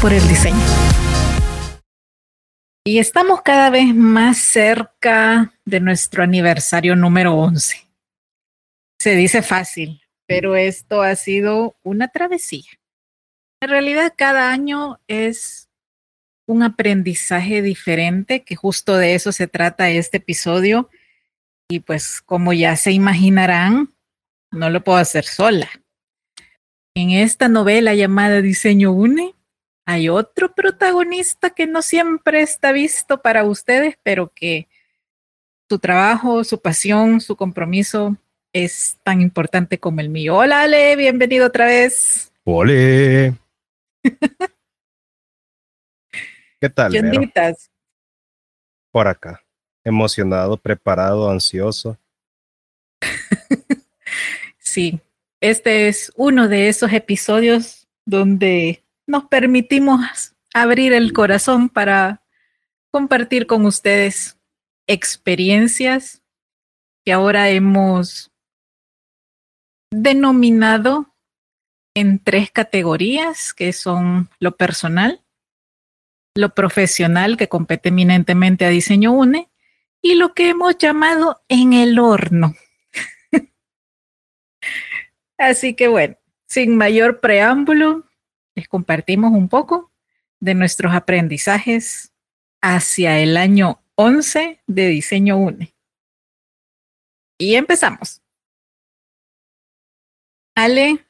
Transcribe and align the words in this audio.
Por 0.00 0.12
el 0.14 0.26
diseño. 0.28 0.56
Y 2.84 2.98
estamos 2.98 3.42
cada 3.42 3.68
vez 3.68 3.94
más 3.94 4.38
cerca 4.38 5.52
de 5.66 5.80
nuestro 5.80 6.22
aniversario 6.22 6.96
número 6.96 7.34
11. 7.34 7.86
Se 8.98 9.14
dice 9.14 9.42
fácil, 9.42 10.00
pero 10.26 10.56
esto 10.56 11.02
ha 11.02 11.14
sido 11.16 11.76
una 11.82 12.08
travesía. 12.08 12.70
En 13.62 13.68
realidad, 13.68 14.14
cada 14.16 14.50
año 14.50 14.98
es 15.06 15.68
un 16.46 16.62
aprendizaje 16.62 17.60
diferente, 17.60 18.42
que 18.42 18.56
justo 18.56 18.96
de 18.96 19.14
eso 19.14 19.32
se 19.32 19.48
trata 19.48 19.90
este 19.90 20.16
episodio. 20.16 20.88
Y 21.68 21.80
pues 21.80 22.22
como 22.22 22.54
ya 22.54 22.76
se 22.76 22.92
imaginarán, 22.92 23.92
no 24.50 24.70
lo 24.70 24.82
puedo 24.82 24.98
hacer 24.98 25.24
sola. 25.24 25.68
En 26.96 27.10
esta 27.10 27.48
novela 27.48 27.94
llamada 27.94 28.40
Diseño 28.40 28.92
Une, 28.92 29.34
hay 29.86 30.08
otro 30.08 30.54
protagonista 30.54 31.50
que 31.50 31.66
no 31.66 31.82
siempre 31.82 32.42
está 32.42 32.72
visto 32.72 33.20
para 33.22 33.44
ustedes, 33.44 33.96
pero 34.02 34.32
que 34.34 34.68
su 35.68 35.78
trabajo, 35.78 36.44
su 36.44 36.60
pasión, 36.60 37.20
su 37.20 37.36
compromiso 37.36 38.16
es 38.52 38.98
tan 39.02 39.20
importante 39.20 39.78
como 39.78 40.00
el 40.00 40.08
mío. 40.08 40.36
Hola 40.36 40.62
Ale, 40.62 40.96
bienvenido 40.96 41.46
otra 41.46 41.66
vez. 41.66 42.32
Hola. 42.44 43.36
¿Qué 46.60 46.68
tal? 46.68 46.92
¿Qué 46.92 47.52
Por 48.90 49.08
acá. 49.08 49.42
Emocionado, 49.84 50.56
preparado, 50.56 51.30
ansioso. 51.30 51.96
sí, 54.58 55.00
este 55.40 55.88
es 55.88 56.12
uno 56.16 56.48
de 56.48 56.68
esos 56.68 56.92
episodios 56.92 57.88
donde 58.04 58.84
nos 59.10 59.24
permitimos 59.24 60.34
abrir 60.54 60.92
el 60.92 61.12
corazón 61.12 61.68
para 61.68 62.22
compartir 62.92 63.46
con 63.46 63.66
ustedes 63.66 64.38
experiencias 64.86 66.22
que 67.04 67.12
ahora 67.12 67.50
hemos 67.50 68.30
denominado 69.90 71.12
en 71.94 72.20
tres 72.22 72.52
categorías, 72.52 73.52
que 73.52 73.72
son 73.72 74.30
lo 74.38 74.56
personal, 74.56 75.24
lo 76.36 76.54
profesional, 76.54 77.36
que 77.36 77.48
compete 77.48 77.88
eminentemente 77.88 78.64
a 78.64 78.68
Diseño 78.68 79.10
UNE, 79.10 79.50
y 80.00 80.14
lo 80.14 80.34
que 80.34 80.50
hemos 80.50 80.78
llamado 80.78 81.42
en 81.48 81.72
el 81.72 81.98
horno. 81.98 82.54
Así 85.36 85.74
que 85.74 85.88
bueno, 85.88 86.16
sin 86.46 86.76
mayor 86.76 87.20
preámbulo, 87.20 88.09
compartimos 88.68 89.32
un 89.32 89.48
poco 89.48 89.90
de 90.40 90.54
nuestros 90.54 90.94
aprendizajes 90.94 92.12
hacia 92.60 93.18
el 93.18 93.36
año 93.36 93.82
11 93.94 94.60
de 94.66 94.86
Diseño 94.88 95.36
UNE. 95.36 95.74
Y 97.38 97.54
empezamos. 97.54 98.22
Ale, 100.54 101.06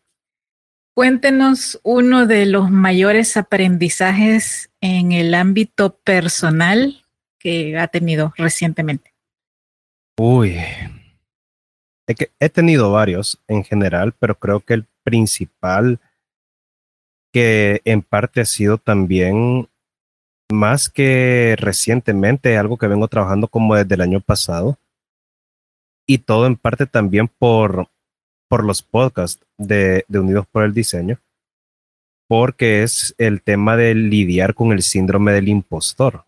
cuéntenos 0.94 1.80
uno 1.82 2.26
de 2.26 2.46
los 2.46 2.70
mayores 2.70 3.36
aprendizajes 3.36 4.70
en 4.80 5.12
el 5.12 5.34
ámbito 5.34 5.98
personal 5.98 7.04
que 7.38 7.78
ha 7.78 7.88
tenido 7.88 8.32
recientemente. 8.36 9.14
Uy, 10.18 10.58
he 12.38 12.48
tenido 12.48 12.92
varios 12.92 13.40
en 13.48 13.64
general, 13.64 14.12
pero 14.18 14.38
creo 14.38 14.60
que 14.60 14.74
el 14.74 14.86
principal 15.02 15.98
que 17.32 17.80
en 17.84 18.02
parte 18.02 18.40
ha 18.40 18.44
sido 18.44 18.78
también 18.78 19.68
más 20.52 20.88
que 20.88 21.56
recientemente, 21.58 22.56
algo 22.56 22.76
que 22.76 22.88
vengo 22.88 23.08
trabajando 23.08 23.48
como 23.48 23.74
desde 23.74 23.94
el 23.94 24.00
año 24.00 24.20
pasado. 24.20 24.78
Y 26.06 26.18
todo 26.18 26.46
en 26.46 26.56
parte 26.56 26.86
también 26.86 27.28
por, 27.28 27.88
por 28.48 28.64
los 28.64 28.82
podcasts 28.82 29.44
de, 29.56 30.04
Unidos 30.08 30.46
por 30.50 30.64
el 30.64 30.74
Diseño, 30.74 31.20
porque 32.28 32.82
es 32.82 33.14
el 33.18 33.42
tema 33.42 33.76
de 33.76 33.94
lidiar 33.94 34.54
con 34.54 34.72
el 34.72 34.82
síndrome 34.82 35.32
del 35.32 35.48
impostor. 35.48 36.24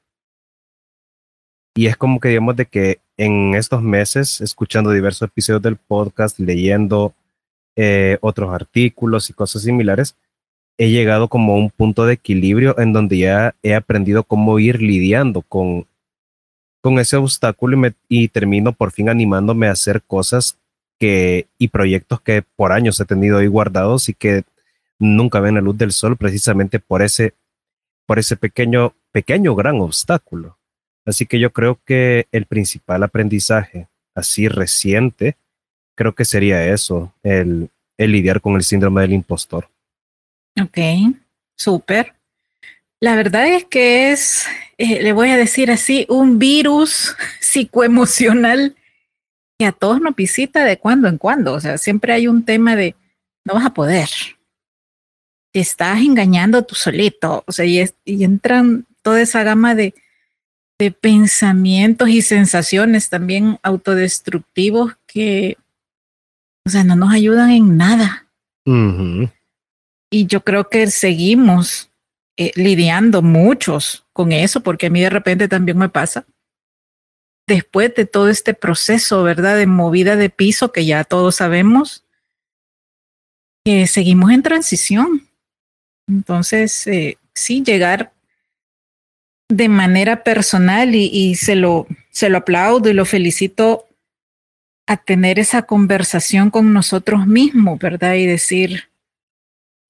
Y 1.74 1.86
es 1.86 1.96
como 1.96 2.20
que 2.20 2.28
digamos 2.28 2.54
de 2.56 2.66
que 2.66 3.00
en 3.16 3.54
estos 3.54 3.82
meses, 3.82 4.40
escuchando 4.40 4.90
diversos 4.90 5.28
episodios 5.28 5.62
del 5.62 5.76
podcast, 5.76 6.38
leyendo 6.38 7.14
eh, 7.76 8.18
otros 8.20 8.54
artículos 8.54 9.30
y 9.30 9.32
cosas 9.32 9.62
similares, 9.62 10.16
he 10.78 10.90
llegado 10.90 11.28
como 11.28 11.54
a 11.54 11.56
un 11.56 11.70
punto 11.70 12.06
de 12.06 12.14
equilibrio 12.14 12.78
en 12.78 12.92
donde 12.92 13.18
ya 13.18 13.54
he 13.62 13.74
aprendido 13.74 14.24
cómo 14.24 14.58
ir 14.58 14.80
lidiando 14.82 15.42
con, 15.42 15.86
con 16.80 16.98
ese 16.98 17.16
obstáculo 17.16 17.76
y, 17.76 17.80
me, 17.80 17.94
y 18.08 18.28
termino 18.28 18.72
por 18.72 18.92
fin 18.92 19.08
animándome 19.08 19.68
a 19.68 19.72
hacer 19.72 20.02
cosas 20.02 20.58
que, 20.98 21.48
y 21.58 21.68
proyectos 21.68 22.20
que 22.20 22.42
por 22.42 22.72
años 22.72 22.98
he 23.00 23.04
tenido 23.04 23.38
ahí 23.38 23.46
guardados 23.46 24.08
y 24.08 24.14
que 24.14 24.44
nunca 24.98 25.40
ven 25.40 25.56
la 25.56 25.60
luz 25.60 25.76
del 25.76 25.92
sol 25.92 26.16
precisamente 26.16 26.78
por 26.78 27.02
ese, 27.02 27.34
por 28.06 28.18
ese 28.18 28.36
pequeño, 28.36 28.94
pequeño 29.10 29.54
gran 29.54 29.80
obstáculo. 29.80 30.58
Así 31.04 31.26
que 31.26 31.40
yo 31.40 31.52
creo 31.52 31.80
que 31.84 32.28
el 32.30 32.46
principal 32.46 33.02
aprendizaje 33.02 33.88
así 34.14 34.48
reciente, 34.48 35.36
creo 35.96 36.14
que 36.14 36.24
sería 36.24 36.66
eso, 36.66 37.12
el, 37.22 37.70
el 37.98 38.12
lidiar 38.12 38.40
con 38.40 38.54
el 38.54 38.62
síndrome 38.62 39.02
del 39.02 39.12
impostor. 39.12 39.68
Ok, 40.60 40.78
súper. 41.56 42.14
La 43.00 43.16
verdad 43.16 43.48
es 43.48 43.64
que 43.64 44.12
es, 44.12 44.46
eh, 44.78 45.02
le 45.02 45.12
voy 45.12 45.30
a 45.30 45.36
decir 45.36 45.70
así, 45.70 46.06
un 46.08 46.38
virus 46.38 47.16
psicoemocional 47.40 48.76
que 49.58 49.66
a 49.66 49.72
todos 49.72 50.00
nos 50.00 50.14
visita 50.14 50.64
de 50.64 50.78
cuando 50.78 51.08
en 51.08 51.18
cuando. 51.18 51.54
O 51.54 51.60
sea, 51.60 51.78
siempre 51.78 52.12
hay 52.12 52.28
un 52.28 52.44
tema 52.44 52.76
de 52.76 52.94
no 53.44 53.54
vas 53.54 53.66
a 53.66 53.74
poder. 53.74 54.08
Te 55.52 55.60
estás 55.60 56.00
engañando 56.00 56.64
tú 56.64 56.74
solito. 56.74 57.44
O 57.46 57.52
sea, 57.52 57.64
y, 57.64 57.82
y 58.04 58.24
entran 58.24 58.86
toda 59.02 59.20
esa 59.20 59.42
gama 59.42 59.74
de, 59.74 59.94
de 60.78 60.90
pensamientos 60.90 62.08
y 62.08 62.22
sensaciones 62.22 63.08
también 63.08 63.58
autodestructivos 63.62 64.96
que, 65.06 65.56
o 66.64 66.70
sea, 66.70 66.84
no 66.84 66.96
nos 66.96 67.12
ayudan 67.12 67.50
en 67.50 67.76
nada. 67.76 68.26
Y 70.12 70.26
yo 70.26 70.44
creo 70.44 70.68
que 70.68 70.88
seguimos 70.88 71.90
eh, 72.36 72.52
lidiando 72.54 73.22
muchos 73.22 74.04
con 74.12 74.30
eso, 74.30 74.62
porque 74.62 74.86
a 74.86 74.90
mí 74.90 75.00
de 75.00 75.08
repente 75.08 75.48
también 75.48 75.78
me 75.78 75.88
pasa. 75.88 76.26
Después 77.48 77.94
de 77.94 78.04
todo 78.04 78.28
este 78.28 78.52
proceso, 78.52 79.22
¿verdad? 79.22 79.56
De 79.56 79.66
movida 79.66 80.16
de 80.16 80.28
piso 80.28 80.70
que 80.70 80.84
ya 80.84 81.02
todos 81.04 81.36
sabemos, 81.36 82.04
que 83.64 83.86
seguimos 83.86 84.30
en 84.32 84.42
transición. 84.42 85.28
Entonces, 86.06 86.86
eh, 86.86 87.16
sí, 87.34 87.62
llegar 87.62 88.12
de 89.48 89.70
manera 89.70 90.24
personal 90.24 90.94
y, 90.94 91.06
y, 91.06 91.36
se, 91.36 91.56
lo, 91.56 91.86
se 92.10 92.28
lo 92.28 92.38
aplaudo 92.38 92.90
y 92.90 92.92
lo 92.92 93.06
felicito 93.06 93.88
a 94.86 94.98
tener 94.98 95.38
esa 95.38 95.62
conversación 95.62 96.50
con 96.50 96.74
nosotros 96.74 97.26
mismos, 97.26 97.78
¿verdad? 97.78 98.14
Y 98.16 98.26
decir, 98.26 98.91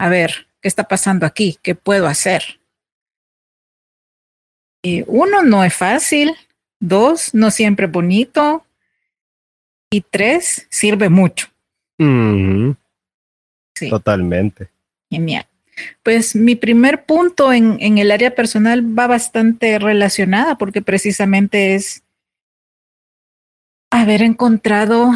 a 0.02 0.08
ver, 0.08 0.48
¿qué 0.60 0.66
está 0.66 0.88
pasando 0.88 1.26
aquí? 1.26 1.60
¿Qué 1.62 1.76
puedo 1.76 2.08
hacer? 2.08 2.58
Eh, 4.82 5.04
uno, 5.06 5.44
no 5.44 5.62
es 5.62 5.72
fácil. 5.72 6.34
Dos, 6.80 7.32
no 7.34 7.52
siempre 7.52 7.86
es 7.86 7.92
bonito. 7.92 8.66
Y 9.92 10.00
tres, 10.00 10.66
sirve 10.70 11.08
mucho. 11.08 11.46
Mm, 11.98 12.72
sí. 13.76 13.90
Totalmente. 13.90 14.70
Genial. 15.08 15.46
Pues 16.02 16.34
mi 16.34 16.56
primer 16.56 17.04
punto 17.04 17.52
en, 17.52 17.76
en, 17.78 17.98
el 17.98 18.10
área 18.10 18.34
personal 18.34 18.82
va 18.98 19.06
bastante 19.06 19.78
relacionada 19.78 20.58
porque 20.58 20.82
precisamente 20.82 21.76
es 21.76 22.02
haber 23.88 24.22
encontrado 24.22 25.12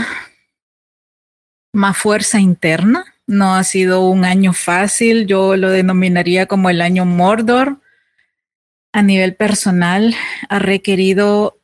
más 1.73 1.99
fuerza 1.99 2.39
interna. 2.39 3.16
No 3.27 3.55
ha 3.55 3.65
sido 3.65 4.09
un 4.09 4.25
año 4.25 4.53
fácil, 4.53 5.27
yo 5.27 5.57
lo 5.57 5.71
denominaría 5.71 6.47
como 6.47 6.71
el 6.71 6.81
año 6.81 7.05
Mordor. 7.05 7.81
A 8.93 9.03
nivel 9.03 9.35
personal 9.35 10.15
ha 10.49 10.59
requerido 10.59 11.61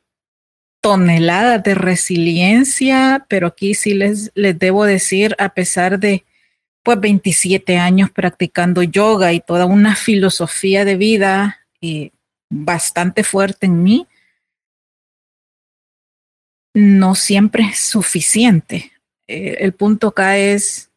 toneladas 0.81 1.63
de 1.63 1.75
resiliencia, 1.75 3.25
pero 3.29 3.47
aquí 3.47 3.73
sí 3.73 3.93
les, 3.93 4.31
les 4.35 4.59
debo 4.59 4.83
decir, 4.83 5.35
a 5.39 5.49
pesar 5.53 5.99
de 5.99 6.25
pues 6.83 6.99
27 6.99 7.77
años 7.77 8.11
practicando 8.11 8.83
yoga 8.83 9.31
y 9.31 9.39
toda 9.39 9.65
una 9.65 9.95
filosofía 9.95 10.83
de 10.83 10.97
vida 10.97 11.65
eh, 11.79 12.11
bastante 12.49 13.23
fuerte 13.23 13.67
en 13.67 13.81
mí, 13.81 14.07
no 16.73 17.15
siempre 17.15 17.63
es 17.63 17.79
suficiente. 17.79 18.91
Eh, 19.27 19.57
el 19.59 19.73
punto 19.73 20.09
acá 20.09 20.37
es, 20.37 20.91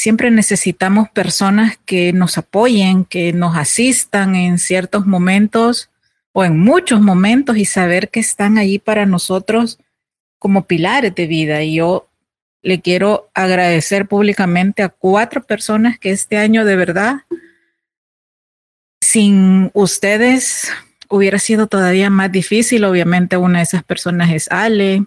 siempre 0.00 0.30
necesitamos 0.30 1.10
personas 1.10 1.78
que 1.84 2.14
nos 2.14 2.38
apoyen, 2.38 3.04
que 3.04 3.34
nos 3.34 3.54
asistan 3.54 4.34
en 4.34 4.58
ciertos 4.58 5.06
momentos 5.06 5.90
o 6.32 6.42
en 6.42 6.58
muchos 6.58 7.02
momentos 7.02 7.58
y 7.58 7.66
saber 7.66 8.08
que 8.08 8.20
están 8.20 8.56
allí 8.56 8.78
para 8.78 9.04
nosotros 9.04 9.78
como 10.38 10.66
pilares 10.66 11.14
de 11.14 11.26
vida. 11.26 11.62
Y 11.62 11.74
yo 11.74 12.08
le 12.62 12.80
quiero 12.80 13.28
agradecer 13.34 14.08
públicamente 14.08 14.82
a 14.82 14.88
cuatro 14.88 15.44
personas 15.44 15.98
que 15.98 16.12
este 16.12 16.38
año 16.38 16.64
de 16.64 16.76
verdad, 16.76 17.16
sin 19.02 19.70
ustedes, 19.74 20.72
hubiera 21.10 21.38
sido 21.38 21.66
todavía 21.66 22.08
más 22.08 22.32
difícil. 22.32 22.84
Obviamente 22.84 23.36
una 23.36 23.58
de 23.58 23.64
esas 23.64 23.84
personas 23.84 24.30
es 24.30 24.50
Ale, 24.50 25.04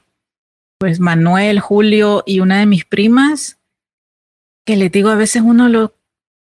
pues 0.78 1.00
Manuel, 1.00 1.60
Julio 1.62 2.22
y 2.28 2.42
una 2.42 2.60
de 2.60 2.68
mis 2.68 2.86
primas, 2.86 3.58
que 4.66 4.76
les 4.76 4.92
digo 4.92 5.10
a 5.10 5.16
veces 5.16 5.42
uno 5.42 5.70
lo, 5.70 5.96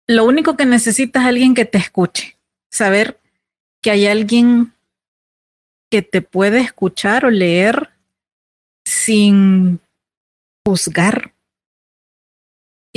lo 0.06 0.24
único 0.24 0.56
que 0.56 0.66
necesita 0.66 1.20
es 1.20 1.26
alguien 1.26 1.54
que 1.54 1.64
te 1.64 1.78
escuche, 1.78 2.38
saber 2.70 3.20
que 3.82 3.90
hay 3.90 4.06
alguien 4.06 4.72
que 5.90 6.02
te 6.02 6.22
puede 6.22 6.60
escuchar 6.60 7.24
o 7.24 7.30
leer 7.30 7.90
sin 8.84 9.80
juzgar. 10.66 11.32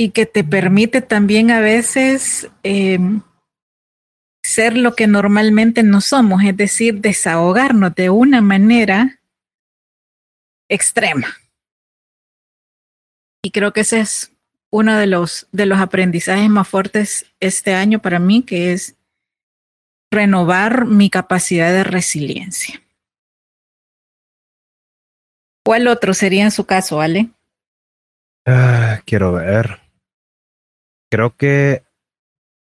Y 0.00 0.10
que 0.10 0.26
te 0.26 0.44
permite 0.44 1.02
también 1.02 1.50
a 1.50 1.58
veces 1.58 2.48
eh, 2.62 2.98
ser 4.44 4.76
lo 4.76 4.94
que 4.94 5.08
normalmente 5.08 5.82
no 5.82 6.00
somos, 6.00 6.42
es 6.44 6.56
decir, 6.56 7.00
desahogarnos 7.00 7.94
de 7.96 8.08
una 8.08 8.40
manera 8.40 9.20
extrema. 10.68 11.36
Y 13.42 13.50
creo 13.50 13.72
que 13.72 13.80
ese 13.80 14.00
es 14.00 14.32
uno 14.70 14.96
de 14.96 15.06
los, 15.06 15.48
de 15.52 15.66
los 15.66 15.78
aprendizajes 15.78 16.48
más 16.48 16.68
fuertes 16.68 17.26
este 17.40 17.74
año 17.74 18.00
para 18.00 18.18
mí, 18.18 18.42
que 18.42 18.72
es 18.72 18.96
renovar 20.10 20.86
mi 20.86 21.10
capacidad 21.10 21.70
de 21.72 21.84
resiliencia. 21.84 22.82
¿Cuál 25.64 25.86
otro 25.88 26.14
sería 26.14 26.44
en 26.44 26.50
su 26.50 26.64
caso, 26.64 27.00
Ale? 27.00 27.30
Ah, 28.46 29.02
quiero 29.04 29.32
ver. 29.32 29.80
Creo 31.10 31.36
que 31.36 31.82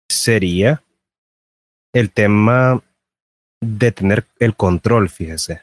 sería 0.08 0.82
el 1.92 2.10
tema 2.10 2.82
de 3.60 3.92
tener 3.92 4.26
el 4.38 4.56
control, 4.56 5.08
fíjese. 5.08 5.62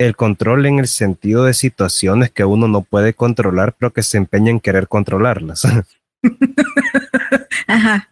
El 0.00 0.16
control 0.16 0.64
en 0.64 0.78
el 0.78 0.86
sentido 0.86 1.44
de 1.44 1.52
situaciones 1.52 2.30
que 2.30 2.46
uno 2.46 2.66
no 2.68 2.80
puede 2.80 3.12
controlar, 3.12 3.74
pero 3.78 3.92
que 3.92 4.02
se 4.02 4.16
empeña 4.16 4.48
en 4.48 4.58
querer 4.58 4.88
controlarlas. 4.88 5.66
Ajá. 7.66 8.08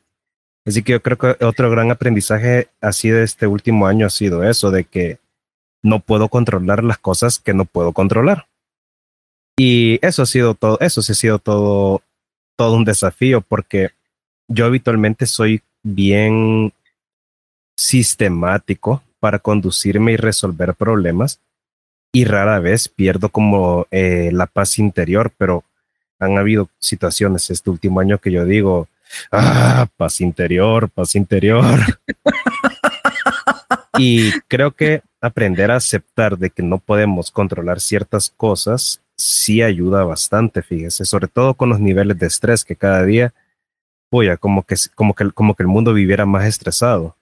Así 0.66 0.82
que 0.82 0.92
yo 0.92 1.02
creo 1.02 1.16
que 1.16 1.42
otro 1.42 1.70
gran 1.70 1.90
aprendizaje 1.90 2.68
así 2.82 3.08
de 3.08 3.22
este 3.22 3.46
último 3.46 3.86
año 3.86 4.04
ha 4.04 4.10
sido 4.10 4.44
eso, 4.44 4.70
de 4.70 4.84
que 4.84 5.18
no 5.82 6.00
puedo 6.00 6.28
controlar 6.28 6.84
las 6.84 6.98
cosas 6.98 7.38
que 7.38 7.54
no 7.54 7.64
puedo 7.64 7.94
controlar. 7.94 8.48
Y 9.56 9.98
eso 10.06 10.24
ha 10.24 10.26
sido 10.26 10.52
todo, 10.52 10.78
eso 10.80 11.00
sí 11.00 11.12
ha 11.12 11.14
sido 11.14 11.38
todo, 11.38 12.02
todo 12.54 12.76
un 12.76 12.84
desafío 12.84 13.40
porque 13.40 13.92
yo 14.46 14.66
habitualmente 14.66 15.24
soy 15.24 15.62
bien 15.82 16.70
sistemático 17.78 19.02
para 19.20 19.38
conducirme 19.38 20.12
y 20.12 20.16
resolver 20.16 20.74
problemas 20.74 21.40
y 22.12 22.24
rara 22.24 22.58
vez 22.58 22.88
pierdo 22.88 23.28
como 23.28 23.86
eh, 23.90 24.30
la 24.32 24.46
paz 24.46 24.78
interior, 24.78 25.32
pero 25.36 25.64
han 26.18 26.38
habido 26.38 26.68
situaciones 26.78 27.50
este 27.50 27.70
último 27.70 28.00
año 28.00 28.18
que 28.18 28.32
yo 28.32 28.44
digo, 28.44 28.88
ah, 29.30 29.86
paz 29.96 30.20
interior, 30.20 30.88
paz 30.88 31.14
interior. 31.14 31.78
y 33.98 34.32
creo 34.48 34.72
que 34.72 35.02
aprender 35.20 35.70
a 35.70 35.76
aceptar 35.76 36.38
de 36.38 36.50
que 36.50 36.62
no 36.62 36.78
podemos 36.78 37.30
controlar 37.30 37.80
ciertas 37.80 38.30
cosas 38.36 39.00
sí 39.18 39.62
ayuda 39.62 40.04
bastante, 40.04 40.62
fíjese, 40.62 41.04
sobre 41.04 41.26
todo 41.26 41.54
con 41.54 41.68
los 41.68 41.80
niveles 41.80 42.18
de 42.18 42.26
estrés 42.26 42.64
que 42.64 42.76
cada 42.76 43.04
día, 43.04 43.34
oye, 44.10 44.36
como 44.38 44.62
que, 44.62 44.76
como 44.94 45.14
que, 45.14 45.30
como 45.32 45.54
que 45.54 45.64
el 45.64 45.68
mundo 45.68 45.92
viviera 45.92 46.24
más 46.24 46.46
estresado. 46.46 47.16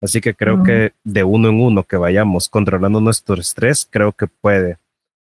Así 0.00 0.20
que 0.20 0.34
creo 0.34 0.62
que 0.62 0.92
de 1.02 1.24
uno 1.24 1.48
en 1.48 1.60
uno 1.60 1.84
que 1.84 1.96
vayamos 1.96 2.48
controlando 2.48 3.00
nuestro 3.00 3.36
estrés, 3.36 3.88
creo 3.90 4.12
que 4.12 4.26
puede 4.26 4.78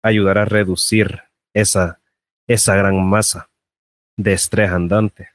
ayudar 0.02 0.38
a 0.38 0.44
reducir 0.44 1.22
esa, 1.52 2.00
esa 2.46 2.74
gran 2.74 3.04
masa 3.06 3.50
de 4.16 4.32
estrés 4.32 4.70
andante. 4.70 5.28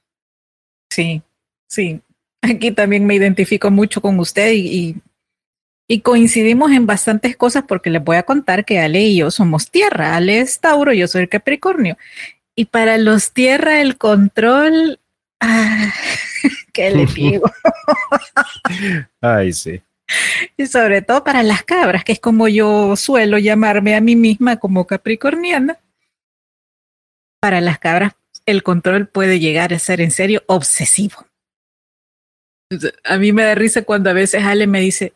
Sí, 0.92 1.22
sí. 1.70 2.02
Aquí 2.42 2.72
también 2.72 3.06
me 3.06 3.16
identifico 3.16 3.70
mucho 3.70 4.02
con 4.02 4.20
usted 4.20 4.52
y, 4.54 4.68
y 4.68 5.02
y 5.88 6.02
coincidimos 6.02 6.72
en 6.72 6.86
bastantes 6.86 7.38
cosas 7.38 7.64
porque 7.66 7.90
les 7.90 8.04
voy 8.04 8.18
a 8.18 8.24
contar 8.24 8.66
que 8.66 8.80
Ale 8.80 9.04
y 9.04 9.18
yo 9.18 9.32
somos 9.32 9.72
tierra. 9.72 10.18
Ale 10.18 10.40
es 10.40 10.60
Tauro, 10.60 10.92
yo 10.92 11.08
soy 11.08 11.28
Capricornio. 11.28 11.98
Y 12.56 12.66
para 12.66 12.98
los 12.98 13.32
tierra 13.32 13.82
el 13.82 13.98
control, 13.98 15.00
ah, 15.40 15.94
¿qué 16.74 16.92
le 16.92 17.06
digo? 17.06 17.52
Ay, 19.22 19.54
sí. 19.54 19.82
Y 20.56 20.68
sobre 20.68 21.02
todo 21.02 21.24
para 21.24 21.44
las 21.44 21.64
cabras, 21.64 22.04
que 22.04 22.14
es 22.14 22.20
como 22.20 22.48
yo 22.48 22.96
suelo 22.96 23.38
llamarme 23.38 23.96
a 23.96 24.02
mí 24.02 24.16
misma 24.16 24.58
como 24.58 24.88
capricorniana. 24.88 25.80
Para 27.42 27.62
las 27.62 27.80
cabras 27.80 28.14
el 28.46 28.64
control 28.64 29.08
puede 29.08 29.40
llegar 29.40 29.74
a 29.74 29.80
ser 29.80 30.02
en 30.02 30.10
serio 30.10 30.42
obsesivo. 30.48 31.28
A 33.04 33.18
mí 33.18 33.34
me 33.34 33.44
da 33.44 33.56
risa 33.56 33.84
cuando 33.84 34.10
a 34.10 34.14
veces 34.14 34.44
Ale 34.44 34.68
me 34.68 34.80
dice, 34.80 35.14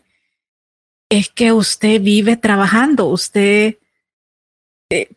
es 1.10 1.30
que 1.30 1.52
usted 1.52 2.02
vive 2.02 2.38
trabajando, 2.38 3.08
usted 3.08 3.78
eh, 4.90 5.10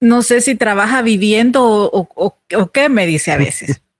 no 0.00 0.22
sé 0.22 0.40
si 0.40 0.54
trabaja 0.54 1.02
viviendo 1.02 1.64
o, 1.64 2.08
o, 2.14 2.38
o, 2.56 2.70
qué 2.70 2.88
me 2.88 3.06
dice 3.06 3.32
a 3.32 3.36
veces, 3.36 3.82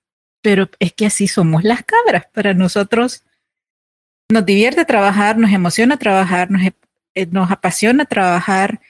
pero 0.42 0.68
es 0.78 0.92
que 0.92 1.06
así 1.06 1.28
somos 1.28 1.64
las 1.64 1.82
cabras. 1.84 2.26
Para 2.32 2.52
nosotros 2.52 3.24
nos 4.30 4.44
divierte 4.44 4.84
trabajar, 4.84 5.38
nos 5.38 5.52
emociona 5.52 5.96
trabajar, 5.96 6.50
nos, 6.50 6.62
eh, 7.14 7.28
apasiona 7.48 8.04
trabajar, 8.04 8.80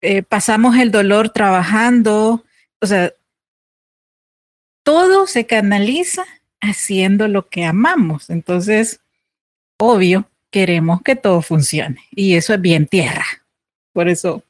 eh, 0.00 0.22
pasamos 0.22 0.76
el 0.76 0.90
dolor 0.90 1.30
trabajando, 1.30 2.44
o 2.80 2.86
sea, 2.86 3.12
todo 4.82 5.26
se 5.26 5.46
canaliza 5.46 6.24
haciendo 6.60 7.28
lo 7.28 7.48
que 7.48 7.64
amamos. 7.64 8.30
Entonces, 8.30 9.00
obvio 9.78 10.28
queremos 10.50 11.02
que 11.02 11.14
todo 11.16 11.42
funcione. 11.42 12.04
Y 12.10 12.34
eso 12.34 12.54
es 12.54 12.60
bien 12.60 12.86
tierra. 12.86 13.26
Por 13.92 14.08
eso 14.08 14.42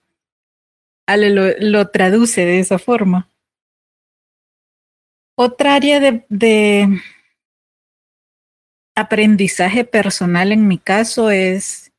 Ale 1.08 1.30
lo, 1.30 1.48
lo 1.58 1.88
traduce 1.88 2.44
de 2.44 2.60
esa 2.60 2.78
forma. 2.78 3.28
Otra 5.40 5.76
área 5.76 6.00
de, 6.00 7.00
aprendizaje 8.96 9.84
personal 9.84 10.50
en 10.50 10.66
mi 10.66 10.78
caso 10.78 11.30
es 11.30 11.92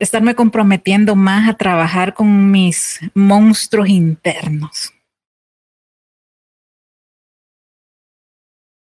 estarme 0.00 0.34
comprometiendo 0.34 1.14
más 1.14 1.48
a 1.48 1.56
trabajar 1.56 2.14
con 2.14 2.50
mis 2.50 2.98
monstruos 3.14 3.88
internos. 3.88 4.92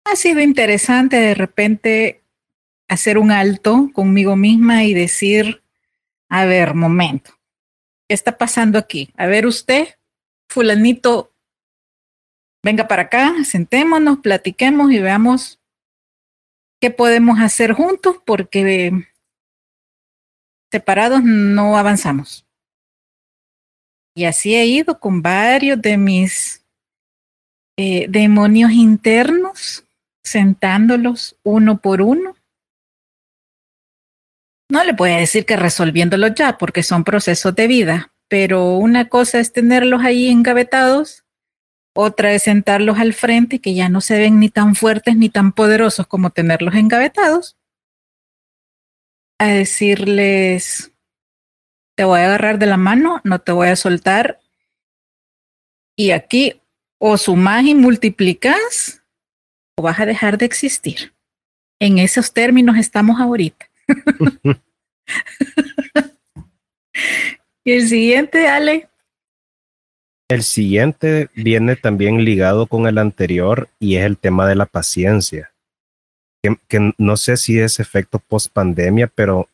Ha 0.05 0.15
sido 0.15 0.39
interesante 0.39 1.17
de 1.17 1.35
repente 1.35 2.23
hacer 2.89 3.19
un 3.19 3.33
alto 3.33 3.91
conmigo 3.93 4.37
misma 4.37 4.85
y 4.85 4.95
decir, 4.95 5.65
a 6.29 6.45
ver, 6.45 6.75
momento, 6.75 7.33
¿qué 8.09 8.15
está 8.15 8.39
pasando 8.39 8.79
aquí? 8.79 9.13
A 9.17 9.27
ver 9.27 9.47
usted, 9.47 9.89
fulanito, 10.49 11.32
venga 12.63 12.89
para 12.89 13.03
acá, 13.03 13.33
sentémonos, 13.45 14.19
platiquemos 14.19 14.93
y 14.93 14.99
veamos 15.01 15.61
qué 16.81 16.91
podemos 16.91 17.41
hacer 17.41 17.73
juntos 17.73 18.17
porque 18.25 19.07
separados 20.71 21.23
no 21.23 21.77
avanzamos. 21.77 22.47
Y 24.15 24.25
así 24.25 24.55
he 24.55 24.67
ido 24.67 25.01
con 25.01 25.23
varios 25.23 25.81
de 25.81 25.97
mis 25.97 26.65
eh, 27.79 28.07
demonios 28.09 28.73
internos, 28.73 29.85
sentándolos 30.23 31.39
uno 31.43 31.81
por 31.81 32.03
uno. 32.03 32.37
No 34.71 34.85
le 34.85 34.95
puedo 34.95 35.17
decir 35.17 35.45
que 35.45 35.57
resolviéndolos 35.57 36.35
ya, 36.35 36.59
porque 36.59 36.83
son 36.83 37.05
procesos 37.05 37.55
de 37.55 37.67
vida, 37.67 38.13
pero 38.29 38.77
una 38.77 39.09
cosa 39.09 39.39
es 39.39 39.53
tenerlos 39.53 40.03
ahí 40.03 40.29
engavetados 40.29 41.22
otra 41.95 42.33
es 42.33 42.45
sentarlos 42.45 42.99
al 42.99 43.13
frente, 43.13 43.61
que 43.61 43.75
ya 43.75 43.89
no 43.89 44.01
se 44.01 44.19
ven 44.19 44.41
ni 44.41 44.49
tan 44.49 44.75
fuertes 44.75 45.17
ni 45.17 45.29
tan 45.29 45.53
poderosos 45.53 46.07
como 46.07 46.31
tenerlos 46.31 46.75
engavetados. 46.75 47.57
A 49.39 49.49
decirles, 49.49 50.93
te 51.97 52.05
voy 52.05 52.21
a 52.21 52.27
agarrar 52.27 52.59
de 52.59 52.67
la 52.67 52.77
mano, 52.77 53.21
no 53.25 53.41
te 53.41 53.53
voy 53.53 53.69
a 53.69 53.77
soltar. 53.77 54.41
Y 55.97 56.13
aquí 56.13 56.61
o 56.99 57.19
sumás 57.19 57.65
y 57.65 57.75
multiplicas 57.75 59.03
o 59.77 59.83
vas 59.83 60.01
a 60.01 60.07
dejar 60.07 60.39
de 60.39 60.47
existir. 60.47 61.13
En 61.81 61.99
esos 61.99 62.33
términos 62.33 62.79
estamos 62.79 63.21
ahorita. 63.21 63.69
y 67.65 67.73
el 67.73 67.89
siguiente, 67.89 68.49
Ale. 68.49 68.89
El 70.33 70.45
siguiente 70.45 71.29
viene 71.35 71.77
también 71.77 72.25
ligado 72.25 72.67
con 72.67 72.87
el 72.87 72.97
anterior 72.97 73.69
y 73.79 73.97
es 73.97 74.07
el 74.07 74.17
tema 74.17 74.49
de 74.49 74.55
la 74.55 74.65
paciencia. 74.65 75.53
Que, 76.43 76.95
no 76.97 77.19
sé 77.19 77.37
si 77.37 77.61
es 77.61 77.79
efecto 77.79 78.19
post 78.19 78.51
pandemia, 78.51 79.09
pero 79.09 79.51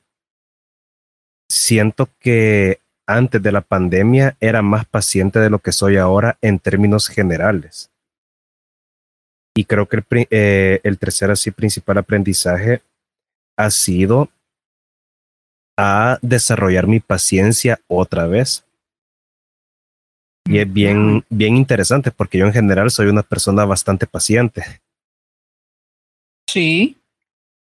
siento 1.51 2.09
que 2.21 2.79
antes 3.09 3.43
de 3.43 3.51
la 3.51 3.61
pandemia 3.61 4.37
era 4.39 4.63
más 4.63 4.87
paciente 4.87 5.41
de 5.41 5.51
lo 5.51 5.59
que 5.59 5.73
soy 5.73 5.97
ahora 5.97 6.39
en 6.43 6.61
términos 6.61 7.09
generales. 7.09 7.91
Y 9.57 9.65
creo 9.65 9.89
que 9.89 9.97
el, 9.97 10.05
eh, 10.31 10.81
el 10.85 10.97
tercer 10.97 11.33
así 11.33 11.51
principal 11.51 11.99
aprendizaje 11.99 12.83
ha 13.57 13.71
sido 13.73 14.29
a 15.77 16.21
desarrollar 16.23 16.87
mi 16.87 17.01
paciencia 17.01 17.81
otra 17.89 18.29
vez 18.29 18.68
y 20.49 20.59
es 20.59 20.73
bien, 20.73 21.25
bien 21.29 21.57
interesante 21.57 22.11
porque 22.11 22.39
yo 22.39 22.47
en 22.47 22.55
general 22.55 22.91
soy 22.91 23.09
una 23.09 23.23
persona 23.23 23.67
bastante 23.67 24.07
paciente. 24.07 24.65
Sí. 26.49 26.97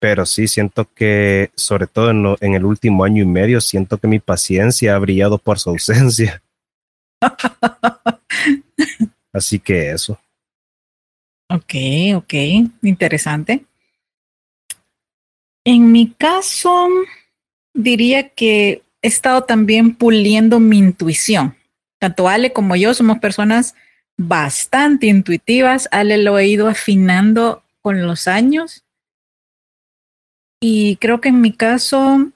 Pero 0.01 0.25
sí 0.25 0.49
siento 0.49 0.89
que, 0.95 1.51
sobre 1.55 1.87
todo 1.87 2.11
en, 2.11 2.25
en 2.41 2.55
el 2.55 2.65
último 2.65 3.05
año 3.05 3.23
y 3.23 3.27
medio, 3.27 3.61
siento 3.61 3.99
que 3.99 4.09
mi 4.09 4.21
paciencia 4.21 4.95
ha 4.95 4.99
brillado 4.99 5.37
por 5.37 5.59
su 5.59 5.69
ausencia. 5.69 6.43
Así 9.35 9.59
que 9.59 9.91
eso. 9.91 10.19
Ok, 11.51 11.75
ok, 12.17 12.35
interesante. 12.83 13.67
En 15.65 15.93
mi 15.93 16.13
caso, 16.13 16.89
diría 17.75 18.31
que 18.31 18.83
he 19.03 19.09
estado 19.09 19.45
también 19.45 19.95
puliendo 19.95 20.59
mi 20.59 20.79
intuición 20.79 21.58
tanto 21.99 22.29
Ale 22.29 22.53
como 22.53 22.77
yo 22.77 22.95
somos 22.95 23.19
personas 23.19 23.75
bastante 24.17 25.07
intuitivas. 25.07 25.89
Ale 25.91 26.19
lo 26.19 26.39
he 26.39 26.47
ido 26.47 26.69
afinando 26.69 27.63
con 27.83 28.07
los 28.07 28.29
años. 28.29 28.85
Y 30.61 30.97
creo 30.97 31.21
que 31.21 31.29
en 31.29 31.41
mi 31.41 31.53
caso 31.53 32.33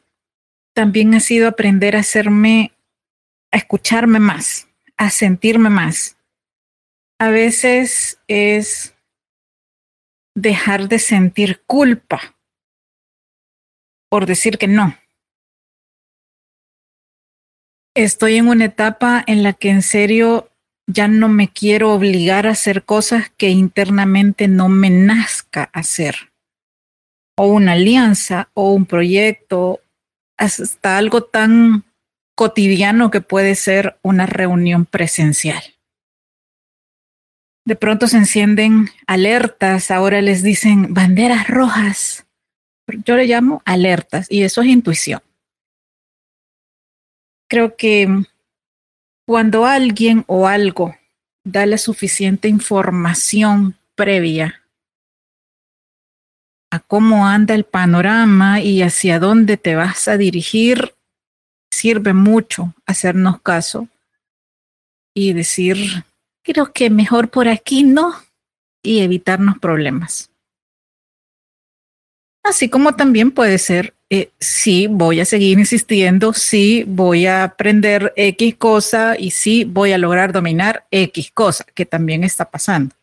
también 0.74 1.14
ha 1.14 1.20
sido 1.20 1.48
aprender 1.48 1.96
a 1.96 2.00
hacerme, 2.00 2.72
a 3.50 3.56
escucharme 3.56 4.20
más, 4.20 4.68
a 4.96 5.10
sentirme 5.10 5.70
más. 5.70 6.16
A 7.18 7.28
veces 7.30 8.18
es 8.28 8.94
dejar 10.34 10.88
de 10.88 10.98
sentir 10.98 11.62
culpa 11.66 12.36
por 14.08 14.26
decir 14.26 14.58
que 14.58 14.68
no. 14.68 14.96
Estoy 17.94 18.36
en 18.36 18.48
una 18.48 18.64
etapa 18.66 19.22
en 19.26 19.42
la 19.42 19.52
que 19.52 19.68
en 19.68 19.82
serio 19.82 20.50
ya 20.86 21.08
no 21.08 21.28
me 21.28 21.48
quiero 21.48 21.92
obligar 21.92 22.46
a 22.46 22.52
hacer 22.52 22.84
cosas 22.84 23.30
que 23.36 23.50
internamente 23.50 24.48
no 24.48 24.70
me 24.70 24.88
nazca 24.88 25.68
hacer. 25.74 26.32
O 27.36 27.48
una 27.48 27.72
alianza 27.72 28.48
o 28.54 28.72
un 28.72 28.86
proyecto, 28.86 29.80
hasta 30.38 30.96
algo 30.96 31.24
tan 31.24 31.84
cotidiano 32.34 33.10
que 33.10 33.20
puede 33.20 33.54
ser 33.54 33.98
una 34.02 34.24
reunión 34.24 34.86
presencial. 34.86 35.62
De 37.66 37.76
pronto 37.76 38.08
se 38.08 38.16
encienden 38.16 38.88
alertas, 39.06 39.90
ahora 39.90 40.22
les 40.22 40.42
dicen 40.42 40.94
banderas 40.94 41.46
rojas. 41.46 42.26
Yo 43.04 43.16
le 43.16 43.26
llamo 43.26 43.60
alertas 43.66 44.26
y 44.30 44.44
eso 44.44 44.62
es 44.62 44.68
intuición 44.68 45.20
creo 47.52 47.76
que 47.76 48.08
cuando 49.26 49.66
alguien 49.66 50.24
o 50.26 50.48
algo 50.48 50.96
da 51.44 51.66
la 51.66 51.76
suficiente 51.76 52.48
información 52.48 53.76
previa 53.94 54.62
a 56.70 56.80
cómo 56.80 57.26
anda 57.26 57.54
el 57.54 57.64
panorama 57.64 58.62
y 58.62 58.80
hacia 58.80 59.18
dónde 59.18 59.58
te 59.58 59.74
vas 59.74 60.08
a 60.08 60.16
dirigir, 60.16 60.94
sirve 61.70 62.14
mucho 62.14 62.74
hacernos 62.86 63.42
caso 63.42 63.86
y 65.14 65.34
decir, 65.34 65.76
creo 66.42 66.72
que 66.72 66.88
mejor 66.88 67.28
por 67.28 67.48
aquí 67.48 67.82
no, 67.82 68.14
y 68.82 69.00
evitarnos 69.00 69.58
problemas. 69.58 70.30
Así 72.42 72.70
como 72.70 72.96
también 72.96 73.30
puede 73.30 73.58
ser 73.58 73.92
eh, 74.14 74.30
sí 74.38 74.88
voy 74.88 75.20
a 75.20 75.24
seguir 75.24 75.58
insistiendo, 75.58 76.34
sí 76.34 76.84
voy 76.86 77.24
a 77.24 77.44
aprender 77.44 78.12
X 78.14 78.56
cosa 78.56 79.16
y 79.18 79.30
sí 79.30 79.64
voy 79.64 79.92
a 79.92 79.96
lograr 79.96 80.34
dominar 80.34 80.86
X 80.90 81.30
cosa, 81.32 81.64
que 81.74 81.86
también 81.86 82.22
está 82.22 82.50
pasando. 82.50 82.94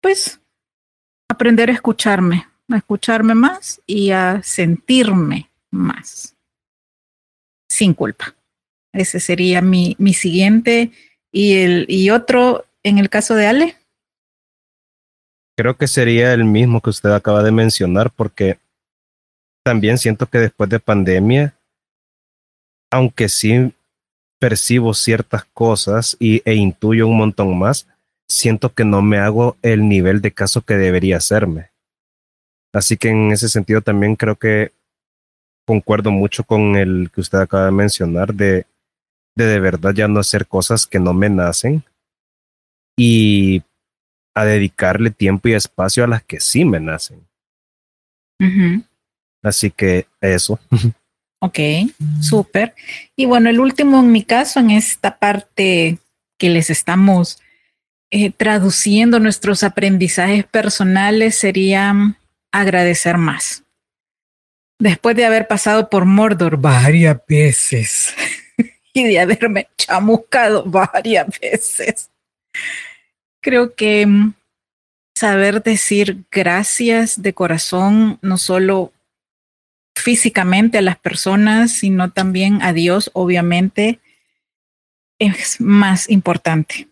Pues 0.00 0.40
aprender 1.28 1.70
a 1.70 1.72
escucharme, 1.72 2.46
a 2.68 2.76
escucharme 2.76 3.34
más 3.34 3.82
y 3.84 4.12
a 4.12 4.40
sentirme 4.44 5.50
más, 5.72 6.36
sin 7.68 7.94
culpa. 7.94 8.36
Ese 8.92 9.18
sería 9.18 9.60
mi, 9.60 9.96
mi 9.98 10.14
siguiente. 10.14 10.92
Y, 11.32 11.54
el, 11.56 11.86
y 11.88 12.10
otro, 12.10 12.64
en 12.84 12.98
el 12.98 13.10
caso 13.10 13.34
de 13.34 13.48
Ale. 13.48 13.76
Creo 15.56 15.76
que 15.76 15.86
sería 15.86 16.32
el 16.32 16.44
mismo 16.44 16.80
que 16.80 16.90
usted 16.90 17.10
acaba 17.10 17.42
de 17.42 17.52
mencionar, 17.52 18.10
porque 18.10 18.58
también 19.64 19.98
siento 19.98 20.26
que 20.26 20.38
después 20.38 20.68
de 20.70 20.80
pandemia, 20.80 21.54
aunque 22.90 23.28
sí 23.28 23.72
percibo 24.40 24.94
ciertas 24.94 25.44
cosas 25.46 26.16
y, 26.18 26.42
e 26.44 26.54
intuyo 26.54 27.08
un 27.08 27.16
montón 27.16 27.58
más, 27.58 27.86
siento 28.28 28.74
que 28.74 28.84
no 28.84 29.00
me 29.00 29.18
hago 29.18 29.56
el 29.62 29.88
nivel 29.88 30.20
de 30.20 30.32
caso 30.32 30.62
que 30.62 30.76
debería 30.76 31.18
hacerme. 31.18 31.70
Así 32.72 32.96
que 32.96 33.10
en 33.10 33.30
ese 33.30 33.48
sentido 33.48 33.80
también 33.80 34.16
creo 34.16 34.36
que 34.36 34.72
concuerdo 35.66 36.10
mucho 36.10 36.44
con 36.44 36.76
el 36.76 37.10
que 37.14 37.20
usted 37.20 37.38
acaba 37.38 37.66
de 37.66 37.72
mencionar 37.72 38.34
de 38.34 38.66
de, 39.36 39.46
de 39.46 39.60
verdad 39.60 39.92
ya 39.94 40.08
no 40.08 40.20
hacer 40.20 40.46
cosas 40.46 40.86
que 40.86 40.98
no 40.98 41.12
me 41.12 41.28
nacen 41.28 41.84
y 42.96 43.62
a 44.34 44.44
dedicarle 44.44 45.10
tiempo 45.10 45.48
y 45.48 45.54
espacio 45.54 46.04
a 46.04 46.08
las 46.08 46.22
que 46.22 46.40
sí 46.40 46.64
me 46.64 46.80
nacen. 46.80 47.26
Así 49.42 49.70
que 49.70 50.06
eso. 50.20 50.58
Ok, 51.40 51.58
súper. 52.22 52.74
Y 53.16 53.26
bueno, 53.26 53.50
el 53.50 53.60
último 53.60 54.00
en 54.00 54.10
mi 54.10 54.24
caso, 54.24 54.60
en 54.60 54.70
esta 54.70 55.18
parte 55.18 55.98
que 56.38 56.48
les 56.48 56.70
estamos 56.70 57.38
eh, 58.10 58.30
traduciendo 58.30 59.20
nuestros 59.20 59.62
aprendizajes 59.62 60.46
personales, 60.46 61.36
sería 61.36 62.16
agradecer 62.50 63.18
más. 63.18 63.62
Después 64.78 65.16
de 65.16 65.26
haber 65.26 65.46
pasado 65.46 65.90
por 65.90 66.06
Mordor 66.06 66.56
varias 66.56 67.18
veces 67.28 68.14
y 68.94 69.04
de 69.04 69.20
haberme 69.20 69.68
chamuscado 69.76 70.64
varias 70.64 71.26
veces, 71.38 72.10
creo 73.44 73.74
que 73.74 74.06
mm, 74.06 74.34
saber 75.14 75.62
decir 75.62 76.24
gracias 76.32 77.22
de 77.22 77.34
corazón, 77.34 78.18
no 78.22 78.38
solo 78.38 78.92
físicamente 79.94 80.78
a 80.78 80.82
las 80.82 80.98
personas, 80.98 81.70
sino 81.70 82.10
también 82.10 82.62
a 82.62 82.72
Dios, 82.72 83.10
obviamente, 83.12 84.00
es 85.20 85.60
más 85.60 86.10
importante. 86.10 86.88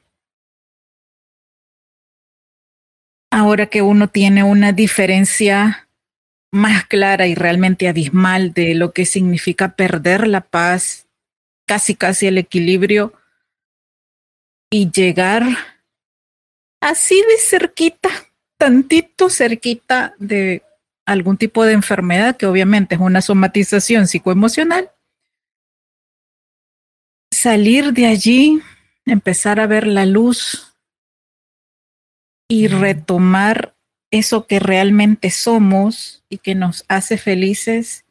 Ahora 3.33 3.67
que 3.67 3.83
uno 3.83 4.09
tiene 4.09 4.45
una 4.45 4.73
diferencia 4.73 5.89
más 6.53 6.85
clara 6.85 7.27
y 7.27 7.35
realmente 7.35 7.89
abismal 7.89 8.53
de 8.53 8.75
lo 8.75 8.93
que 8.93 9.07
significa 9.07 9.75
perder 9.75 10.29
la 10.29 10.43
paz, 10.43 11.09
casi 11.67 11.95
casi 11.95 12.27
el 12.27 12.37
equilibrio 12.37 13.15
y 14.71 14.91
llegar 14.91 15.45
así 16.83 17.23
de 17.23 17.39
cerquita, 17.39 18.11
tantito 18.59 19.31
cerquita 19.31 20.15
de 20.19 20.63
algún 21.07 21.37
tipo 21.37 21.65
de 21.65 21.73
enfermedad 21.73 22.37
que 22.37 22.47
obviamente 22.47 22.97
es 22.97 23.01
una 23.01 23.23
somatización 23.23 24.09
psicoemocional, 24.09 24.91
salir 27.33 27.93
de 27.93 28.07
allí, 28.07 28.61
empezar 29.07 29.61
a 29.61 29.67
ver 29.67 29.87
la 29.87 30.07
luz 30.07 30.77
y 32.49 32.67
retomar 32.67 33.75
eso 34.11 34.47
que 34.47 34.59
realmente 34.59 35.31
somos 35.31 36.25
y 36.29 36.39
que 36.39 36.55
nos 36.55 36.85
hace 36.89 37.17
felices, 37.17 38.05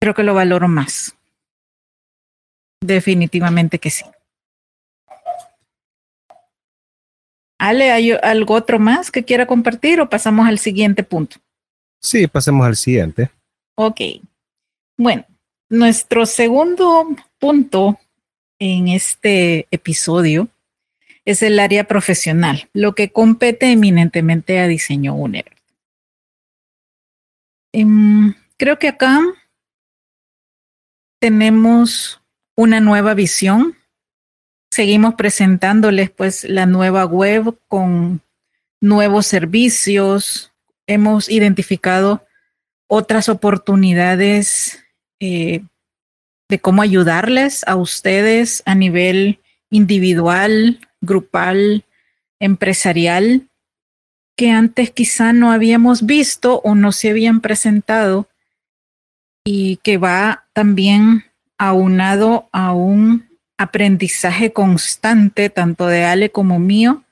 creo 0.00 0.14
que 0.14 0.24
lo 0.24 0.34
valoro 0.34 0.66
más. 0.66 1.14
Definitivamente 2.80 3.78
que 3.78 3.90
sí. 3.90 4.04
Ale, 7.62 7.92
¿hay 7.92 8.10
algo 8.10 8.54
otro 8.54 8.80
más 8.80 9.12
que 9.12 9.22
quiera 9.22 9.46
compartir 9.46 10.00
o 10.00 10.10
pasamos 10.10 10.48
al 10.48 10.58
siguiente 10.58 11.04
punto? 11.04 11.36
Sí, 12.00 12.26
pasemos 12.26 12.66
al 12.66 12.74
siguiente. 12.74 13.30
Ok. 13.76 14.00
Bueno, 14.98 15.24
nuestro 15.68 16.26
segundo 16.26 17.06
punto 17.38 18.00
en 18.58 18.88
este 18.88 19.68
episodio 19.70 20.48
es 21.24 21.40
el 21.44 21.60
área 21.60 21.84
profesional, 21.84 22.68
lo 22.72 22.96
que 22.96 23.12
compete 23.12 23.70
eminentemente 23.70 24.58
a 24.58 24.66
diseño 24.66 25.14
UNER. 25.14 25.52
Em, 27.72 28.34
creo 28.56 28.80
que 28.80 28.88
acá 28.88 29.20
tenemos 31.20 32.20
una 32.56 32.80
nueva 32.80 33.14
visión 33.14 33.76
seguimos 34.72 35.16
presentándoles 35.16 36.10
pues 36.10 36.44
la 36.44 36.64
nueva 36.64 37.04
web 37.04 37.58
con 37.68 38.22
nuevos 38.80 39.26
servicios. 39.26 40.50
Hemos 40.86 41.28
identificado 41.28 42.24
otras 42.86 43.28
oportunidades 43.28 44.82
eh, 45.20 45.62
de 46.48 46.58
cómo 46.58 46.80
ayudarles 46.80 47.64
a 47.66 47.76
ustedes 47.76 48.62
a 48.64 48.74
nivel 48.74 49.40
individual, 49.68 50.80
grupal, 51.02 51.84
empresarial, 52.40 53.50
que 54.36 54.50
antes 54.50 54.90
quizá 54.90 55.34
no 55.34 55.52
habíamos 55.52 56.06
visto 56.06 56.62
o 56.64 56.74
no 56.74 56.92
se 56.92 57.10
habían 57.10 57.42
presentado 57.42 58.26
y 59.44 59.76
que 59.84 59.98
va 59.98 60.46
también 60.54 61.26
aunado 61.58 62.48
a 62.52 62.72
un 62.72 63.31
aprendizaje 63.62 64.52
constante, 64.52 65.50
tanto 65.50 65.86
de 65.86 66.04
Ale 66.04 66.30
como 66.30 66.58
mío, 66.58 67.04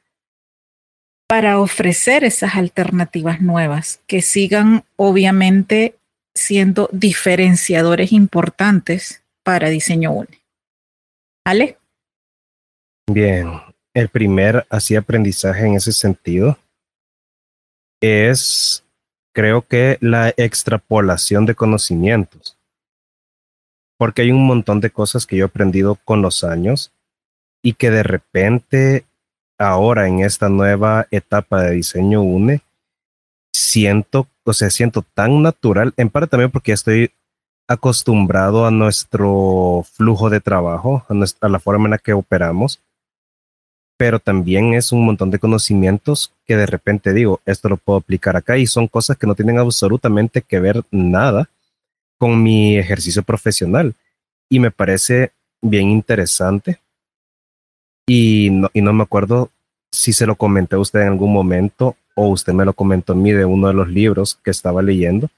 para 1.29 1.61
ofrecer 1.61 2.25
esas 2.25 2.57
alternativas 2.57 3.41
nuevas 3.41 4.01
que 4.07 4.21
sigan 4.21 4.85
obviamente 4.97 5.95
siendo 6.35 6.89
diferenciadores 6.93 8.13
importantes 8.13 9.23
para 9.45 9.69
Diseño 9.69 10.13
UNE. 10.13 10.41
Ale. 11.45 11.79
Bien, 13.11 13.61
el 13.95 14.09
primer 14.09 14.67
así 14.71 14.97
aprendizaje 14.97 15.67
en 15.67 15.75
ese 15.75 15.93
sentido 15.93 16.59
es, 18.01 18.85
creo 19.33 19.63
que 19.63 19.99
la 20.01 20.31
extrapolación 20.37 21.47
de 21.47 21.55
conocimientos 21.55 22.60
porque 24.01 24.23
hay 24.23 24.33
un 24.33 24.47
montón 24.47 24.81
de 24.81 24.89
cosas 24.89 25.27
que 25.27 25.37
yo 25.37 25.45
he 25.45 25.49
aprendido 25.49 25.99
con 26.07 26.23
los 26.23 26.43
años 26.43 26.91
y 27.63 27.75
que 27.75 27.91
de 27.91 28.03
repente 28.03 29.05
ahora 29.59 30.09
en 30.09 30.21
esta 30.21 30.49
nueva 30.49 31.07
etapa 31.11 31.61
de 31.61 31.73
diseño 31.73 32.23
UNE 32.23 32.63
siento, 33.53 34.27
o 34.45 34.55
sea, 34.55 34.71
siento 34.71 35.03
tan 35.03 35.43
natural, 35.43 35.93
en 35.99 36.09
parte 36.09 36.29
también 36.29 36.51
porque 36.51 36.73
estoy 36.73 37.11
acostumbrado 37.69 38.65
a 38.65 38.71
nuestro 38.71 39.85
flujo 39.93 40.31
de 40.31 40.41
trabajo, 40.41 41.05
a, 41.11 41.49
la 41.51 41.61
forma 41.61 41.85
en 41.85 41.91
la 41.91 41.99
que 41.99 42.15
operamos, 42.15 42.81
pero 43.99 44.19
también 44.19 44.73
es 44.73 44.93
un 44.93 45.05
montón 45.05 45.31
de 45.31 45.39
conocimientos 45.39 46.33
que 46.47 46.57
de 46.57 46.65
repente 46.65 47.13
digo, 47.13 47.43
esto 47.45 47.69
lo 47.69 47.77
puedo 47.77 47.99
aplicar 47.99 48.35
acá 48.35 48.57
y 48.57 48.67
son 48.67 48.89
cosas 48.89 49.19
que 49.19 49.27
no 49.27 49.35
tienen 49.35 49.59
absolutamente 49.59 50.41
que 50.41 50.59
ver 50.59 50.85
nada 50.91 51.51
con 52.21 52.43
mi 52.43 52.77
ejercicio 52.77 53.23
profesional 53.23 53.95
y 54.51 54.61
me 54.61 54.71
parece 54.71 55.33
bien 55.63 55.89
interesante. 55.89 56.79
Y 58.07 58.51
no, 58.51 58.69
y 58.75 58.83
no 58.83 58.93
me 58.93 59.05
acuerdo 59.05 59.51
si 59.91 60.13
se 60.13 60.27
lo 60.27 60.37
comenté 60.37 60.77
a 60.77 60.81
usted 60.81 61.01
en 61.01 61.09
algún 61.09 61.33
momento 61.33 61.97
o 62.15 62.29
usted 62.29 62.53
me 62.53 62.67
lo 62.67 62.75
comentó 62.75 63.15
a 63.15 63.17
mí 63.17 63.33
de 63.33 63.47
uno 63.47 63.69
de 63.69 63.75
los 63.75 63.89
libros 63.89 64.39
que 64.45 64.51
estaba 64.51 64.83
leyendo 64.83 65.31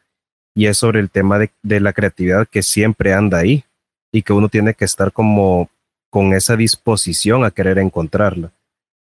y 0.56 0.66
es 0.66 0.76
sobre 0.76 0.98
el 0.98 1.08
tema 1.08 1.38
de, 1.38 1.52
de 1.62 1.78
la 1.78 1.92
creatividad 1.92 2.48
que 2.48 2.64
siempre 2.64 3.14
anda 3.14 3.38
ahí 3.38 3.64
y 4.10 4.22
que 4.22 4.32
uno 4.32 4.48
tiene 4.48 4.74
que 4.74 4.84
estar 4.84 5.12
como 5.12 5.70
con 6.10 6.32
esa 6.32 6.56
disposición 6.56 7.44
a 7.44 7.52
querer 7.52 7.78
encontrarla. 7.78 8.50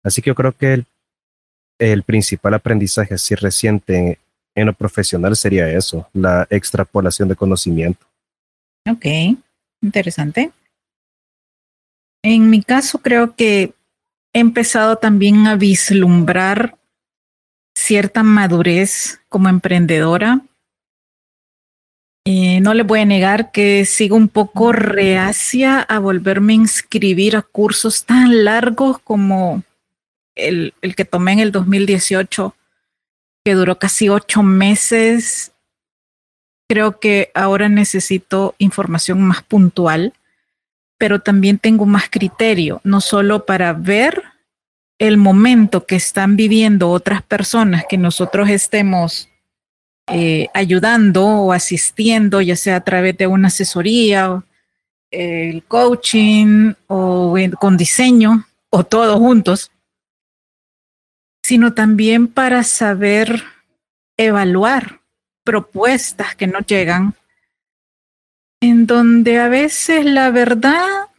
Así 0.02 0.20
que 0.20 0.30
yo 0.30 0.34
creo 0.34 0.52
que 0.52 0.74
el, 0.74 0.86
el 1.78 2.02
principal 2.02 2.52
aprendizaje 2.52 3.14
así 3.14 3.34
reciente 3.34 4.18
en 4.54 4.66
lo 4.66 4.72
profesional 4.72 5.36
sería 5.36 5.68
eso, 5.68 6.08
la 6.12 6.46
extrapolación 6.50 7.28
de 7.28 7.36
conocimiento. 7.36 8.06
Ok, 8.88 9.06
interesante. 9.82 10.52
En 12.22 12.50
mi 12.50 12.62
caso 12.62 12.98
creo 12.98 13.34
que 13.34 13.74
he 14.32 14.40
empezado 14.40 14.96
también 14.96 15.46
a 15.46 15.56
vislumbrar 15.56 16.76
cierta 17.74 18.22
madurez 18.22 19.20
como 19.28 19.48
emprendedora. 19.48 20.40
Eh, 22.26 22.60
no 22.60 22.72
le 22.72 22.82
voy 22.82 23.00
a 23.00 23.04
negar 23.04 23.50
que 23.52 23.84
sigo 23.84 24.16
un 24.16 24.28
poco 24.28 24.72
reacia 24.72 25.80
a 25.80 25.98
volverme 25.98 26.54
a 26.54 26.56
inscribir 26.56 27.36
a 27.36 27.42
cursos 27.42 28.04
tan 28.06 28.44
largos 28.44 28.98
como 29.00 29.62
el, 30.34 30.72
el 30.80 30.96
que 30.96 31.04
tomé 31.04 31.32
en 31.32 31.40
el 31.40 31.52
2018 31.52 32.54
que 33.44 33.54
duró 33.54 33.78
casi 33.78 34.08
ocho 34.08 34.42
meses. 34.42 35.52
Creo 36.68 36.98
que 36.98 37.30
ahora 37.34 37.68
necesito 37.68 38.54
información 38.58 39.20
más 39.22 39.42
puntual, 39.42 40.14
pero 40.98 41.20
también 41.20 41.58
tengo 41.58 41.84
más 41.84 42.08
criterio, 42.08 42.80
no 42.84 43.00
solo 43.00 43.44
para 43.44 43.74
ver 43.74 44.22
el 44.98 45.18
momento 45.18 45.86
que 45.86 45.96
están 45.96 46.36
viviendo 46.36 46.90
otras 46.90 47.22
personas 47.22 47.84
que 47.88 47.98
nosotros 47.98 48.48
estemos 48.48 49.28
eh, 50.06 50.48
ayudando 50.54 51.26
o 51.26 51.52
asistiendo, 51.52 52.40
ya 52.40 52.56
sea 52.56 52.76
a 52.76 52.84
través 52.84 53.16
de 53.18 53.26
una 53.26 53.48
asesoría, 53.48 54.42
el 55.10 55.64
coaching 55.64 56.72
o 56.86 57.34
con 57.58 57.76
diseño 57.76 58.46
o 58.70 58.84
todos 58.84 59.18
juntos, 59.18 59.70
sino 61.44 61.74
también 61.74 62.26
para 62.26 62.64
saber 62.64 63.44
evaluar 64.16 65.02
propuestas 65.44 66.34
que 66.34 66.46
nos 66.46 66.64
llegan, 66.64 67.14
en 68.62 68.86
donde 68.86 69.38
a 69.38 69.48
veces 69.48 70.06
la 70.06 70.30
verdad 70.30 71.10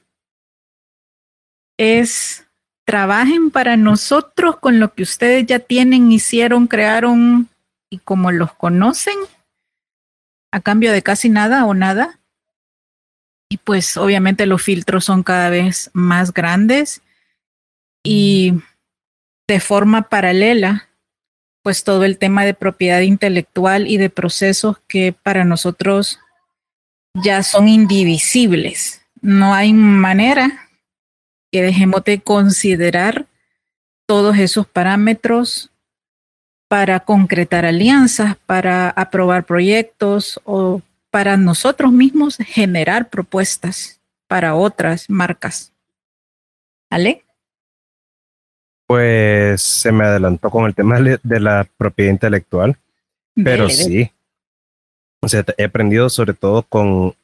es 1.77 2.47
trabajen 2.85 3.51
para 3.51 3.77
nosotros 3.77 4.57
con 4.57 4.79
lo 4.79 4.95
que 4.95 5.03
ustedes 5.03 5.45
ya 5.45 5.59
tienen, 5.59 6.11
hicieron, 6.11 6.65
crearon 6.65 7.47
y 7.91 7.99
como 7.99 8.31
los 8.31 8.51
conocen, 8.55 9.17
a 10.51 10.59
cambio 10.59 10.91
de 10.91 11.03
casi 11.03 11.29
nada 11.29 11.65
o 11.65 11.75
nada. 11.75 12.19
Y 13.47 13.57
pues 13.57 13.95
obviamente 13.95 14.47
los 14.47 14.63
filtros 14.63 15.05
son 15.05 15.21
cada 15.21 15.51
vez 15.51 15.91
más 15.93 16.33
grandes 16.33 17.03
y 18.03 18.53
de 19.47 19.59
forma 19.59 20.03
paralela, 20.03 20.89
pues 21.61 21.83
todo 21.83 22.03
el 22.03 22.17
tema 22.17 22.45
de 22.45 22.53
propiedad 22.53 23.01
intelectual 23.01 23.87
y 23.87 23.97
de 23.97 24.09
procesos 24.09 24.77
que 24.87 25.13
para 25.13 25.45
nosotros 25.45 26.19
ya 27.13 27.43
son 27.43 27.67
indivisibles. 27.67 29.01
No 29.21 29.53
hay 29.53 29.73
manera 29.73 30.69
que 31.51 31.61
dejemos 31.61 32.03
de 32.03 32.19
considerar 32.19 33.25
todos 34.05 34.37
esos 34.37 34.67
parámetros 34.67 35.71
para 36.67 36.99
concretar 36.99 37.65
alianzas, 37.65 38.35
para 38.45 38.89
aprobar 38.89 39.45
proyectos 39.45 40.39
o 40.43 40.81
para 41.09 41.37
nosotros 41.37 41.91
mismos 41.91 42.37
generar 42.37 43.09
propuestas 43.09 44.01
para 44.27 44.55
otras 44.55 45.09
marcas. 45.09 45.71
¿Ale? 46.89 47.24
Pues 48.87 49.61
se 49.61 49.91
me 49.91 50.05
adelantó 50.05 50.49
con 50.49 50.65
el 50.65 50.75
tema 50.75 50.99
de 50.99 51.39
la 51.39 51.67
propiedad 51.77 52.11
intelectual, 52.11 52.77
pero 53.35 53.69
sí. 53.69 54.11
O 55.21 55.27
sea, 55.27 55.43
he 55.57 55.63
aprendido 55.63 56.09
sobre 56.09 56.33
todo 56.33 56.61
con, 56.63 57.15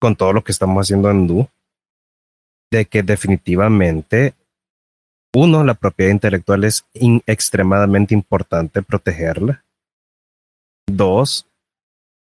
con 0.00 0.16
todo 0.16 0.32
lo 0.32 0.42
que 0.42 0.50
estamos 0.50 0.84
haciendo 0.84 1.10
en 1.10 1.28
Du, 1.28 1.48
de 2.72 2.84
que 2.86 3.02
definitivamente 3.02 4.34
uno, 5.34 5.64
la 5.64 5.74
propiedad 5.74 6.10
intelectual 6.10 6.64
es 6.64 6.84
extremadamente 7.26 8.12
importante 8.12 8.82
protegerla. 8.82 9.64
Dos, 10.86 11.46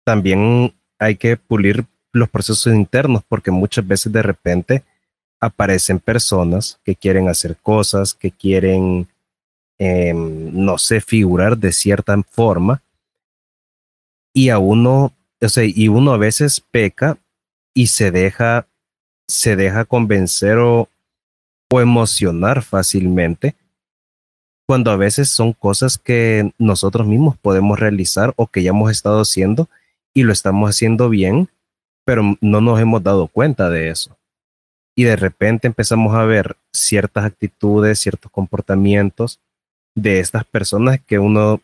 también 0.06 0.74
hay 1.00 1.16
que 1.16 1.36
pulir 1.36 1.86
los 2.14 2.30
procesos 2.30 2.74
internos 2.74 3.24
porque 3.28 3.52
muchas 3.52 3.86
veces 3.86 4.14
de 4.14 4.22
repente 4.22 4.84
aparecen 5.46 6.00
personas 6.00 6.80
que 6.84 6.96
quieren 6.96 7.30
hacer 7.30 7.58
cosas, 7.58 8.14
que 8.14 8.32
quieren, 8.32 9.08
em, 9.78 10.52
no 10.54 10.78
sé, 10.78 11.02
figurar 11.02 11.58
de 11.58 11.72
cierta 11.72 12.22
forma 12.30 12.82
y 14.34 14.50
a 14.50 14.60
uno, 14.60 15.14
o 15.42 15.50
sea, 15.50 15.64
y 15.64 15.88
uno 15.88 16.14
a 16.14 16.18
veces 16.18 16.60
peca 16.60 17.18
y 17.74 17.88
se 17.88 18.12
deja, 18.12 18.68
se 19.28 19.56
deja 19.56 19.86
convencer 19.86 20.58
o, 20.58 20.90
o 21.72 21.82
emocionar 21.82 22.62
fácilmente, 22.62 23.56
cuando 24.68 24.92
a 24.92 24.98
veces 24.98 25.30
son 25.30 25.54
cosas 25.54 25.98
que 25.98 26.52
nosotros 26.58 27.08
mismos 27.08 27.38
podemos 27.38 27.80
realizar 27.80 28.34
o 28.36 28.48
que 28.48 28.64
ya 28.64 28.72
hemos 28.72 28.92
estado 28.92 29.22
haciendo 29.22 29.70
y 30.14 30.24
lo 30.24 30.34
estamos 30.34 30.70
haciendo 30.70 31.08
bien, 31.10 31.50
pero 32.04 32.38
no 32.42 32.62
nos 32.62 32.80
hemos 32.80 33.04
dado 33.04 33.28
cuenta 33.28 33.70
de 33.70 33.90
eso. 33.90 34.18
Y 34.96 35.04
de 35.04 35.16
repente 35.16 35.68
empezamos 35.68 36.16
a 36.16 36.24
ver 36.26 36.56
ciertas 36.74 37.26
actitudes, 37.26 38.00
ciertos 38.00 38.32
comportamientos 38.32 39.40
de 39.94 40.20
estas 40.20 40.46
personas 40.46 41.00
que 41.06 41.20
uno 41.20 41.62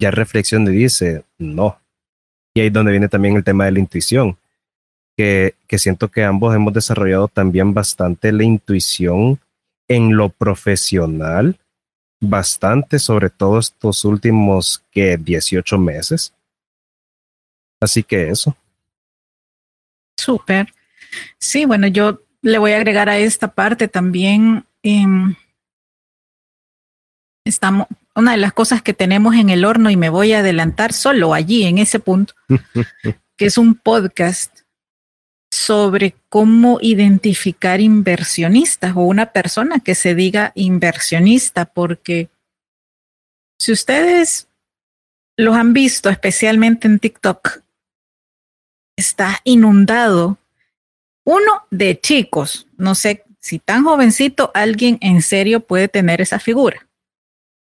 ya 0.00 0.10
reflexiona 0.10 0.70
y 0.70 0.74
dice, 0.74 1.24
no. 1.38 1.78
Y 2.54 2.60
ahí 2.60 2.66
es 2.66 2.72
donde 2.72 2.90
viene 2.90 3.08
también 3.08 3.36
el 3.36 3.44
tema 3.44 3.64
de 3.64 3.72
la 3.72 3.78
intuición 3.78 4.36
que, 5.16 5.78
siento 5.78 6.10
que 6.10 6.24
ambos 6.24 6.54
hemos 6.54 6.72
desarrollado 6.72 7.28
también 7.28 7.74
bastante 7.74 8.32
la 8.32 8.44
intuición 8.44 9.40
en 9.88 10.16
lo 10.16 10.30
profesional, 10.30 11.58
bastante, 12.20 12.98
sobre 12.98 13.30
todo 13.30 13.58
estos 13.58 14.04
últimos 14.04 14.82
que 14.90 15.16
18 15.16 15.78
meses. 15.78 16.32
Así 17.80 18.02
que 18.02 18.28
eso. 18.28 18.56
Súper. 20.16 20.72
Sí, 21.38 21.64
bueno, 21.64 21.88
yo 21.88 22.20
le 22.42 22.58
voy 22.58 22.72
a 22.72 22.76
agregar 22.76 23.08
a 23.08 23.18
esta 23.18 23.48
parte 23.48 23.88
también. 23.88 24.66
Em, 24.82 25.34
estamos, 27.44 27.86
una 28.14 28.32
de 28.32 28.38
las 28.38 28.52
cosas 28.52 28.82
que 28.82 28.92
tenemos 28.92 29.34
en 29.36 29.48
el 29.48 29.64
horno, 29.64 29.90
y 29.90 29.96
me 29.96 30.08
voy 30.08 30.32
a 30.32 30.40
adelantar 30.40 30.92
solo 30.92 31.34
allí, 31.34 31.64
en 31.64 31.78
ese 31.78 32.00
punto, 32.00 32.34
que 33.36 33.46
es 33.46 33.56
un 33.58 33.74
podcast 33.74 34.60
sobre 35.52 36.16
cómo 36.28 36.78
identificar 36.80 37.80
inversionistas 37.80 38.96
o 38.96 39.00
una 39.00 39.32
persona 39.32 39.80
que 39.80 39.94
se 39.94 40.14
diga 40.14 40.52
inversionista, 40.54 41.66
porque 41.66 42.30
si 43.60 43.70
ustedes 43.72 44.48
los 45.36 45.54
han 45.54 45.72
visto, 45.72 46.08
especialmente 46.08 46.88
en 46.88 46.98
TikTok, 46.98 47.60
está 48.96 49.40
inundado 49.44 50.38
uno 51.24 51.66
de 51.70 51.98
chicos. 52.00 52.66
No 52.76 52.94
sé 52.94 53.24
si 53.40 53.58
tan 53.58 53.84
jovencito 53.84 54.50
alguien 54.54 54.98
en 55.00 55.22
serio 55.22 55.60
puede 55.60 55.88
tener 55.88 56.20
esa 56.20 56.38
figura. 56.38 56.88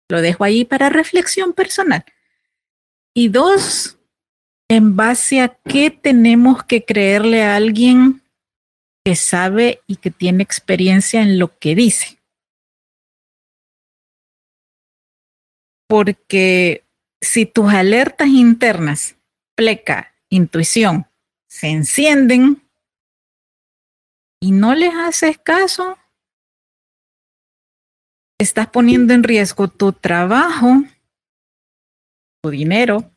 Lo 0.08 0.20
dejo 0.20 0.44
ahí 0.44 0.64
para 0.64 0.88
reflexión 0.88 1.52
personal. 1.52 2.04
Y 3.14 3.28
dos, 3.28 3.98
en 4.68 4.96
base 4.96 5.40
a 5.40 5.48
qué 5.48 5.90
tenemos 5.90 6.64
que 6.64 6.84
creerle 6.84 7.42
a 7.42 7.56
alguien 7.56 8.22
que 9.04 9.16
sabe 9.16 9.82
y 9.86 9.96
que 9.96 10.10
tiene 10.10 10.42
experiencia 10.42 11.22
en 11.22 11.38
lo 11.38 11.58
que 11.58 11.74
dice. 11.74 12.18
Porque 15.86 16.84
si 17.20 17.46
tus 17.46 17.72
alertas 17.72 18.28
internas, 18.28 19.16
pleca, 19.54 20.14
intuición, 20.28 21.06
se 21.48 21.68
encienden 21.68 22.67
y 24.40 24.52
no 24.52 24.74
les 24.74 24.94
haces 24.94 25.38
caso, 25.38 25.98
estás 28.38 28.68
poniendo 28.68 29.14
en 29.14 29.24
riesgo 29.24 29.68
tu 29.68 29.92
trabajo, 29.92 30.82
tu 32.42 32.50
dinero, 32.50 33.10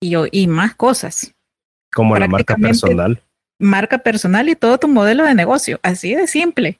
y, 0.00 0.46
más 0.46 0.74
cosas. 0.74 1.34
Como 1.92 2.16
la 2.16 2.28
marca 2.28 2.56
personal. 2.56 3.22
Marca 3.58 3.98
personal 3.98 4.48
y 4.48 4.54
todo 4.54 4.78
tu 4.78 4.86
modelo 4.86 5.24
de 5.24 5.34
negocio, 5.34 5.80
así 5.82 6.14
de 6.14 6.28
simple. 6.28 6.78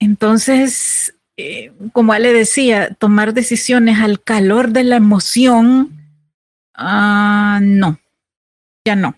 Entonces, 0.00 1.14
eh, 1.36 1.72
como 1.92 2.12
Ale 2.12 2.32
decía, 2.32 2.94
tomar 2.94 3.32
decisiones 3.32 4.00
al 4.00 4.20
calor 4.22 4.70
de 4.70 4.82
la 4.82 4.96
emoción, 4.96 5.92
ah, 6.74 7.60
no, 7.62 8.00
ya 8.84 8.96
no. 8.96 9.14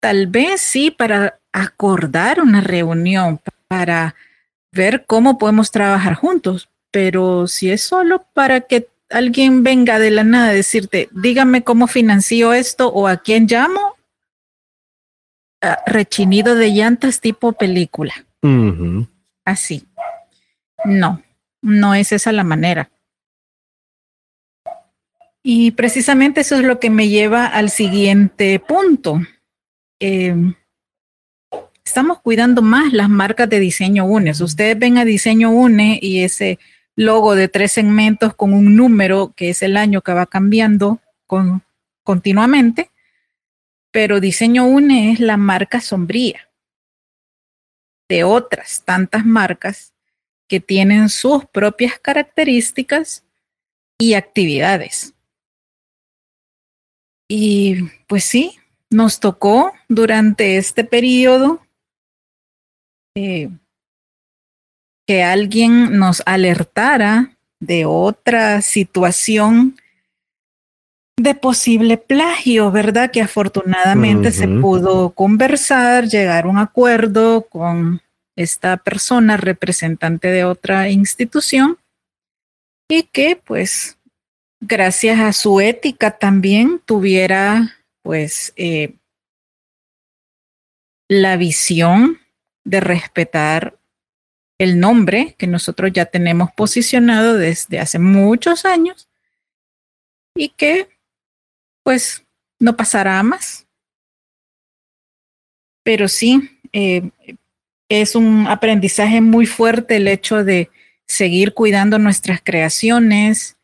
Tal 0.00 0.26
vez 0.26 0.60
sí 0.60 0.90
para 0.90 1.40
acordar 1.52 2.40
una 2.40 2.60
reunión, 2.60 3.40
para 3.66 4.14
ver 4.72 5.04
cómo 5.06 5.38
podemos 5.38 5.70
trabajar 5.70 6.14
juntos, 6.14 6.68
pero 6.90 7.46
si 7.46 7.70
es 7.70 7.82
solo 7.82 8.24
para 8.32 8.60
que 8.62 8.88
alguien 9.10 9.62
venga 9.62 9.98
de 9.98 10.10
la 10.10 10.24
nada 10.24 10.48
a 10.48 10.52
decirte, 10.52 11.08
dígame 11.12 11.64
cómo 11.64 11.86
financió 11.86 12.52
esto 12.52 12.88
o 12.88 13.08
a 13.08 13.16
quién 13.16 13.46
llamo, 13.46 13.96
ah, 15.62 15.78
rechinido 15.86 16.54
de 16.54 16.70
llantas 16.70 17.20
tipo 17.20 17.52
película. 17.52 18.14
Así. 19.44 19.86
No, 20.84 21.22
no 21.60 21.94
es 21.94 22.12
esa 22.12 22.32
la 22.32 22.44
manera. 22.44 22.90
Y 25.42 25.70
precisamente 25.72 26.42
eso 26.42 26.56
es 26.56 26.62
lo 26.62 26.78
que 26.78 26.90
me 26.90 27.08
lleva 27.08 27.46
al 27.46 27.70
siguiente 27.70 28.60
punto. 28.60 29.20
Em, 30.00 30.54
estamos 31.84 32.20
cuidando 32.20 32.62
más 32.62 32.92
las 32.92 33.08
marcas 33.08 33.48
de 33.48 33.58
diseño 33.58 34.04
UNE. 34.04 34.30
Ustedes 34.30 34.78
ven 34.78 34.98
a 34.98 35.04
diseño 35.04 35.50
UNE 35.50 35.98
y 36.00 36.20
ese 36.20 36.58
logo 36.96 37.34
de 37.34 37.48
tres 37.48 37.72
segmentos 37.72 38.34
con 38.34 38.52
un 38.52 38.74
número 38.74 39.32
que 39.36 39.50
es 39.50 39.62
el 39.62 39.76
año 39.76 40.02
que 40.02 40.12
va 40.12 40.26
cambiando 40.26 41.00
con, 41.26 41.62
continuamente, 42.02 42.90
pero 43.92 44.18
Diseño 44.18 44.64
UNE 44.66 45.12
es 45.12 45.20
la 45.20 45.36
marca 45.36 45.80
sombría 45.80 46.48
de 48.08 48.24
otras 48.24 48.82
tantas 48.84 49.24
marcas 49.24 49.92
que 50.48 50.60
tienen 50.60 51.08
sus 51.08 51.44
propias 51.44 51.98
características 51.98 53.24
y 53.98 54.14
actividades. 54.14 55.14
Y 57.28 57.84
pues 58.06 58.24
sí, 58.24 58.58
nos 58.90 59.20
tocó 59.20 59.72
durante 59.88 60.56
este 60.56 60.84
periodo 60.84 61.60
eh, 63.16 63.50
que 65.06 65.22
alguien 65.22 65.98
nos 65.98 66.22
alertara 66.26 67.36
de 67.60 67.84
otra 67.84 68.62
situación 68.62 69.76
de 71.18 71.34
posible 71.34 71.96
plagio, 71.96 72.70
¿verdad? 72.70 73.10
Que 73.10 73.22
afortunadamente 73.22 74.30
se 74.30 74.46
pudo 74.46 75.10
conversar, 75.10 76.06
llegar 76.06 76.44
a 76.44 76.48
un 76.48 76.58
acuerdo 76.58 77.42
con 77.48 78.00
esta 78.36 78.76
persona 78.76 79.36
representante 79.36 80.28
de 80.28 80.44
otra 80.44 80.90
institución 80.90 81.76
y 82.88 83.02
que 83.02 83.40
pues 83.44 83.98
gracias 84.60 85.18
a 85.18 85.32
su 85.32 85.60
ética 85.60 86.12
también 86.12 86.80
tuviera 86.84 87.77
pues 88.02 88.52
eh, 88.56 88.94
la 91.08 91.36
visión 91.36 92.18
de 92.64 92.80
respetar 92.80 93.78
el 94.58 94.80
nombre 94.80 95.34
que 95.38 95.46
nosotros 95.46 95.92
ya 95.92 96.06
tenemos 96.06 96.50
posicionado 96.52 97.34
desde 97.34 97.78
hace 97.78 97.98
muchos 97.98 98.64
años 98.64 99.08
y 100.34 100.50
que 100.50 100.88
pues 101.84 102.24
no 102.60 102.76
pasará 102.76 103.22
más. 103.22 103.66
Pero 105.84 106.08
sí, 106.08 106.60
eh, 106.72 107.10
es 107.88 108.14
un 108.14 108.46
aprendizaje 108.46 109.20
muy 109.20 109.46
fuerte 109.46 109.96
el 109.96 110.08
hecho 110.08 110.44
de 110.44 110.70
seguir 111.06 111.54
cuidando 111.54 111.98
nuestras 111.98 112.40
creaciones. 112.42 113.57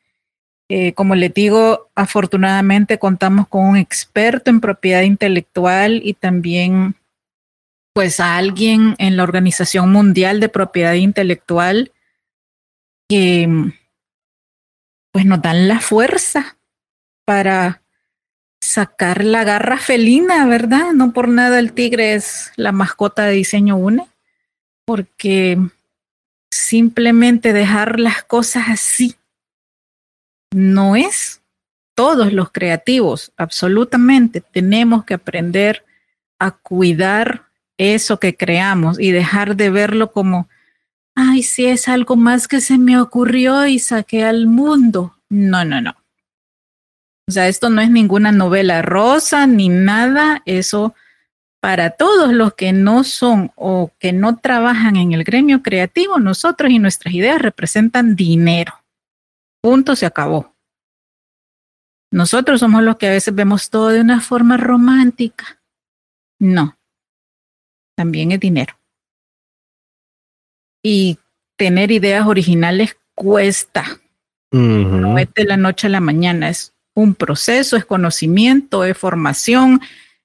Eh, 0.69 0.95
como 0.95 1.15
les 1.15 1.33
digo, 1.35 1.91
afortunadamente 1.95 2.99
contamos 2.99 3.49
con 3.49 3.67
un 3.67 3.77
experto 3.77 4.51
en 4.51 4.61
propiedad 4.61 5.03
intelectual 5.03 6.01
y 6.03 6.15
también 6.15 6.97
pues 7.93 8.19
a 8.19 8.37
alguien 8.37 8.97
en 8.99 9.17
la 9.17 9.23
Organización 9.23 9.93
Mundial 9.93 10.41
de 10.41 10.49
Propiedad 10.49 10.95
Intelectual 10.95 11.93
que 13.09 13.49
pues 15.13 15.27
nos 15.27 15.43
dan 15.43 15.69
la 15.69 15.81
fuerza 15.81 16.57
para 17.25 17.83
sacar 18.61 19.25
la 19.25 19.45
garra 19.45 19.77
felina, 19.77 20.47
¿verdad? 20.47 20.93
No 20.93 21.13
por 21.13 21.29
nada 21.29 21.59
el 21.59 21.73
tigre 21.73 22.15
es 22.15 22.53
la 22.57 22.73
mascota 22.73 23.27
de 23.27 23.35
diseño 23.35 23.77
UNE, 23.77 24.07
porque 24.87 25.59
simplemente 26.51 27.53
dejar 27.53 28.01
las 28.01 28.25
cosas 28.25 28.65
así 28.69 29.15
no 30.55 30.97
es. 30.97 31.43
Todos 31.95 32.33
los 32.33 32.51
creativos, 32.51 33.33
absolutamente, 33.37 34.41
tenemos 34.41 35.05
que 35.05 35.15
aprender 35.15 35.85
a 36.41 36.51
cuidar 36.51 37.45
eso 37.79 38.19
que 38.19 38.37
creamos 38.37 38.99
y 38.99 39.13
dejar 39.13 39.55
de 39.57 39.71
verlo 39.71 40.11
como, 40.11 40.49
ay, 41.15 41.43
si 41.43 41.67
es 41.67 41.89
algo 41.89 42.17
más 42.17 42.49
que 42.49 42.61
se 42.61 42.79
me 42.79 43.01
ocurrió 43.01 43.67
y 43.67 43.79
saqué 43.79 44.25
al 44.25 44.47
mundo. 44.47 45.17
No, 45.29 45.65
no, 45.65 45.81
no. 45.81 45.95
O 47.29 47.33
sea, 47.33 47.49
esto 47.49 47.71
no 47.71 47.81
es 47.81 47.91
ninguna 47.91 48.33
novela 48.33 48.83
rosa 48.83 49.47
ni 49.47 49.69
nada. 49.69 50.43
Eso 50.47 50.95
para 51.61 51.91
todos 51.91 52.33
los 52.33 52.55
que 52.55 52.73
no 52.73 53.05
son 53.05 53.51
o 53.55 53.91
que 53.99 54.13
no 54.13 54.37
trabajan 54.37 54.97
en 54.97 55.13
el 55.13 55.25
gremio 55.25 55.63
creativo, 55.63 56.19
nosotros 56.19 56.71
y 56.71 56.79
nuestras 56.79 57.15
ideas 57.15 57.41
representan 57.41 58.17
dinero. 58.17 58.84
Punto, 59.65 59.97
se 59.97 60.05
acabó. 60.05 60.55
Nosotros 62.11 62.61
somos 62.61 62.83
los 62.83 62.99
que 62.99 63.07
a 63.07 63.13
veces 63.13 63.35
vemos 63.35 63.71
todo 63.71 63.89
de 63.89 64.03
una 64.03 64.21
forma 64.21 64.59
romántica. 64.59 65.63
No, 66.39 66.77
también 67.97 68.33
es 68.33 68.41
dinero. 68.41 68.79
Y 70.83 71.19
tener 71.57 71.93
ideas 71.93 72.27
originales 72.27 72.99
cuesta. 73.15 73.87
No 74.53 75.17
es 75.17 75.33
de 75.33 75.45
la 75.45 75.57
noche 75.57 75.87
a 75.87 75.91
la 75.91 76.01
mañana, 76.01 76.51
es 76.51 76.75
un 76.95 77.15
proceso, 77.15 77.79
es 77.79 77.87
conocimiento, 77.87 78.85
es 78.85 78.99
formación, 78.99 79.81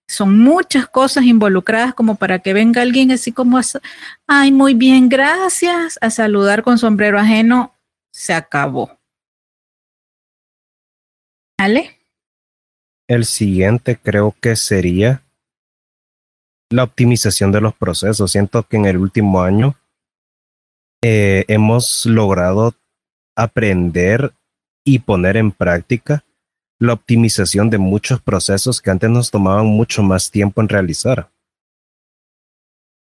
son 0.06 0.38
muchas 0.38 0.86
cosas 0.90 1.24
involucradas 1.24 1.94
como 1.94 2.16
para 2.16 2.40
que 2.40 2.52
venga 2.52 2.82
alguien 2.82 3.10
así 3.12 3.32
como, 3.32 3.58
ay, 4.28 4.52
muy 4.52 4.74
bien, 4.74 5.08
gracias, 5.08 5.98
a 6.02 6.10
saludar 6.10 6.62
con 6.62 6.78
sombrero 6.78 7.18
ajeno, 7.18 7.74
se 8.12 8.34
acabó. 8.34 8.99
¿Vale? 11.60 12.00
El 13.10 13.26
siguiente 13.26 13.98
creo 13.98 14.34
que 14.40 14.56
sería 14.56 15.24
la 16.70 16.84
optimización 16.84 17.52
de 17.52 17.60
los 17.60 17.76
procesos. 17.76 18.32
Siento 18.32 18.64
que 18.64 18.78
en 18.78 18.86
el 18.86 18.96
último 18.96 19.42
año 19.42 19.76
eh, 21.04 21.44
hemos 21.50 22.06
logrado 22.06 22.76
aprender 23.36 24.32
y 24.86 25.00
poner 25.00 25.36
en 25.36 25.52
práctica 25.52 26.24
la 26.80 26.94
optimización 26.94 27.70
de 27.70 27.78
muchos 27.78 28.22
procesos 28.22 28.82
que 28.82 28.92
antes 28.92 29.10
nos 29.10 29.30
tomaban 29.30 29.66
mucho 29.66 30.02
más 30.02 30.32
tiempo 30.32 30.62
en 30.62 30.70
realizar. 30.70 31.30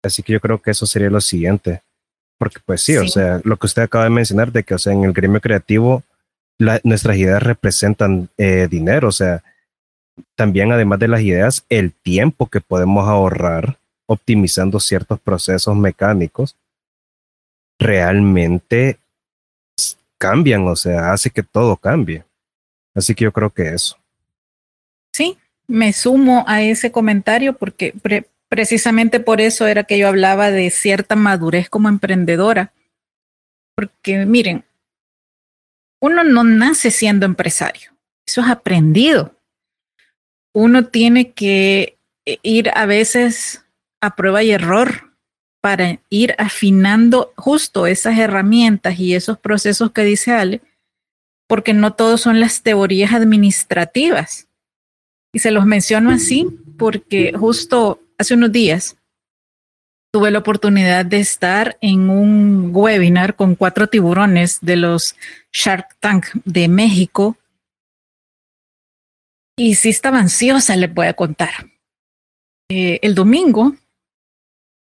Así 0.03 0.25
que 0.25 0.33
yo 0.33 0.41
creo 0.41 0.61
que 0.61 0.73
eso 0.73 0.87
sería 0.87 1.09
lo 1.09 1.21
siguiente. 1.21 1.85
Porque 2.37 2.59
pues 2.67 2.83
sí, 2.83 2.97
o 2.97 3.07
sea, 3.07 3.41
lo 3.45 3.57
que 3.59 3.67
usted 3.67 3.83
acaba 3.83 4.05
de 4.05 4.11
mencionar 4.11 4.51
de 4.51 4.65
que, 4.65 4.75
o 4.75 4.79
sea, 4.79 4.93
en 4.93 5.05
el 5.05 5.13
gremio 5.13 5.41
creativo 5.41 6.03
nuestras 6.85 7.17
ideas 7.17 7.43
representan 7.43 8.29
eh, 8.37 8.69
dinero, 8.71 9.09
o 9.09 9.13
sea, 9.13 9.43
también 10.35 10.73
además 10.73 10.99
de 10.99 11.09
las 11.09 11.23
ideas, 11.23 11.65
el 11.69 11.93
tiempo 11.93 12.47
que 12.47 12.61
podemos 12.61 13.09
ahorrar 13.09 13.79
optimizando 14.07 14.81
ciertos 14.81 15.21
procesos 15.21 15.77
mecánicos 15.77 16.57
realmente 17.79 18.99
cambian, 20.19 20.67
o 20.69 20.77
sea, 20.77 21.13
hace 21.13 21.31
que 21.31 21.43
todo 21.43 21.77
cambie. 21.77 22.25
Así 22.95 23.15
que 23.15 23.25
yo 23.25 23.33
creo 23.33 23.51
que 23.51 23.69
eso. 23.69 23.97
Sí, 25.13 25.39
me 25.67 25.93
sumo 25.93 26.45
a 26.47 26.63
ese 26.63 26.93
comentario 26.93 27.55
porque 27.57 27.95
precisamente 28.49 29.21
por 29.21 29.41
eso 29.41 29.67
era 29.67 29.85
que 29.85 29.97
yo 29.97 30.09
hablaba 30.09 30.51
de 30.51 30.71
cierta 30.71 31.17
madurez 31.17 31.71
como 31.71 31.89
emprendedora. 31.89 32.73
Porque 33.75 34.27
miren, 34.27 34.65
uno 36.01 36.25
no 36.25 36.45
nace 36.45 36.91
siendo 36.91 37.27
empresario, 37.27 37.93
eso 38.27 38.41
es 38.41 38.49
aprendido 38.49 39.35
uno 40.53 40.87
tiene 40.87 41.33
que 41.33 41.99
eh, 42.27 42.39
ir 42.43 42.71
a 42.75 42.87
veces 42.87 43.65
a 44.01 44.17
prueba 44.17 44.43
y 44.43 44.51
error 44.51 45.13
para 45.63 46.01
ir 46.09 46.35
afinando 46.39 47.33
justo 47.37 47.87
esas 47.87 48.19
herramientas 48.19 48.99
y 48.99 49.15
esos 49.15 49.39
procesos 49.39 49.93
que 49.93 50.03
dice 50.03 50.33
Ale, 50.33 50.63
porque 51.47 51.75
no 51.75 51.93
todos 51.93 52.23
son 52.23 52.41
las 52.41 52.63
teorías 52.63 53.13
administrativas. 53.13 54.49
Y 55.33 55.41
se 55.41 55.51
los 55.51 55.67
menciono 55.67 56.11
así 56.11 56.47
porque 56.79 57.33
justo 57.37 58.01
hace 58.19 58.35
unos 58.35 58.53
días 58.53 58.97
tuve 60.13 60.31
la 60.31 60.41
oportunidad 60.41 61.07
de 61.07 61.21
estar 61.21 61.79
en 61.81 62.11
un 62.11 62.71
webinar 62.73 63.37
con 63.37 63.55
cuatro 63.55 63.87
tiburones 63.87 64.59
de 64.61 64.77
los 64.77 65.15
Shark 65.53 65.97
Tank 66.01 66.27
de 66.45 66.69
México 66.69 67.37
y 69.57 69.75
sí 69.75 69.91
estaba 69.91 70.19
ansiosa, 70.19 70.75
le 70.75 70.87
voy 70.87 71.07
a 71.07 71.15
contar. 71.15 71.51
Eh, 72.71 72.99
el 73.03 73.15
domingo 73.15 73.75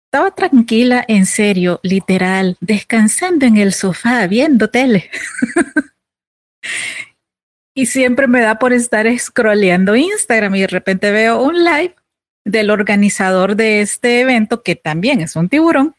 estaba 0.08 0.34
tranquila, 0.34 1.04
en 1.08 1.26
serio, 1.26 1.80
literal, 1.82 2.56
descansando 2.60 3.46
en 3.46 3.56
el 3.56 3.72
sofá, 3.72 4.26
viendo 4.26 4.68
tele. 4.68 5.10
y 7.74 7.86
siempre 7.86 8.26
me 8.26 8.40
da 8.40 8.58
por 8.58 8.72
estar 8.72 9.06
scrolleando 9.18 9.96
Instagram 9.96 10.54
y 10.56 10.60
de 10.60 10.66
repente 10.66 11.10
veo 11.12 11.42
un 11.42 11.64
live 11.64 11.94
del 12.44 12.70
organizador 12.70 13.56
de 13.56 13.80
este 13.80 14.20
evento, 14.20 14.62
que 14.62 14.76
también 14.76 15.20
es 15.20 15.36
un 15.36 15.48
tiburón. 15.48 15.94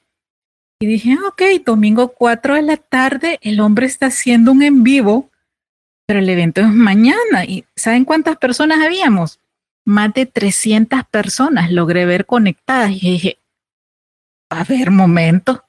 Y 0.82 0.88
dije, 0.88 1.17
ok, 1.28 1.41
domingo 1.65 2.10
4 2.10 2.56
de 2.56 2.62
la 2.62 2.78
tarde, 2.78 3.39
el 3.41 3.60
hombre 3.60 3.86
está 3.86 4.08
haciendo 4.08 4.52
un 4.52 4.63
en 4.63 4.84
vivo 4.84 5.30
pero 6.10 6.21
el 6.21 6.30
evento 6.30 6.62
es 6.62 6.67
mañana. 6.69 7.45
¿Y 7.45 7.65
saben 7.75 8.04
cuántas 8.04 8.36
personas 8.38 8.84
habíamos? 8.84 9.39
Más 9.86 10.12
de 10.12 10.25
300 10.25 11.04
personas 11.04 11.71
logré 11.71 12.08
ver 12.08 12.25
conectadas. 12.25 12.89
Y 12.89 13.12
dije, 13.12 13.38
a 14.49 14.63
ver, 14.63 14.89
momento, 14.89 15.65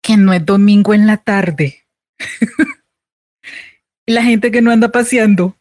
que 0.00 0.16
no 0.16 0.32
es 0.32 0.46
domingo 0.46 0.94
en 0.94 1.08
la 1.08 1.16
tarde. 1.16 1.88
la 4.06 4.22
gente 4.22 4.52
que 4.52 4.62
no 4.62 4.70
anda 4.70 4.92
paseando. 4.92 5.56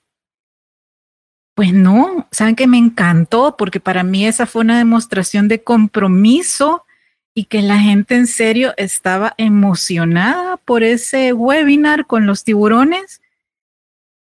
Pues 1.60 1.74
no, 1.74 2.26
saben 2.32 2.56
que 2.56 2.68
me 2.68 2.78
encantó 2.78 3.58
porque 3.58 3.82
para 3.82 4.02
mí 4.02 4.26
esa 4.26 4.46
fue 4.46 4.62
una 4.62 4.78
demostración 4.78 5.50
de 5.50 5.62
compromiso 5.62 6.86
y 7.34 7.44
que 7.48 7.62
la 7.62 7.78
gente 7.78 8.16
en 8.16 8.28
serio 8.28 8.74
estaba 8.78 9.34
emocionada 9.36 10.56
por 10.56 10.84
ese 10.84 11.34
webinar 11.34 12.08
con 12.08 12.26
los 12.26 12.46
tiburones 12.46 13.22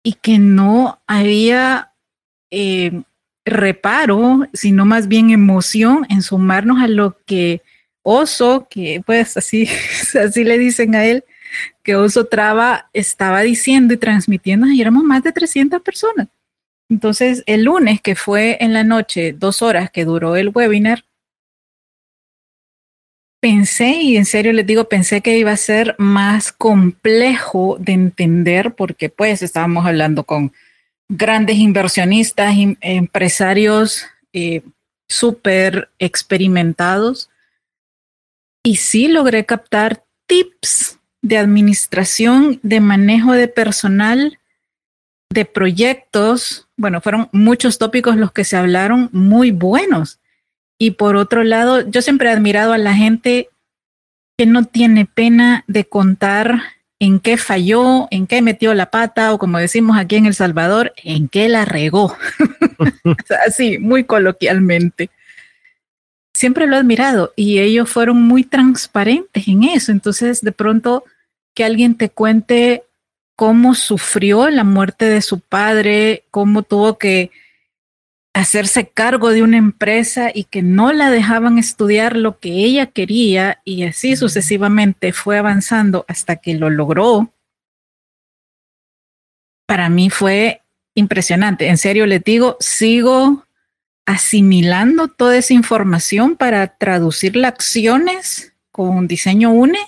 y 0.01 0.13
que 0.13 0.39
no 0.39 1.01
había 1.07 1.91
eh, 2.51 3.03
reparo, 3.43 4.47
sino 4.53 4.85
más 4.85 5.09
bien 5.09 5.29
emoción 5.29 6.07
en 6.09 6.21
sumarnos 6.21 6.81
a 6.81 6.87
lo 6.87 7.17
que 7.25 7.61
Oso, 8.01 8.65
que 8.69 9.03
pues 9.05 9.35
así, 9.35 9.67
así 10.25 10.45
le 10.45 10.57
dicen 10.57 10.95
a 10.95 11.03
él, 11.03 11.25
que 11.83 11.97
Oso 11.97 12.27
Traba 12.27 12.89
estaba 12.93 13.41
diciendo 13.41 13.93
y 13.93 13.97
transmitiendo, 13.97 14.67
y 14.67 14.79
éramos 14.79 15.03
más 15.03 15.21
de 15.21 15.33
300 15.33 15.81
personas. 15.81 16.29
Entonces, 16.89 17.43
el 17.47 17.63
lunes, 17.63 18.01
que 18.01 18.15
fue 18.15 18.57
en 18.61 18.73
la 18.73 18.83
noche, 18.83 19.33
dos 19.33 19.61
horas 19.61 19.89
que 19.89 20.05
duró 20.05 20.35
el 20.35 20.49
webinar, 20.49 21.05
pensé, 23.39 24.01
y 24.01 24.17
en 24.17 24.25
serio 24.25 24.53
les 24.53 24.65
digo, 24.65 24.89
pensé 24.89 25.21
que 25.21 25.37
iba 25.37 25.51
a 25.51 25.57
ser 25.57 25.95
más 25.97 26.51
complejo 26.51 27.77
de 27.79 27.93
entender 27.93 28.73
porque 28.75 29.09
pues 29.09 29.41
estábamos 29.41 29.85
hablando 29.85 30.23
con 30.23 30.51
grandes 31.07 31.57
inversionistas, 31.57 32.55
empresarios 32.81 34.05
eh, 34.33 34.63
súper 35.07 35.89
experimentados. 35.99 37.29
Y 38.63 38.77
sí 38.77 39.07
logré 39.07 39.45
captar 39.45 40.03
tips 40.25 40.97
de 41.21 41.37
administración, 41.37 42.59
de 42.63 42.79
manejo 42.79 43.33
de 43.33 43.47
personal, 43.47 44.39
de 45.29 45.45
proyectos. 45.45 46.64
Bueno, 46.77 47.01
fueron 47.01 47.29
muchos 47.31 47.77
tópicos 47.77 48.17
los 48.17 48.31
que 48.31 48.43
se 48.43 48.57
hablaron 48.57 49.09
muy 49.11 49.51
buenos. 49.51 50.19
Y 50.77 50.91
por 50.91 51.15
otro 51.15 51.43
lado, 51.43 51.87
yo 51.89 52.01
siempre 52.01 52.29
he 52.29 52.33
admirado 52.33 52.73
a 52.73 52.77
la 52.77 52.93
gente 52.93 53.49
que 54.37 54.45
no 54.45 54.65
tiene 54.65 55.05
pena 55.05 55.63
de 55.67 55.85
contar 55.85 56.61
en 56.99 57.19
qué 57.19 57.37
falló, 57.37 58.07
en 58.11 58.27
qué 58.27 58.41
metió 58.41 58.73
la 58.73 58.89
pata 58.89 59.33
o 59.33 59.39
como 59.39 59.57
decimos 59.57 59.97
aquí 59.97 60.15
en 60.15 60.25
El 60.25 60.35
Salvador, 60.35 60.93
en 60.97 61.27
qué 61.27 61.47
la 61.49 61.65
regó. 61.65 62.15
Así, 63.47 63.77
muy 63.79 64.03
coloquialmente. 64.03 65.09
Siempre 66.33 66.67
lo 66.67 66.75
he 66.75 66.79
admirado 66.79 67.31
y 67.35 67.59
ellos 67.59 67.89
fueron 67.89 68.21
muy 68.21 68.43
transparentes 68.43 69.47
en 69.47 69.63
eso. 69.63 69.91
Entonces, 69.91 70.41
de 70.41 70.51
pronto, 70.51 71.05
que 71.53 71.63
alguien 71.63 71.95
te 71.95 72.09
cuente 72.09 72.83
cómo 73.35 73.75
sufrió 73.75 74.49
la 74.49 74.63
muerte 74.63 75.05
de 75.05 75.21
su 75.21 75.39
padre, 75.39 76.23
cómo 76.31 76.63
tuvo 76.63 76.97
que 76.97 77.31
hacerse 78.33 78.87
cargo 78.87 79.29
de 79.29 79.43
una 79.43 79.57
empresa 79.57 80.29
y 80.33 80.43
que 80.43 80.61
no 80.61 80.91
la 80.91 81.09
dejaban 81.09 81.57
estudiar 81.57 82.17
lo 82.17 82.39
que 82.39 82.49
ella 82.49 82.87
quería 82.87 83.61
y 83.63 83.83
así 83.83 84.17
sucesivamente 84.17 85.13
fue 85.13 85.37
avanzando 85.37 86.05
hasta 86.09 86.35
que 86.35 86.53
lo 86.55 86.69
logró, 86.69 87.31
para 89.65 89.89
mí 89.89 90.09
fue 90.09 90.61
impresionante. 90.95 91.67
En 91.69 91.77
serio, 91.77 92.05
les 92.05 92.23
digo, 92.23 92.57
sigo 92.59 93.45
asimilando 94.05 95.07
toda 95.07 95.37
esa 95.37 95.53
información 95.53 96.35
para 96.35 96.67
traducirla 96.77 97.47
a 97.47 97.51
acciones 97.51 98.53
con 98.71 99.07
diseño 99.07 99.51
UNE, 99.51 99.79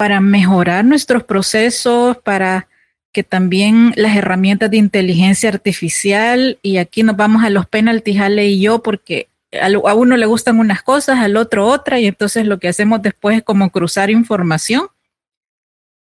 para 0.00 0.22
mejorar 0.22 0.82
nuestros 0.82 1.24
procesos, 1.24 2.16
para 2.16 2.68
que 3.12 3.22
también 3.22 3.92
las 3.96 4.16
herramientas 4.16 4.70
de 4.70 4.78
inteligencia 4.78 5.50
artificial, 5.50 6.58
y 6.62 6.78
aquí 6.78 7.02
nos 7.02 7.18
vamos 7.18 7.44
a 7.44 7.50
los 7.50 7.66
penalties, 7.66 8.18
Ale 8.18 8.46
y 8.46 8.62
yo, 8.62 8.82
porque 8.82 9.28
a 9.60 9.94
uno 9.94 10.16
le 10.16 10.24
gustan 10.24 10.58
unas 10.58 10.82
cosas, 10.82 11.18
al 11.18 11.36
otro 11.36 11.66
otra, 11.66 12.00
y 12.00 12.06
entonces 12.06 12.46
lo 12.46 12.58
que 12.58 12.68
hacemos 12.68 13.02
después 13.02 13.36
es 13.36 13.42
como 13.42 13.68
cruzar 13.68 14.08
información 14.08 14.88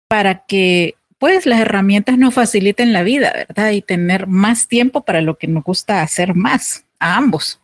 para 0.08 0.44
que 0.44 0.96
pues 1.20 1.46
las 1.46 1.60
herramientas 1.60 2.18
nos 2.18 2.34
faciliten 2.34 2.94
la 2.94 3.04
vida, 3.04 3.32
¿verdad? 3.48 3.70
Y 3.74 3.84
tener 3.84 4.26
más 4.26 4.68
tiempo 4.68 5.02
para 5.02 5.22
lo 5.22 5.38
que 5.38 5.46
nos 5.46 5.64
gusta 5.64 6.02
hacer 6.02 6.34
más, 6.34 6.84
a 6.98 7.16
ambos. 7.16 7.62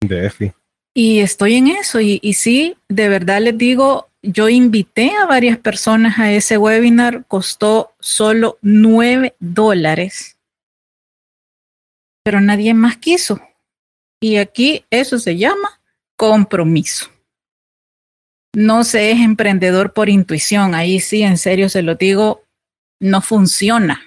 De 0.00 0.52
Y 0.94 1.20
estoy 1.20 1.54
en 1.54 1.68
eso, 1.68 2.00
y, 2.00 2.18
y 2.24 2.32
sí, 2.32 2.76
de 2.88 3.08
verdad 3.08 3.40
les 3.40 3.56
digo, 3.56 4.09
yo 4.22 4.48
invité 4.48 5.12
a 5.16 5.26
varias 5.26 5.58
personas 5.58 6.18
a 6.18 6.30
ese 6.32 6.58
webinar, 6.58 7.24
costó 7.26 7.94
solo 8.00 8.58
nueve 8.60 9.34
dólares, 9.38 10.38
pero 12.22 12.40
nadie 12.40 12.74
más 12.74 12.98
quiso. 12.98 13.40
Y 14.20 14.36
aquí 14.36 14.84
eso 14.90 15.18
se 15.18 15.38
llama 15.38 15.80
compromiso. 16.16 17.10
No 18.54 18.84
se 18.84 19.12
es 19.12 19.20
emprendedor 19.20 19.94
por 19.94 20.08
intuición, 20.08 20.74
ahí 20.74 21.00
sí, 21.00 21.22
en 21.22 21.38
serio 21.38 21.68
se 21.68 21.82
lo 21.82 21.94
digo, 21.94 22.44
no 23.00 23.22
funciona. 23.22 24.02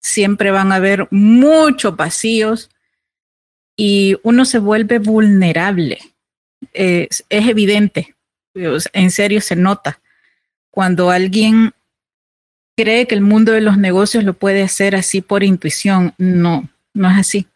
Siempre 0.00 0.52
van 0.52 0.70
a 0.70 0.76
haber 0.76 1.08
muchos 1.10 1.96
vacíos 1.96 2.70
y 3.76 4.16
uno 4.22 4.44
se 4.44 4.60
vuelve 4.60 5.00
vulnerable. 5.00 5.98
es 6.72 7.24
evidente 7.28 8.14
en 8.92 9.10
serio 9.10 9.40
se 9.40 9.56
nota. 9.56 10.00
Cuando 10.70 11.10
alguien 11.10 11.72
cree 12.76 13.06
que 13.06 13.14
el 13.14 13.20
mundo 13.20 13.52
de 13.52 13.60
los 13.60 13.78
negocios 13.78 14.24
lo 14.24 14.34
puede 14.34 14.62
hacer 14.62 14.94
así 14.94 15.20
por 15.20 15.42
intuición, 15.42 16.14
no, 16.18 16.68
no 16.94 17.10
es 17.10 17.18
así. 17.18 17.46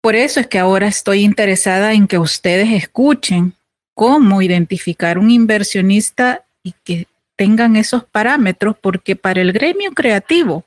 Por 0.00 0.14
eso 0.14 0.40
es 0.40 0.46
que 0.46 0.58
ahora 0.58 0.86
estoy 0.86 1.22
interesada 1.22 1.92
en 1.92 2.06
que 2.06 2.18
ustedes 2.18 2.70
escuchen 2.72 3.52
cómo 3.94 4.40
identificar 4.40 5.18
un 5.18 5.30
inversionista 5.30 6.44
y 6.62 6.74
que 6.84 7.06
tengan 7.36 7.76
esos 7.76 8.04
parámetros, 8.04 8.76
porque 8.80 9.16
para 9.16 9.42
el 9.42 9.52
gremio 9.52 9.92
creativo 9.92 10.64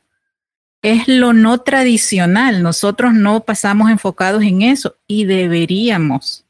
es 0.84 1.08
lo 1.08 1.34
no 1.34 1.62
tradicional. 1.62 2.62
Nosotros 2.62 3.14
no 3.14 3.40
pasamos 3.40 3.90
enfocados 3.90 4.44
en 4.44 4.62
eso 4.62 4.96
y 5.08 5.26
deberíamos. 5.26 6.43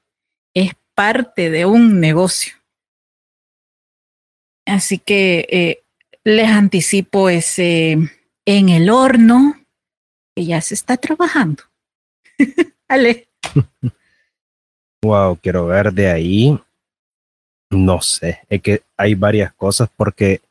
Parte 0.96 1.50
de 1.50 1.66
un 1.66 2.00
negocio. 2.00 2.54
Así 4.66 4.98
que 4.98 5.48
eh, 5.50 5.84
les 6.24 6.50
anticipo 6.50 7.30
ese 7.30 7.98
en 8.46 8.70
el 8.70 8.90
horno 8.90 9.56
que 10.36 10.46
ya 10.46 10.62
se 10.62 10.74
está 10.74 10.98
trabajando. 10.98 11.64
Ale. 12.88 13.28
wow, 15.04 15.38
quiero 15.38 15.68
ver 15.68 15.94
de 15.94 16.10
ahí. 16.10 16.60
No 17.70 18.02
sé, 18.02 18.40
es 18.50 18.62
que 18.62 18.84
hay 18.96 19.16
varias 19.16 19.52
cosas 19.54 19.90
porque 19.96 20.42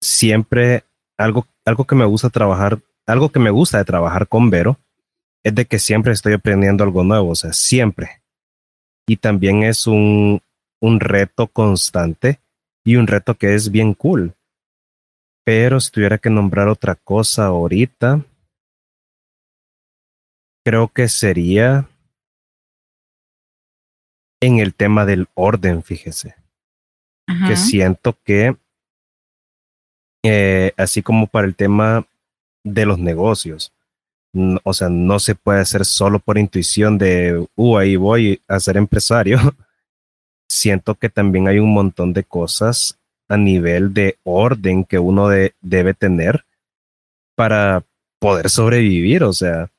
siempre 0.00 0.84
algo, 1.16 1.46
algo 1.64 1.84
que 1.84 1.94
me 1.94 2.04
gusta 2.04 2.28
trabajar, 2.28 2.80
algo 3.06 3.30
que 3.30 3.38
me 3.38 3.50
gusta 3.50 3.78
de 3.78 3.84
trabajar 3.84 4.26
con 4.26 4.50
Vero 4.50 4.78
es 5.44 5.54
de 5.54 5.66
que 5.66 5.78
siempre 5.78 6.12
estoy 6.12 6.32
aprendiendo 6.32 6.82
algo 6.82 7.04
nuevo, 7.04 7.30
o 7.30 7.34
sea, 7.34 7.52
siempre 7.52 8.23
y 9.06 9.16
también 9.16 9.62
es 9.62 9.86
un, 9.86 10.40
un 10.80 11.00
reto 11.00 11.46
constante 11.46 12.40
y 12.84 12.96
un 12.96 13.06
reto 13.06 13.34
que 13.34 13.54
es 13.54 13.70
bien 13.70 13.94
cool. 13.94 14.34
Pero 15.44 15.80
si 15.80 15.90
tuviera 15.90 16.18
que 16.18 16.30
nombrar 16.30 16.68
otra 16.68 16.94
cosa 16.94 17.46
ahorita, 17.46 18.24
creo 20.64 20.88
que 20.88 21.08
sería 21.08 21.88
en 24.40 24.58
el 24.58 24.74
tema 24.74 25.04
del 25.04 25.28
orden, 25.34 25.82
fíjese. 25.82 26.36
Que 27.48 27.56
siento 27.56 28.18
que, 28.22 28.56
eh, 30.22 30.72
así 30.76 31.02
como 31.02 31.26
para 31.26 31.46
el 31.46 31.56
tema 31.56 32.06
de 32.62 32.84
los 32.84 32.98
negocios, 32.98 33.73
o 34.62 34.74
sea, 34.74 34.88
no 34.88 35.18
se 35.18 35.34
puede 35.34 35.60
hacer 35.60 35.84
solo 35.84 36.18
por 36.18 36.38
intuición 36.38 36.98
de, 36.98 37.46
uh, 37.54 37.78
ahí 37.78 37.96
voy 37.96 38.40
a 38.48 38.58
ser 38.60 38.76
empresario. 38.76 39.38
Siento 40.48 40.94
que 40.94 41.08
también 41.08 41.48
hay 41.48 41.58
un 41.58 41.72
montón 41.72 42.12
de 42.12 42.24
cosas 42.24 42.98
a 43.28 43.36
nivel 43.36 43.94
de 43.94 44.18
orden 44.24 44.84
que 44.84 44.98
uno 44.98 45.28
debe 45.28 45.94
tener 45.94 46.44
para 47.34 47.84
poder 48.18 48.50
sobrevivir, 48.50 49.24
o 49.24 49.32
sea, 49.32 49.70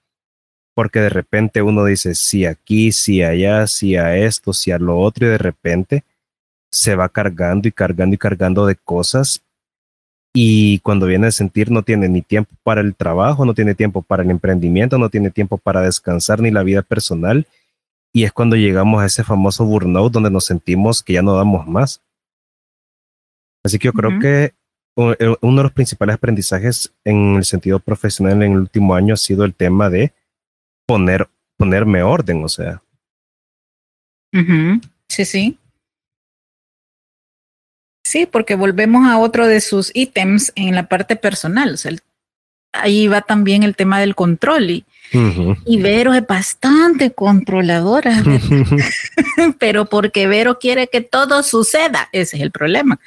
porque 0.74 1.00
de 1.00 1.10
repente 1.10 1.62
uno 1.62 1.86
dice, 1.86 2.16
si 2.16 2.46
aquí, 2.46 2.92
si 2.92 3.24
allá, 3.24 3.68
si 3.68 3.96
a 3.96 4.18
esto, 4.18 4.54
si 4.54 4.72
a 4.72 4.78
lo 4.78 5.00
otro, 5.00 5.28
y 5.28 5.30
de 5.30 5.38
repente 5.38 6.04
se 6.72 6.96
va 6.96 7.08
cargando 7.10 7.68
y 7.68 7.72
cargando 7.72 8.16
y 8.16 8.18
cargando 8.18 8.66
de 8.66 8.76
cosas 8.76 9.42
y 10.38 10.80
cuando 10.80 11.06
viene 11.06 11.28
a 11.28 11.32
sentir 11.32 11.72
no 11.72 11.82
tiene 11.82 12.10
ni 12.10 12.22
tiempo 12.22 12.52
para 12.62 12.82
el 12.82 12.94
trabajo, 12.94 13.46
no 13.46 13.54
tiene 13.54 13.74
tiempo 13.74 14.02
para 14.02 14.22
el 14.22 14.30
emprendimiento, 14.30 14.98
no 14.98 15.10
tiene 15.10 15.32
tiempo 15.32 15.58
para 15.58 15.80
descansar 15.80 16.42
ni 16.42 16.52
la 16.52 16.62
vida 16.62 16.82
personal. 16.82 17.48
Y 18.12 18.26
es 18.26 18.34
cuando 18.34 18.58
llegamos 18.58 19.02
a 19.02 19.06
ese 19.06 19.24
famoso 19.24 19.64
burnout 19.64 20.12
donde 20.12 20.30
nos 20.30 20.44
sentimos 20.44 21.02
que 21.02 21.14
ya 21.14 21.22
no 21.22 21.38
damos 21.38 21.66
más. 21.68 22.02
Así 23.64 23.80
que 23.80 23.86
yo 23.86 23.94
creo 23.94 24.20
que 24.20 24.54
eh, 24.98 25.36
uno 25.40 25.58
de 25.58 25.64
los 25.64 25.72
principales 25.72 26.16
aprendizajes 26.16 26.94
en 27.06 27.38
el 27.38 27.46
sentido 27.46 27.80
profesional 27.80 28.44
en 28.44 28.52
el 28.52 28.58
último 28.58 28.94
año 28.94 29.14
ha 29.14 29.18
sido 29.18 29.46
el 29.46 29.56
tema 29.56 29.90
de 29.90 30.12
poner, 30.86 31.30
ponerme 31.56 32.04
orden, 32.04 32.44
o 32.44 32.50
sea. 32.50 32.82
Sí, 35.08 35.24
sí. 35.24 35.58
Sí, 38.16 38.26
porque 38.26 38.56
volvemos 38.56 39.06
a 39.10 39.18
otro 39.18 39.46
de 39.46 39.60
sus 39.60 39.92
ítems 39.94 40.54
en 40.56 40.74
la 40.74 40.88
parte 40.88 41.18
personal. 41.18 41.74
O 41.74 41.76
sea, 41.76 41.92
ahí 42.72 43.10
va 43.10 43.20
también 43.20 43.64
el 43.64 43.76
tema 43.76 44.00
del 44.00 44.16
control. 44.16 44.70
Y, 45.66 45.82
Vero 45.82 46.14
es 46.14 46.26
bastante 46.26 47.12
controladora, 47.12 48.24
pero 49.60 49.88
porque 49.88 50.28
Vero 50.28 50.60
quiere 50.60 50.88
que 50.88 51.02
todo 51.02 51.44
suceda, 51.44 52.08
ese 52.14 52.38
es 52.38 52.44
el 52.44 52.52
problema. 52.52 53.02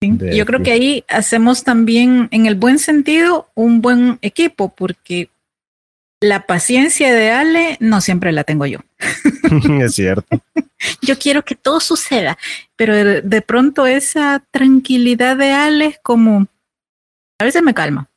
Yo 0.00 0.46
creo 0.46 0.62
que 0.62 0.72
ahí 0.72 1.04
hacemos 1.06 1.64
también, 1.64 2.28
en 2.30 2.46
el 2.46 2.54
buen 2.54 2.78
sentido, 2.78 3.50
un 3.54 3.82
buen 3.82 4.18
equipo, 4.22 4.74
porque 4.74 5.28
la 6.22 6.46
paciencia 6.46 7.12
de 7.12 7.32
Ale 7.32 7.76
no 7.80 8.00
siempre 8.00 8.30
la 8.32 8.44
tengo 8.44 8.64
yo. 8.64 8.78
es 9.82 9.94
cierto. 9.94 10.40
yo 11.02 11.18
quiero 11.18 11.44
que 11.44 11.56
todo 11.56 11.80
suceda, 11.80 12.38
pero 12.76 12.94
de, 13.22 13.42
pronto 13.42 13.86
esa 13.86 14.44
tranquilidad 14.52 15.36
de 15.36 15.50
Ale 15.50 15.86
es 15.86 15.98
como, 16.00 16.46
a 17.38 17.44
veces 17.44 17.62
me 17.62 17.74
calma, 17.74 18.08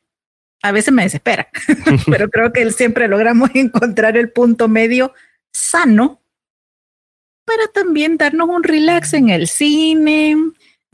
a 0.62 0.72
veces 0.72 0.94
me 0.94 1.04
desespera, 1.04 1.50
pero 2.06 2.30
creo 2.30 2.54
que 2.54 2.72
siempre 2.72 3.08
logramos 3.08 3.50
encontrar 3.56 4.18
el 4.18 4.30
punto 4.30 4.68
medio 4.68 5.14
sano 5.52 6.22
para 7.44 7.68
también 7.68 8.18
darnos 8.18 8.50
un 8.50 8.64
relax 8.64 9.14
en 9.14 9.30
el 9.30 9.48
cine, 9.48 10.36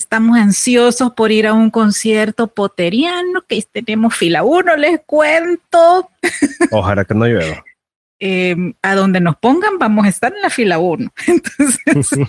Estamos 0.02 0.36
ansiosos 0.36 1.14
por 1.14 1.32
ir 1.32 1.46
a 1.46 1.54
un 1.54 1.70
concierto 1.70 2.48
poteriano, 2.48 3.44
que 3.48 3.62
tenemos 3.72 4.16
fila 4.16 4.42
uno, 4.42 4.76
les 4.76 5.00
cuento. 5.06 6.10
Ojalá 6.72 7.06
que 7.06 7.14
no 7.14 7.28
llueva. 7.28 7.64
Em, 8.20 8.74
a 8.82 8.96
donde 8.96 9.20
nos 9.20 9.38
pongan, 9.38 9.78
vamos 9.78 10.06
a 10.06 10.10
estar 10.10 10.34
en 10.34 10.42
la 10.42 10.50
fila 10.50 10.80
uno. 10.80 11.14
Entonces, 11.28 12.20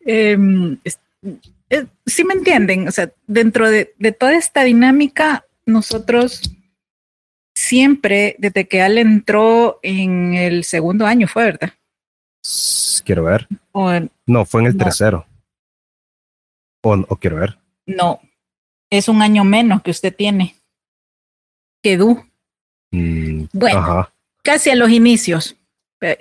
em, 0.04 0.76
eh, 1.70 1.86
sí 2.04 2.24
me 2.24 2.34
entienden, 2.34 2.88
o 2.88 2.90
sea, 2.90 3.08
dentro 3.28 3.70
de, 3.70 3.94
de, 3.98 4.10
toda 4.10 4.34
esta 4.34 4.64
dinámica, 4.64 5.46
nosotros 5.66 6.42
siempre, 7.54 8.34
desde 8.40 8.66
que 8.66 8.82
Al 8.82 8.98
entró 8.98 9.78
en 9.84 10.34
el 10.34 10.64
segundo 10.64 11.06
año, 11.06 11.28
fue 11.28 11.44
verdad. 11.44 11.72
Quiero 13.04 13.22
ver. 13.22 13.46
no, 14.26 14.44
fue 14.44 14.62
en 14.62 14.66
el 14.66 14.76
tercero. 14.76 15.24
O, 16.84 17.16
quiero 17.16 17.36
ver. 17.36 17.58
No, 17.86 18.20
es 18.90 19.08
un 19.08 19.22
año 19.22 19.42
menos 19.42 19.82
que 19.82 19.90
usted 19.90 20.14
tiene 20.14 20.56
que 21.82 21.96
Du. 21.96 22.24
Mm, 22.90 23.44
bueno, 23.52 24.08
casi 24.42 24.70
a 24.70 24.74
los 24.74 24.90
inicios. 24.90 25.56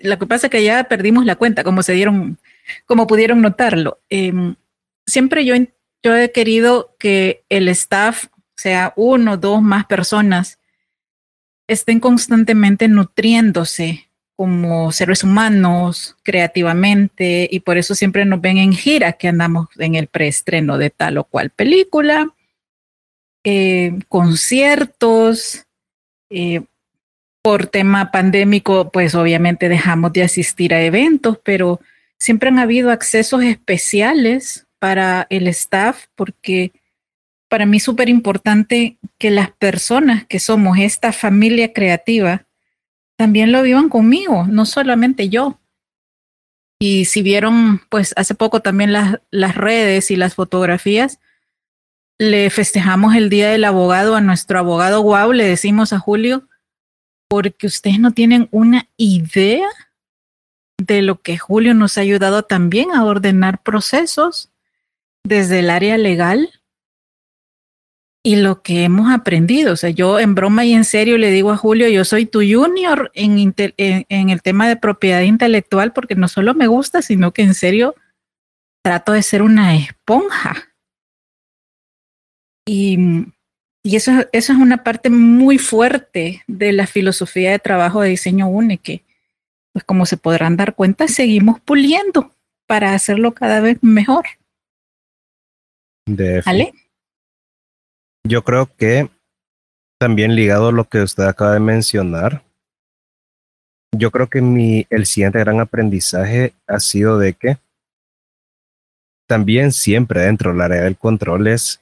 Lo 0.01 0.18
que 0.18 0.26
pasa 0.26 0.47
es 0.47 0.51
que 0.51 0.64
ya 0.64 0.86
perdimos 0.86 1.26
la 1.26 1.36
cuenta, 1.36 1.64
como 1.64 1.84
se 1.84 1.93
dieron, 1.93 2.39
como 2.86 3.07
pudieron 3.07 3.41
notarlo. 3.41 3.99
Em, 4.09 4.55
siempre 5.05 5.43
yo, 5.43 5.55
yo 6.01 6.16
he 6.16 6.32
querido 6.32 6.95
que 6.97 7.43
el 7.49 7.68
staff, 7.68 8.28
sea 8.55 8.93
uno, 8.95 9.36
dos 9.36 9.61
más 9.61 9.86
personas, 9.86 10.59
estén 11.68 11.99
constantemente 11.99 12.88
nutriéndose 12.88 14.09
como 14.36 14.91
seres 14.91 15.23
humanos, 15.23 16.15
creativamente, 16.23 17.47
y 17.51 17.59
por 17.61 17.77
eso 17.77 17.95
siempre 17.95 18.25
nos 18.25 18.41
ven 18.41 18.57
en 18.57 18.73
gira, 18.73 19.13
que 19.13 19.27
andamos 19.27 19.67
en 19.77 19.95
el 19.95 20.07
preestreno 20.07 20.77
de 20.77 20.89
tal 20.89 21.17
o 21.17 21.23
cual 21.23 21.51
película, 21.51 22.34
eh, 23.43 23.99
conciertos, 24.09 25.65
eh, 26.29 26.61
por 27.43 27.67
tema 27.67 28.09
pandémico, 28.09 28.89
pues 28.89 29.15
obviamente 29.15 29.67
dejamos 29.67 30.13
de 30.13 30.23
asistir 30.23 30.73
a 30.73 30.81
eventos, 30.81 31.38
pero 31.43 31.81
siempre 32.17 32.47
han 32.47 32.57
habido 32.57 32.89
accesos 32.89 33.43
especiales 33.43 34.65
para 34.79 35.27
el 35.29 35.47
staff, 35.47 36.05
porque 36.15 36.71
para 37.49 37.65
mí 37.65 37.77
es 37.77 37.84
súper 37.84 38.07
importante 38.07 38.97
que 39.17 39.29
las 39.29 39.51
personas 39.51 40.25
que 40.25 40.39
somos 40.39 40.79
esta 40.79 41.11
familia 41.11 41.73
creativa, 41.73 42.45
también 43.18 43.51
lo 43.51 43.61
vivan 43.61 43.89
conmigo, 43.89 44.45
no 44.47 44.66
solamente 44.66 45.30
yo. 45.30 45.59
Y 46.80 47.05
si 47.05 47.22
vieron, 47.22 47.82
pues 47.89 48.14
hace 48.18 48.36
poco 48.36 48.61
también 48.61 48.91
las, 48.91 49.20
las 49.32 49.55
redes 49.55 50.11
y 50.11 50.16
las 50.16 50.36
fotografías, 50.36 51.20
le 52.20 52.49
festejamos 52.49 53.16
el 53.16 53.30
Día 53.30 53.49
del 53.49 53.64
Abogado 53.64 54.16
a 54.16 54.22
nuestro 54.22 54.59
abogado 54.59 55.01
Guau, 55.01 55.32
le 55.32 55.45
decimos 55.45 55.93
a 55.93 55.99
Julio, 55.99 56.47
porque 57.30 57.68
ustedes 57.68 57.99
no 57.99 58.11
tienen 58.11 58.47
una 58.51 58.88
idea 58.97 59.68
de 60.78 61.01
lo 61.01 61.22
que 61.22 61.38
Julio 61.38 61.74
nos 61.74 61.97
ha 61.97 62.01
ayudado 62.01 62.43
también 62.43 62.91
a 62.91 63.05
ordenar 63.05 63.64
procesos 63.64 64.51
desde 65.24 65.59
el 65.59 65.70
área 65.70 65.97
legal 65.97 66.49
y 68.26 68.38
lo 68.38 68.61
que 68.61 68.86
hemos 68.86 69.11
aprendido. 69.13 69.74
O 69.74 69.76
sea, 69.76 69.89
yo 69.89 70.19
en 70.19 70.34
broma 70.34 70.63
y 70.65 70.74
en 70.74 70.86
serio 70.86 71.17
le 71.17 71.30
digo 71.30 71.51
a 71.51 71.57
Julio, 71.57 71.89
yo 71.89 72.05
soy 72.05 72.26
tu 72.26 72.39
junior 72.39 73.11
en, 73.13 73.53
en, 73.57 74.30
el 74.30 74.41
tema 74.41 74.67
de 74.69 74.78
propiedad 74.78 75.21
intelectual 75.21 75.91
porque 75.91 76.15
no 76.15 76.30
solo 76.30 76.53
me 76.53 76.67
gusta, 76.67 77.01
sino 77.01 77.34
que 77.34 77.41
en 77.41 77.53
serio 77.53 77.95
trato 78.82 79.11
de 79.11 79.24
ser 79.24 79.41
una 79.41 79.76
esponja. 79.76 80.74
Y, 82.65 82.97
y 83.84 83.97
eso, 83.97 84.11
eso 84.32 84.53
es 84.53 84.59
una 84.59 84.84
parte 84.84 85.09
muy 85.09 85.57
fuerte 85.57 86.43
de 86.47 86.71
la 86.71 86.88
filosofía 86.88 87.51
de 87.51 87.59
trabajo 87.59 88.01
de 88.01 88.09
diseño 88.09 88.47
UNE, 88.47 88.78
que 88.78 89.03
pues 89.74 89.84
como 89.84 90.05
se 90.05 90.15
podrán 90.15 90.55
dar 90.55 90.76
cuenta, 90.76 91.09
seguimos 91.09 91.59
puliendo 91.59 92.32
para 92.67 92.93
hacerlo 92.93 93.34
cada 93.34 93.59
vez 93.59 93.80
mejor. 93.82 94.26
¿Vale? 96.45 96.74
Yo 98.26 98.43
creo 98.43 98.69
que 98.78 99.09
también 99.99 100.36
ligado 100.36 100.69
a 100.69 100.71
lo 100.71 100.86
que 100.86 101.01
usted 101.01 101.24
acaba 101.24 101.53
de 101.53 101.59
mencionar, 101.59 102.43
yo 103.95 104.11
creo 104.11 104.28
que 104.30 104.41
mi, 104.41 104.88
el 104.89 105.05
siguiente 105.05 105.39
gran 105.39 105.59
aprendizaje 105.59 106.53
ha 106.67 106.80
sido 106.80 107.19
de 107.19 107.34
que 107.34 107.57
también 109.28 109.71
siempre 109.71 110.21
dentro 110.21 110.51
del 110.51 110.61
área 110.61 110.82
del 110.84 110.97
control 110.97 111.47
es 111.47 111.82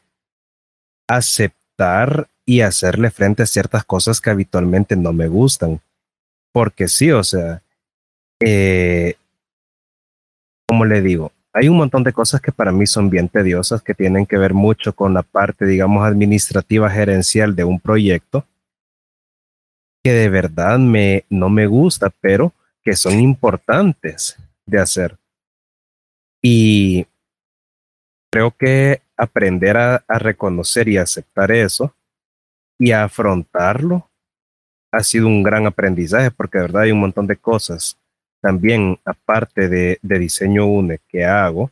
aceptar 1.07 2.27
y 2.45 2.61
hacerle 2.61 3.11
frente 3.11 3.43
a 3.43 3.47
ciertas 3.47 3.85
cosas 3.85 4.19
que 4.19 4.29
habitualmente 4.29 4.95
no 4.95 5.13
me 5.13 5.27
gustan. 5.27 5.81
Porque 6.53 6.87
sí, 6.87 7.11
o 7.11 7.23
sea, 7.23 7.61
eh, 8.39 9.15
como 10.67 10.85
le 10.85 11.01
digo, 11.01 11.31
hay 11.53 11.67
un 11.67 11.77
montón 11.77 12.03
de 12.03 12.13
cosas 12.13 12.41
que 12.41 12.51
para 12.51 12.71
mí 12.71 12.87
son 12.87 13.09
bien 13.09 13.27
tediosas, 13.27 13.81
que 13.81 13.93
tienen 13.93 14.25
que 14.25 14.37
ver 14.37 14.53
mucho 14.53 14.93
con 14.93 15.13
la 15.13 15.23
parte, 15.23 15.65
digamos, 15.65 16.05
administrativa 16.05 16.89
gerencial 16.89 17.55
de 17.55 17.63
un 17.63 17.79
proyecto, 17.79 18.45
que 20.03 20.13
de 20.13 20.29
verdad 20.29 20.79
me, 20.79 21.25
no 21.29 21.49
me 21.49 21.67
gusta, 21.67 22.09
pero 22.09 22.53
que 22.83 22.95
son 22.95 23.19
importantes 23.19 24.37
de 24.65 24.79
hacer. 24.79 25.17
Y 26.41 27.05
creo 28.31 28.51
que 28.51 29.01
aprender 29.17 29.77
a, 29.77 30.03
a 30.07 30.19
reconocer 30.19 30.87
y 30.87 30.97
aceptar 30.97 31.51
eso 31.51 31.93
y 32.79 32.91
a 32.91 33.03
afrontarlo 33.03 34.09
ha 34.91 35.03
sido 35.03 35.27
un 35.27 35.43
gran 35.43 35.67
aprendizaje, 35.67 36.31
porque 36.31 36.57
de 36.57 36.63
verdad 36.63 36.83
hay 36.83 36.91
un 36.91 36.99
montón 36.99 37.27
de 37.27 37.37
cosas 37.37 38.00
también, 38.41 38.99
aparte 39.05 39.69
de, 39.69 39.99
diseño 40.01 40.65
UNE 40.65 40.99
que 41.07 41.25
hago, 41.25 41.71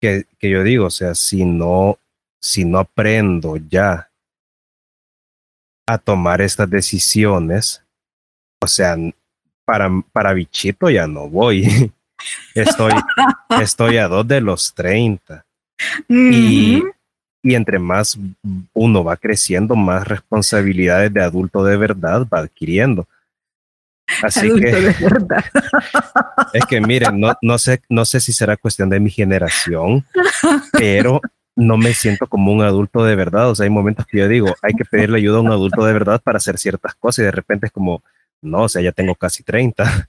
que, 0.00 0.26
que, 0.38 0.50
yo 0.50 0.62
digo, 0.62 0.86
o 0.86 0.90
sea, 0.90 1.14
si 1.14 1.44
no, 1.44 1.98
si 2.40 2.64
no 2.64 2.78
aprendo 2.78 3.56
ya 3.56 4.10
a 5.86 5.98
tomar 5.98 6.40
estas 6.40 6.68
decisiones, 6.68 7.82
o 8.60 8.66
sea, 8.66 8.96
para, 9.64 9.88
para 10.12 10.32
bichito 10.32 10.90
ya 10.90 11.06
no 11.06 11.28
voy. 11.28 11.92
Estoy, 12.54 12.92
estoy 13.60 13.98
a 13.98 14.08
dos 14.08 14.26
de 14.26 14.40
los 14.40 14.74
30. 14.74 15.46
y, 16.08 16.82
y 17.42 17.54
entre 17.54 17.78
más 17.78 18.18
uno 18.72 19.04
va 19.04 19.16
creciendo, 19.16 19.76
más 19.76 20.06
responsabilidades 20.08 21.14
de 21.14 21.22
adulto 21.22 21.62
de 21.62 21.76
verdad 21.76 22.26
va 22.26 22.40
adquiriendo. 22.40 23.06
Así 24.22 24.52
que 24.54 24.94
es 26.54 26.66
que 26.66 26.80
miren, 26.80 27.20
no, 27.20 27.36
no, 27.42 27.58
sé, 27.58 27.82
no 27.88 28.04
sé 28.04 28.20
si 28.20 28.32
será 28.32 28.56
cuestión 28.56 28.88
de 28.88 29.00
mi 29.00 29.10
generación, 29.10 30.06
pero 30.72 31.20
no 31.58 31.76
me 31.76 31.92
siento 31.92 32.26
como 32.28 32.52
un 32.52 32.62
adulto 32.62 33.04
de 33.04 33.16
verdad. 33.16 33.50
O 33.50 33.54
sea, 33.54 33.64
hay 33.64 33.70
momentos 33.70 34.06
que 34.06 34.18
yo 34.18 34.28
digo, 34.28 34.54
hay 34.62 34.74
que 34.74 34.84
pedirle 34.84 35.18
ayuda 35.18 35.38
a 35.38 35.42
un 35.42 35.50
adulto 35.50 35.84
de 35.84 35.92
verdad 35.92 36.22
para 36.22 36.38
hacer 36.38 36.56
ciertas 36.56 36.94
cosas 36.94 37.20
y 37.20 37.22
de 37.24 37.32
repente 37.32 37.66
es 37.66 37.72
como, 37.72 38.02
no, 38.40 38.62
o 38.62 38.68
sea, 38.68 38.80
ya 38.80 38.92
tengo 38.92 39.16
casi 39.16 39.42
30. 39.42 40.08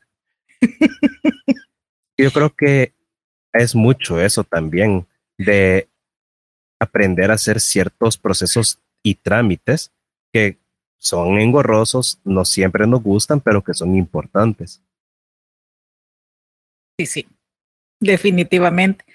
yo 2.17 2.31
creo 2.31 2.55
que 2.55 2.93
es 3.51 3.73
mucho 3.73 4.21
eso 4.21 4.43
también 4.43 5.07
de 5.39 5.87
aprender 6.79 7.31
a 7.31 7.33
hacer 7.33 7.59
ciertos 7.59 8.17
procesos 8.17 8.79
y 9.01 9.15
trámites 9.15 9.91
que 10.31 10.58
son 10.99 11.39
engorrosos, 11.39 12.19
no 12.25 12.45
siempre 12.45 12.85
nos 12.85 13.01
gustan, 13.01 13.39
pero 13.39 13.63
que 13.63 13.73
son 13.73 13.95
importantes. 13.95 14.81
Sí, 16.99 17.05
sí, 17.05 17.27
definitivamente. 17.99 19.05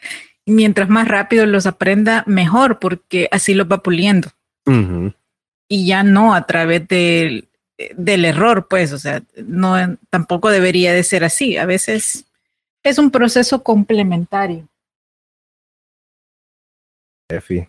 Mientras 0.46 0.88
más 0.88 1.06
rápido 1.06 1.46
los 1.46 1.66
aprenda, 1.66 2.24
mejor, 2.26 2.78
porque 2.78 3.28
así 3.30 3.54
los 3.54 3.70
va 3.70 3.82
puliendo. 3.82 4.30
Y 5.68 5.86
ya 5.86 6.02
no 6.02 6.34
a 6.34 6.46
través 6.46 6.88
del, 6.88 7.48
del 7.96 8.24
error, 8.24 8.66
pues, 8.68 8.92
o 8.92 8.98
sea, 8.98 9.22
no 9.36 9.76
tampoco 10.08 10.50
debería 10.50 10.94
de 10.94 11.02
ser 11.02 11.24
así. 11.24 11.58
A 11.58 11.66
veces 11.66 12.26
es 12.82 12.98
un 12.98 13.10
proceso 13.10 13.62
complementario. 13.62 14.68
Efi. 17.28 17.66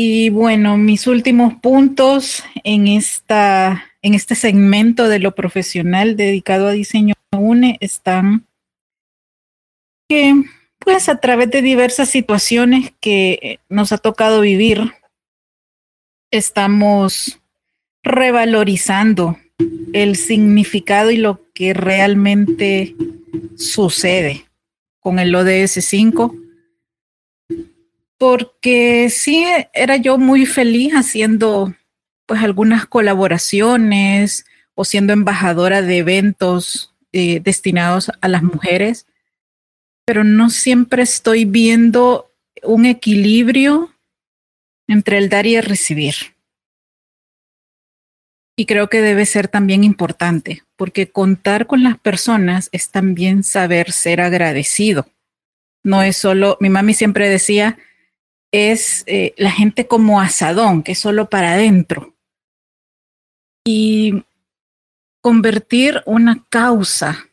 Y 0.00 0.30
bueno, 0.30 0.76
mis 0.76 1.08
últimos 1.08 1.54
puntos 1.54 2.44
en, 2.62 2.86
esta, 2.86 3.84
en 4.00 4.14
este 4.14 4.36
segmento 4.36 5.08
de 5.08 5.18
lo 5.18 5.34
profesional 5.34 6.16
dedicado 6.16 6.68
a 6.68 6.70
diseño 6.70 7.14
UNE 7.32 7.78
están 7.80 8.46
que 10.08 10.44
pues 10.78 11.08
a 11.08 11.18
través 11.18 11.50
de 11.50 11.62
diversas 11.62 12.10
situaciones 12.10 12.92
que 13.00 13.58
nos 13.68 13.90
ha 13.90 13.98
tocado 13.98 14.40
vivir, 14.40 14.92
estamos 16.30 17.40
revalorizando 18.04 19.36
el 19.92 20.14
significado 20.14 21.10
y 21.10 21.16
lo 21.16 21.40
que 21.54 21.74
realmente 21.74 22.94
sucede 23.56 24.46
con 25.00 25.18
el 25.18 25.34
ODS 25.34 25.84
5. 25.84 26.36
Porque 28.18 29.10
sí, 29.10 29.44
era 29.72 29.96
yo 29.96 30.18
muy 30.18 30.44
feliz 30.44 30.92
haciendo 30.92 31.74
pues 32.26 32.42
algunas 32.42 32.84
colaboraciones 32.86 34.44
o 34.74 34.84
siendo 34.84 35.12
embajadora 35.12 35.80
de 35.82 35.98
eventos 35.98 36.94
eh, 37.12 37.40
destinados 37.40 38.10
a 38.20 38.28
las 38.28 38.42
mujeres, 38.42 39.06
pero 40.04 40.24
no 40.24 40.50
siempre 40.50 41.02
estoy 41.02 41.46
viendo 41.46 42.30
un 42.62 42.84
equilibrio 42.84 43.94
entre 44.86 45.18
el 45.18 45.28
dar 45.28 45.46
y 45.46 45.56
el 45.56 45.62
recibir. 45.62 46.14
Y 48.56 48.66
creo 48.66 48.88
que 48.88 49.00
debe 49.00 49.24
ser 49.24 49.48
también 49.48 49.84
importante, 49.84 50.64
porque 50.76 51.10
contar 51.10 51.66
con 51.66 51.82
las 51.82 51.98
personas 51.98 52.68
es 52.72 52.90
también 52.90 53.44
saber 53.44 53.92
ser 53.92 54.20
agradecido. 54.20 55.06
No 55.84 56.02
es 56.02 56.16
solo, 56.16 56.56
mi 56.60 56.68
mami 56.68 56.92
siempre 56.92 57.28
decía, 57.28 57.78
es 58.52 59.04
eh, 59.06 59.34
la 59.36 59.50
gente 59.50 59.86
como 59.86 60.20
asadón, 60.20 60.82
que 60.82 60.92
es 60.92 60.98
solo 60.98 61.28
para 61.28 61.52
adentro. 61.52 62.14
Y 63.66 64.24
convertir 65.20 66.02
una 66.06 66.44
causa 66.48 67.28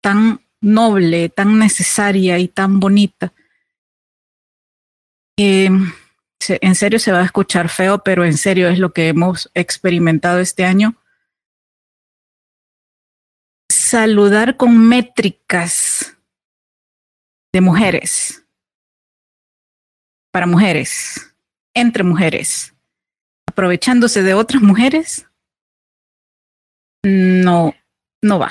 tan 0.00 0.40
noble, 0.60 1.28
tan 1.28 1.58
necesaria 1.58 2.38
y 2.38 2.48
tan 2.48 2.80
bonita, 2.80 3.32
que 5.36 5.70
en 6.48 6.74
serio 6.74 6.98
se 6.98 7.12
va 7.12 7.20
a 7.20 7.24
escuchar 7.24 7.68
feo, 7.68 8.02
pero 8.02 8.24
en 8.24 8.38
serio 8.38 8.68
es 8.68 8.78
lo 8.78 8.92
que 8.92 9.08
hemos 9.08 9.50
experimentado 9.54 10.40
este 10.40 10.64
año. 10.64 10.96
Saludar 13.70 14.56
con 14.56 14.78
métricas 14.88 16.16
de 17.52 17.60
mujeres, 17.60 18.45
para 20.36 20.46
mujeres, 20.46 21.34
entre 21.72 22.04
mujeres, 22.04 22.74
aprovechándose 23.48 24.22
de 24.22 24.34
otras 24.34 24.60
mujeres, 24.60 25.26
no, 27.02 27.74
no 28.20 28.38
va. 28.38 28.50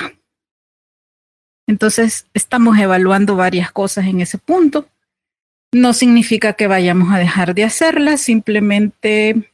Entonces, 1.68 2.26
estamos 2.34 2.76
evaluando 2.80 3.36
varias 3.36 3.72
cosas 3.72 4.08
en 4.08 4.20
ese 4.20 4.40
punto 4.40 4.90
no 5.72 5.94
significa 5.94 6.54
que 6.54 6.66
vayamos 6.66 7.14
a 7.14 7.20
dejar 7.20 7.54
de 7.54 7.66
hacerla, 7.66 8.18
simplemente 8.18 9.54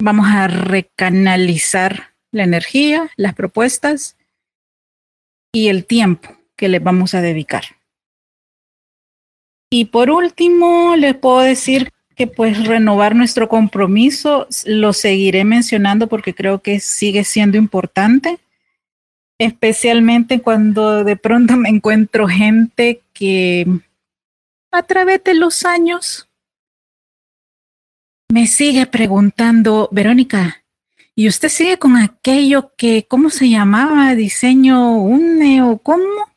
vamos 0.00 0.28
a 0.28 0.48
recanalizar 0.48 2.14
la 2.30 2.44
energía, 2.44 3.10
las 3.16 3.34
propuestas 3.34 4.16
y 5.52 5.68
el 5.68 5.84
tiempo 5.84 6.38
que 6.56 6.70
le 6.70 6.78
vamos 6.78 7.12
a 7.12 7.20
dedicar. 7.20 7.81
Y 9.72 9.86
por 9.86 10.10
último, 10.10 10.96
les 10.96 11.16
puedo 11.16 11.40
decir 11.40 11.90
que 12.14 12.26
pues 12.26 12.66
renovar 12.66 13.16
nuestro 13.16 13.48
compromiso, 13.48 14.46
lo 14.66 14.92
seguiré 14.92 15.44
mencionando 15.44 16.08
porque 16.08 16.34
creo 16.34 16.60
que 16.60 16.78
sigue 16.78 17.24
siendo 17.24 17.56
importante, 17.56 18.38
especialmente 19.38 20.42
cuando 20.42 21.04
de 21.04 21.16
pronto 21.16 21.56
me 21.56 21.70
encuentro 21.70 22.28
gente 22.28 23.00
que 23.14 23.66
a 24.72 24.82
través 24.82 25.24
de 25.24 25.32
los 25.32 25.64
años 25.64 26.28
me 28.28 28.48
sigue 28.48 28.84
preguntando, 28.84 29.88
Verónica, 29.90 30.64
¿y 31.14 31.28
usted 31.28 31.48
sigue 31.48 31.78
con 31.78 31.96
aquello 31.96 32.72
que, 32.76 33.06
¿cómo 33.08 33.30
se 33.30 33.48
llamaba? 33.48 34.14
Diseño 34.16 34.98
UNE 34.98 35.62
o 35.62 35.78
cómo? 35.78 36.30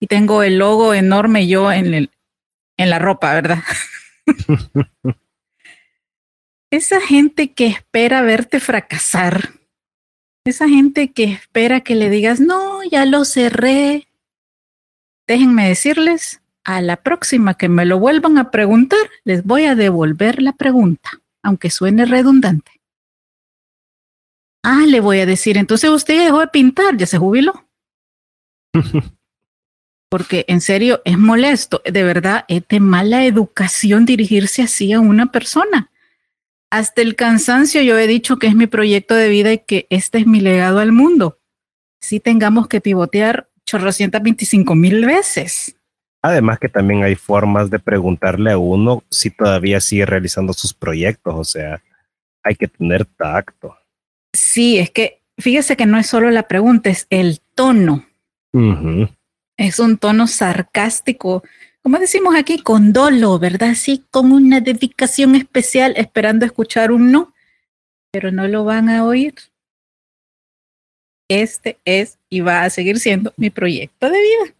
Y 0.00 0.06
tengo 0.06 0.42
el 0.42 0.58
logo 0.58 0.92
enorme 0.92 1.46
yo 1.46 1.72
en, 1.72 1.94
el, 1.94 2.10
en 2.76 2.90
la 2.90 2.98
ropa, 2.98 3.32
¿verdad? 3.34 3.62
esa 6.70 7.00
gente 7.00 7.52
que 7.52 7.66
espera 7.66 8.22
verte 8.22 8.60
fracasar, 8.60 9.50
esa 10.44 10.68
gente 10.68 11.12
que 11.12 11.24
espera 11.24 11.80
que 11.80 11.94
le 11.94 12.10
digas, 12.10 12.40
no, 12.40 12.82
ya 12.82 13.06
lo 13.06 13.24
cerré. 13.24 14.08
Déjenme 15.26 15.68
decirles 15.68 16.42
a 16.64 16.80
la 16.80 16.96
próxima 16.96 17.54
que 17.54 17.68
me 17.68 17.84
lo 17.84 17.98
vuelvan 17.98 18.38
a 18.38 18.50
preguntar, 18.50 19.10
les 19.24 19.44
voy 19.44 19.64
a 19.64 19.74
devolver 19.74 20.42
la 20.42 20.52
pregunta, 20.52 21.22
aunque 21.42 21.70
suene 21.70 22.04
redundante. 22.04 22.72
Ah, 24.62 24.84
le 24.86 25.00
voy 25.00 25.20
a 25.20 25.26
decir, 25.26 25.58
entonces 25.58 25.90
usted 25.90 26.24
dejó 26.24 26.40
de 26.40 26.48
pintar, 26.48 26.96
ya 26.96 27.06
se 27.06 27.18
jubiló. 27.18 27.68
Porque 30.14 30.44
en 30.46 30.60
serio 30.60 31.02
es 31.04 31.18
molesto, 31.18 31.82
de 31.84 32.04
verdad 32.04 32.44
es 32.46 32.62
de 32.68 32.78
mala 32.78 33.24
educación 33.24 34.06
dirigirse 34.06 34.62
así 34.62 34.92
a 34.92 35.00
una 35.00 35.32
persona. 35.32 35.90
Hasta 36.70 37.02
el 37.02 37.16
cansancio 37.16 37.82
yo 37.82 37.98
he 37.98 38.06
dicho 38.06 38.38
que 38.38 38.46
es 38.46 38.54
mi 38.54 38.68
proyecto 38.68 39.16
de 39.16 39.28
vida 39.28 39.52
y 39.52 39.58
que 39.58 39.88
este 39.90 40.18
es 40.18 40.26
mi 40.28 40.38
legado 40.38 40.78
al 40.78 40.92
mundo. 40.92 41.40
Si 42.00 42.20
tengamos 42.20 42.68
que 42.68 42.80
pivotear 42.80 43.48
825 43.66 44.76
mil 44.76 45.04
veces. 45.04 45.74
Además 46.22 46.60
que 46.60 46.68
también 46.68 47.02
hay 47.02 47.16
formas 47.16 47.68
de 47.68 47.80
preguntarle 47.80 48.52
a 48.52 48.58
uno 48.58 49.02
si 49.10 49.30
todavía 49.30 49.80
sigue 49.80 50.06
realizando 50.06 50.52
sus 50.52 50.72
proyectos, 50.72 51.34
o 51.36 51.42
sea, 51.42 51.82
hay 52.44 52.54
que 52.54 52.68
tener 52.68 53.04
tacto. 53.04 53.76
Sí, 54.32 54.78
es 54.78 54.92
que 54.92 55.22
fíjese 55.38 55.76
que 55.76 55.86
no 55.86 55.98
es 55.98 56.06
solo 56.06 56.30
la 56.30 56.46
pregunta, 56.46 56.88
es 56.88 57.08
el 57.10 57.40
tono. 57.56 58.06
Es 59.56 59.78
un 59.78 59.98
tono 59.98 60.26
sarcástico, 60.26 61.42
como 61.82 61.98
decimos 61.98 62.34
aquí, 62.34 62.62
con 62.62 62.92
dolo, 62.92 63.38
¿verdad? 63.38 63.74
Sí, 63.74 64.04
con 64.10 64.32
una 64.32 64.60
dedicación 64.60 65.34
especial, 65.34 65.94
esperando 65.96 66.46
escuchar 66.46 66.90
un 66.90 67.12
no, 67.12 67.34
pero 68.10 68.32
no 68.32 68.48
lo 68.48 68.64
van 68.64 68.88
a 68.88 69.04
oír. 69.04 69.34
Este 71.28 71.78
es 71.84 72.18
y 72.28 72.40
va 72.40 72.64
a 72.64 72.70
seguir 72.70 72.98
siendo 72.98 73.32
mi 73.36 73.50
proyecto 73.50 74.10
de 74.10 74.18
vida. 74.18 74.54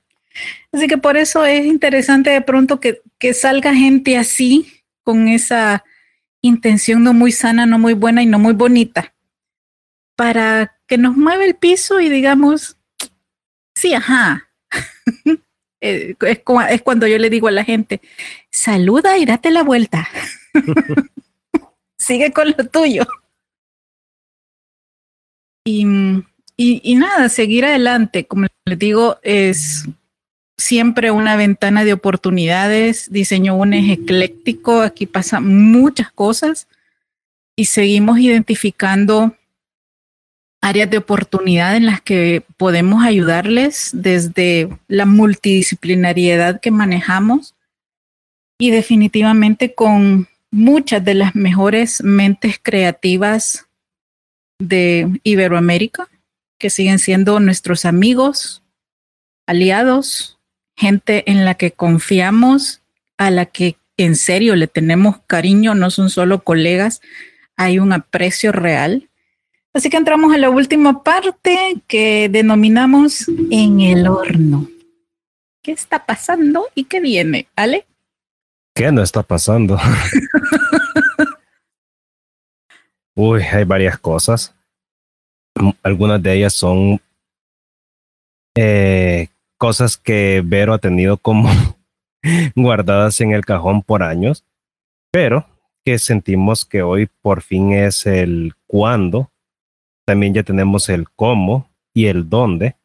Así 0.73 0.89
que 0.89 0.99
por 0.99 1.17
eso 1.17 1.45
es 1.45 1.65
interesante 1.65 2.31
de 2.31 2.41
pronto 2.41 2.81
que, 2.81 3.01
salga 3.33 3.75
gente 3.75 4.19
así, 4.19 4.85
con 5.03 5.29
esa 5.29 5.85
intención 6.43 7.03
no 7.03 7.15
muy 7.15 7.33
sana, 7.33 7.65
no 7.65 7.79
muy 7.79 7.95
buena 7.95 8.23
y 8.23 8.27
no 8.27 8.39
muy 8.39 8.53
bonita, 8.53 9.15
para 10.15 10.79
que 10.87 10.99
nos 10.99 11.17
mueva 11.17 11.45
el 11.45 11.55
piso 11.55 12.01
y 12.01 12.11
digamos, 12.11 12.77
sí, 13.75 13.95
ajá. 13.95 14.44
Eh, 15.87 16.17
es, 16.19 16.41
es, 16.71 16.83
cuando 16.83 17.07
yo 17.07 17.19
le 17.19 17.29
digo 17.29 17.47
a 17.47 17.51
la 17.51 17.63
gente, 17.63 18.01
saluda 18.51 19.19
y 19.19 19.27
date 19.27 19.51
la 19.51 19.63
vuelta. 19.63 20.09
Sigue 21.99 22.33
con 22.33 22.55
lo 22.57 22.67
tuyo. 22.69 23.07
Y, 25.67 25.85
y, 26.57 26.81
y, 26.83 26.95
nada, 26.95 27.29
seguir 27.29 27.67
adelante, 27.67 28.27
como 28.27 28.47
les 28.65 28.79
digo, 28.79 29.19
es 29.23 29.85
siempre 30.57 31.11
una 31.11 31.37
ventana 31.37 31.85
de 31.85 31.93
oportunidades. 31.93 33.11
Diseño 33.11 33.55
un 33.55 33.75
eje 33.75 33.93
ecléctico, 33.93 34.81
aquí 34.81 35.05
pasan 35.05 35.71
muchas 35.71 36.11
cosas 36.13 36.67
y 37.57 37.67
seguimos 37.67 38.19
identificando 38.19 39.37
áreas 40.65 40.89
de 40.89 40.97
oportunidad 40.97 41.77
en 41.77 41.85
las 41.85 42.01
que 42.01 42.43
podemos 42.57 43.05
ayudarles 43.05 43.91
desde 43.93 44.71
la 44.89 45.05
multidisciplinariedad 45.05 46.59
que 46.59 46.71
manejamos 46.71 47.55
y 48.59 48.71
definitivamente 48.71 49.75
con 49.75 50.27
muchas 50.51 51.05
de 51.05 51.13
las 51.13 51.35
mejores 51.35 52.03
mentes 52.03 52.59
creativas 52.63 53.67
de 54.59 55.21
Iberoamérica, 55.23 56.09
que 56.59 56.71
siguen 56.71 56.99
siendo 56.99 57.41
nuestros 57.41 57.85
amigos, 57.85 58.63
aliados, 59.47 60.39
gente 60.77 61.31
en 61.31 61.45
la 61.45 61.57
que 61.57 61.73
confiamos, 61.73 62.81
a 63.19 63.31
la 63.31 63.45
que 63.45 63.77
en 63.99 64.17
serio 64.17 64.57
le 64.57 64.67
tenemos 64.67 65.19
cariño, 65.27 65.75
no 65.75 65.91
son 65.91 66.09
solo 66.09 66.43
colegas, 66.43 67.03
hay 67.55 67.79
un 67.79 67.93
aprecio 67.93 68.51
real. 68.51 69.11
Así 69.75 69.91
que 69.91 69.97
entramos 69.97 70.33
a 70.33 70.39
la 70.39 70.51
última 70.51 71.03
parte 71.03 71.83
que 71.89 72.29
denominamos 72.31 73.27
en 73.51 73.81
el 73.81 74.07
horno. 74.07 74.69
¿Qué 75.63 75.73
está 75.73 76.07
pasando 76.07 76.69
y 76.77 76.85
qué 76.85 77.01
viene, 77.01 77.49
Ale? 77.57 77.85
¿Qué 78.73 78.93
no 78.93 79.03
está 79.03 79.25
pasando? 79.25 79.77
Uy, 83.17 83.43
hay 83.43 83.65
varias 83.65 83.99
cosas. 83.99 84.55
Algunas 85.83 86.23
de 86.23 86.35
ellas 86.35 86.53
son 86.53 87.01
eh, 88.57 89.29
cosas 89.59 89.97
que 89.97 90.43
Vero 90.45 90.75
ha 90.75 90.79
tenido 90.79 91.17
como 91.17 91.49
guardadas 92.55 93.21
en 93.21 93.33
el 93.33 93.45
cajón 93.45 93.83
por 93.83 94.05
años, 94.05 94.45
pero 95.11 95.47
que 95.85 95.99
sentimos 95.99 96.65
que 96.65 96.83
hoy 96.83 97.09
por 97.23 97.43
fin 97.43 97.73
es 97.73 98.07
el 98.07 98.55
cuándo. 98.67 99.31
También 100.05 100.35
ya 100.35 100.43
tenemos 100.43 100.89
el 100.89 101.09
cómo 101.11 101.71
y 101.95 102.07
el 102.07 102.29
dónde. 102.29 102.77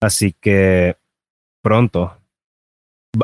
Así 0.00 0.32
que 0.32 0.96
pronto 1.62 2.16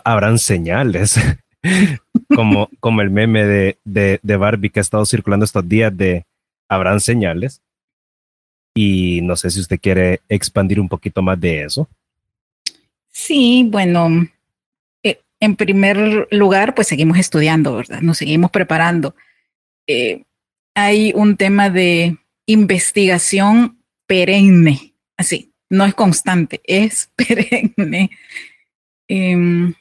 habrán 0.05 0.39
señales, 0.39 1.17
como, 2.35 2.69
como 2.81 3.03
el 3.03 3.11
meme 3.11 3.45
de, 3.45 3.79
de, 3.85 4.37
Barbie 4.37 4.71
que 4.71 4.81
ha 4.81 4.83
estado 4.83 5.05
circulando 5.05 5.45
estos 5.45 5.69
días 5.69 5.97
de 5.97 6.25
habrán 6.69 7.01
señales. 7.01 7.63
Y 8.75 9.21
no 9.23 9.37
sé 9.37 9.51
si 9.51 9.61
usted 9.61 9.81
quiere 9.81 10.21
expandir 10.29 10.81
un 10.81 10.89
poquito 10.89 11.23
más 11.23 11.41
de 11.41 11.65
eso. 11.65 11.89
Sí, 13.11 13.67
bueno, 13.69 14.29
eh, 15.03 15.21
en 15.41 15.57
primer 15.57 16.29
lugar, 16.31 16.75
pues 16.75 16.87
seguimos 16.87 17.19
estudiando, 17.19 17.77
¿verdad? 17.77 18.01
Nos 18.01 18.19
seguimos 18.19 18.51
preparando. 18.51 19.15
Eh, 19.89 20.23
hay 20.75 21.13
un 21.15 21.37
tema 21.37 21.69
de 21.69 22.17
investigación 22.47 23.83
perenne, 24.07 24.95
así, 25.17 25.53
no 25.69 25.85
es 25.85 25.95
constante, 25.95 26.61
es 26.65 27.11
perenne. 27.17 28.11
Eh, 29.09 29.73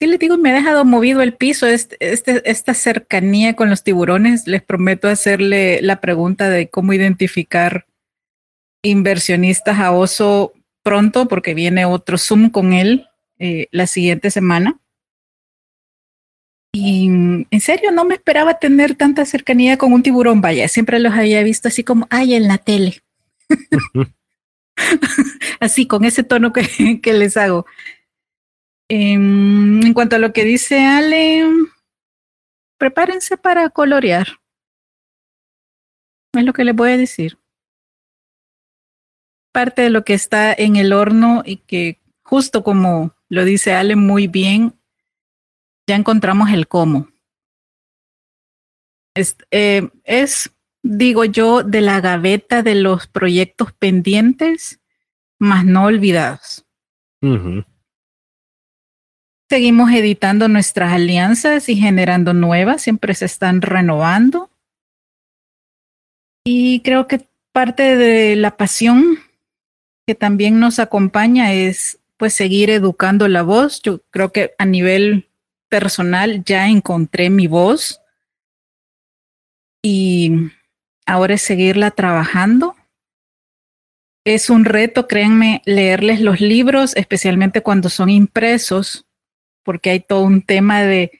¿Qué 0.00 0.06
les 0.06 0.20
digo? 0.20 0.38
Me 0.38 0.50
ha 0.50 0.54
dejado 0.54 0.84
movido 0.84 1.22
el 1.22 1.34
piso 1.34 1.66
este, 1.66 1.96
este, 1.98 2.48
esta 2.48 2.72
cercanía 2.72 3.56
con 3.56 3.68
los 3.68 3.82
tiburones. 3.82 4.46
Les 4.46 4.62
prometo 4.62 5.08
hacerle 5.08 5.82
la 5.82 6.00
pregunta 6.00 6.48
de 6.48 6.68
cómo 6.68 6.92
identificar 6.92 7.86
inversionistas 8.82 9.80
a 9.80 9.90
oso 9.90 10.52
pronto, 10.84 11.26
porque 11.26 11.52
viene 11.52 11.84
otro 11.84 12.16
Zoom 12.16 12.50
con 12.50 12.72
él 12.72 13.08
eh, 13.40 13.66
la 13.72 13.88
siguiente 13.88 14.30
semana. 14.30 14.78
Y 16.72 17.06
en 17.50 17.60
serio, 17.60 17.90
no 17.92 18.04
me 18.04 18.14
esperaba 18.14 18.58
tener 18.58 18.94
tanta 18.94 19.24
cercanía 19.24 19.78
con 19.78 19.92
un 19.92 20.02
tiburón. 20.02 20.40
Vaya, 20.40 20.68
siempre 20.68 20.98
los 20.98 21.14
había 21.14 21.42
visto 21.42 21.68
así 21.68 21.82
como, 21.82 22.06
ay, 22.10 22.34
en 22.34 22.46
la 22.46 22.58
tele. 22.58 23.02
así, 25.60 25.86
con 25.86 26.04
ese 26.04 26.22
tono 26.22 26.52
que, 27.02 27.12
les 27.12 27.36
hago. 27.36 27.66
Em, 28.88 29.84
en 29.84 29.94
cuanto 29.94 30.16
a 30.16 30.18
lo 30.18 30.32
que 30.32 30.44
dice 30.44 30.84
Ale, 30.84 31.44
prepárense 32.78 33.36
para 33.36 33.68
colorear. 33.70 34.38
Es 36.34 36.44
lo 36.44 36.52
que 36.52 36.64
les 36.64 36.74
voy 36.74 36.90
a 36.90 36.96
decir. 36.96 37.38
Parte 39.52 39.82
de 39.82 39.90
lo 39.90 40.04
que 40.04 40.14
está 40.14 40.52
en 40.52 40.76
el 40.76 40.92
horno 40.92 41.42
y 41.44 41.56
que 41.56 42.00
justo 42.22 42.62
como 42.62 43.14
lo 43.28 43.44
dice 43.44 43.72
Ale 43.72 43.96
muy 43.96 44.26
bien, 44.26 44.77
ya 45.88 45.96
encontramos 45.96 46.50
el 46.50 46.68
cómo. 46.68 47.08
Es, 49.16 49.36
eh, 49.50 49.88
es, 50.04 50.52
digo 50.82 51.24
yo, 51.24 51.62
de 51.64 51.80
la 51.80 52.00
gaveta 52.00 52.62
de 52.62 52.76
los 52.76 53.06
proyectos 53.08 53.72
pendientes, 53.72 54.80
más 55.40 55.64
no 55.64 55.84
olvidados. 55.84 56.66
Seguimos 59.50 59.90
editando 59.92 60.46
nuestras 60.46 60.92
alianzas 60.92 61.68
y 61.70 61.76
generando 61.76 62.34
nuevas, 62.34 62.82
siempre 62.82 63.14
se 63.14 63.24
están 63.24 63.62
renovando. 63.62 64.50
Y 66.44 66.80
creo 66.80 67.08
que 67.08 67.26
parte 67.52 67.96
de 67.96 68.36
la 68.36 68.56
pasión 68.56 69.18
que 70.06 70.14
también 70.14 70.60
nos 70.60 70.78
acompaña 70.78 71.54
es 71.54 71.98
pues 72.18 72.34
seguir 72.34 72.68
educando 72.68 73.26
la 73.26 73.42
voz. 73.42 73.80
Yo 73.80 74.02
creo 74.10 74.32
que 74.32 74.52
a 74.58 74.66
nivel 74.66 75.27
personal 75.68 76.44
ya 76.44 76.68
encontré 76.68 77.30
mi 77.30 77.46
voz 77.46 78.00
y 79.82 80.50
ahora 81.06 81.34
es 81.34 81.42
seguirla 81.42 81.90
trabajando. 81.90 82.76
Es 84.24 84.50
un 84.50 84.64
reto, 84.64 85.06
créanme, 85.06 85.62
leerles 85.64 86.20
los 86.20 86.40
libros, 86.40 86.94
especialmente 86.96 87.62
cuando 87.62 87.88
son 87.88 88.10
impresos, 88.10 89.06
porque 89.62 89.90
hay 89.90 90.00
todo 90.00 90.22
un 90.22 90.42
tema 90.42 90.82
de, 90.82 91.12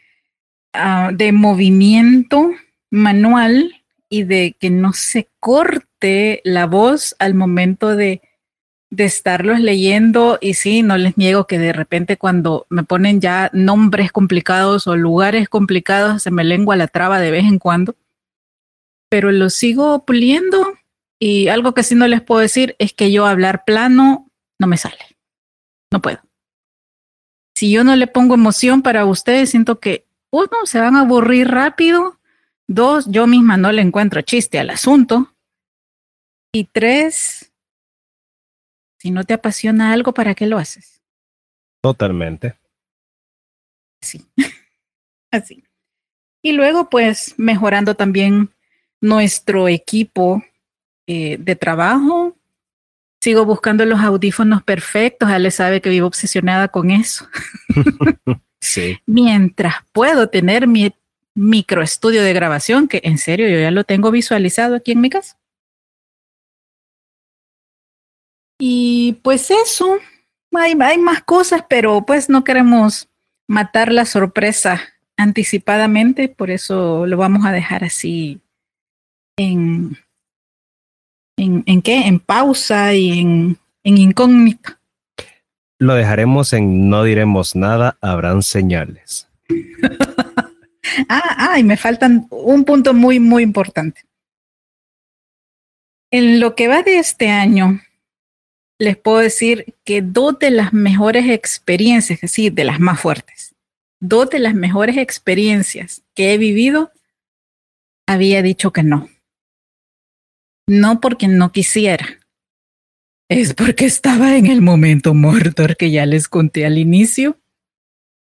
uh, 0.74 1.14
de 1.14 1.32
movimiento 1.32 2.50
manual 2.90 3.82
y 4.10 4.24
de 4.24 4.56
que 4.58 4.70
no 4.70 4.92
se 4.92 5.28
corte 5.40 6.40
la 6.44 6.66
voz 6.66 7.14
al 7.18 7.34
momento 7.34 7.96
de, 7.96 8.20
de 8.90 9.04
estarlos 9.04 9.60
leyendo. 9.60 10.38
Y 10.40 10.54
sí, 10.54 10.82
no 10.82 10.96
les 10.96 11.16
niego 11.16 11.46
que 11.46 11.58
de 11.58 11.72
repente 11.72 12.16
cuando 12.16 12.66
me 12.70 12.84
ponen 12.84 13.20
ya 13.20 13.50
nombres 13.52 14.12
complicados 14.12 14.86
o 14.86 14.96
lugares 14.96 15.48
complicados, 15.48 16.22
se 16.22 16.30
me 16.30 16.44
lengua 16.44 16.76
la 16.76 16.88
traba 16.88 17.20
de 17.20 17.30
vez 17.30 17.44
en 17.44 17.58
cuando. 17.58 17.94
Pero 19.10 19.32
lo 19.32 19.50
sigo 19.50 20.04
puliendo 20.04 20.74
y 21.18 21.48
algo 21.48 21.74
que 21.74 21.82
sí 21.82 21.94
no 21.94 22.06
les 22.06 22.22
puedo 22.22 22.40
decir 22.40 22.76
es 22.78 22.92
que 22.92 23.10
yo 23.10 23.26
hablar 23.26 23.64
plano 23.64 24.30
no 24.58 24.66
me 24.66 24.76
sale. 24.76 25.16
No 25.90 26.02
puedo 26.02 26.20
si 27.58 27.72
yo 27.72 27.82
no 27.82 27.96
le 27.96 28.06
pongo 28.06 28.34
emoción 28.34 28.82
para 28.82 29.04
ustedes, 29.04 29.50
siento 29.50 29.80
que 29.80 30.06
uno, 30.30 30.48
se 30.62 30.78
van 30.78 30.94
a 30.94 31.00
aburrir 31.00 31.48
rápido, 31.48 32.20
dos, 32.68 33.06
yo 33.08 33.26
misma 33.26 33.56
no 33.56 33.72
le 33.72 33.82
encuentro 33.82 34.20
chiste 34.20 34.60
al 34.60 34.70
asunto, 34.70 35.34
y 36.52 36.66
tres, 36.66 37.37
si 38.98 39.10
no 39.10 39.24
te 39.24 39.34
apasiona 39.34 39.92
algo, 39.92 40.12
¿para 40.12 40.34
qué 40.34 40.46
lo 40.46 40.58
haces? 40.58 41.02
Totalmente. 41.80 42.54
Sí, 44.00 44.24
así. 45.30 45.64
Y 46.42 46.52
luego, 46.52 46.88
pues, 46.88 47.34
mejorando 47.36 47.94
también 47.94 48.50
nuestro 49.00 49.68
equipo 49.68 50.44
eh, 51.06 51.36
de 51.38 51.56
trabajo, 51.56 52.38
Sigo 53.20 53.44
buscando 53.44 53.84
los 53.84 54.00
audífonos 54.00 54.62
perfectos. 54.62 55.28
Ale 55.28 55.50
sabe 55.50 55.80
que 55.80 55.90
vivo 55.90 56.06
obsesionada 56.06 56.68
con 56.68 56.90
eso. 56.90 57.28
sí. 58.60 58.98
Mientras 59.06 59.76
puedo 59.92 60.28
tener 60.28 60.66
mi 60.66 60.92
microestudio 61.34 62.22
de 62.22 62.32
grabación, 62.32 62.88
que 62.88 63.00
en 63.04 63.18
serio 63.18 63.48
yo 63.48 63.58
ya 63.58 63.70
lo 63.70 63.84
tengo 63.84 64.10
visualizado 64.10 64.76
aquí 64.76 64.92
en 64.92 65.00
mi 65.00 65.10
casa. 65.10 65.37
Y 68.58 69.20
pues 69.22 69.50
eso, 69.50 69.98
hay, 70.52 70.76
hay 70.80 70.98
más 70.98 71.22
cosas, 71.22 71.62
pero 71.68 72.04
pues 72.04 72.28
no 72.28 72.44
queremos 72.44 73.08
matar 73.46 73.92
la 73.92 74.04
sorpresa 74.04 74.80
anticipadamente, 75.16 76.28
por 76.28 76.50
eso 76.50 77.06
lo 77.06 77.16
vamos 77.16 77.46
a 77.46 77.52
dejar 77.52 77.84
así 77.84 78.40
en, 79.36 79.96
¿En, 81.38 81.82
qué? 81.82 82.06
En 82.06 82.18
pausa 82.18 82.94
y 82.94 83.20
en, 83.20 83.58
en 83.84 83.98
incógnita. 83.98 84.80
Lo 85.78 85.94
dejaremos 85.94 86.52
en 86.52 86.88
no 86.88 87.04
diremos 87.04 87.54
nada, 87.54 87.96
habrán 88.00 88.42
señales. 88.42 89.28
ah, 91.08 91.36
ah, 91.52 91.58
y 91.58 91.62
me 91.62 91.76
faltan 91.76 92.26
un 92.30 92.64
punto 92.64 92.92
muy, 92.92 93.20
muy 93.20 93.44
importante. 93.44 94.00
En 96.10 96.40
lo 96.40 96.56
que 96.56 96.66
va 96.66 96.82
de 96.82 96.98
este 96.98 97.28
año, 97.28 97.80
les 98.78 98.96
puedo 98.96 99.18
decir 99.18 99.74
que 99.84 100.02
dos 100.02 100.38
de 100.38 100.50
las 100.50 100.72
mejores 100.72 101.28
experiencias, 101.28 102.18
es 102.18 102.20
decir, 102.22 102.52
de 102.52 102.64
las 102.64 102.80
más 102.80 103.00
fuertes, 103.00 103.54
dos 104.00 104.30
de 104.30 104.38
las 104.38 104.54
mejores 104.54 104.96
experiencias 104.96 106.02
que 106.14 106.32
he 106.32 106.38
vivido, 106.38 106.92
había 108.06 108.42
dicho 108.42 108.72
que 108.72 108.82
no 108.82 109.08
no 110.68 111.00
porque 111.00 111.26
no 111.26 111.50
quisiera, 111.50 112.20
es 113.28 113.54
porque 113.54 113.86
estaba 113.86 114.36
en 114.36 114.46
el 114.46 114.60
momento 114.60 115.14
Mordor 115.14 115.76
que 115.76 115.90
ya 115.90 116.06
les 116.06 116.28
conté 116.28 116.64
al 116.66 116.78
inicio 116.78 117.38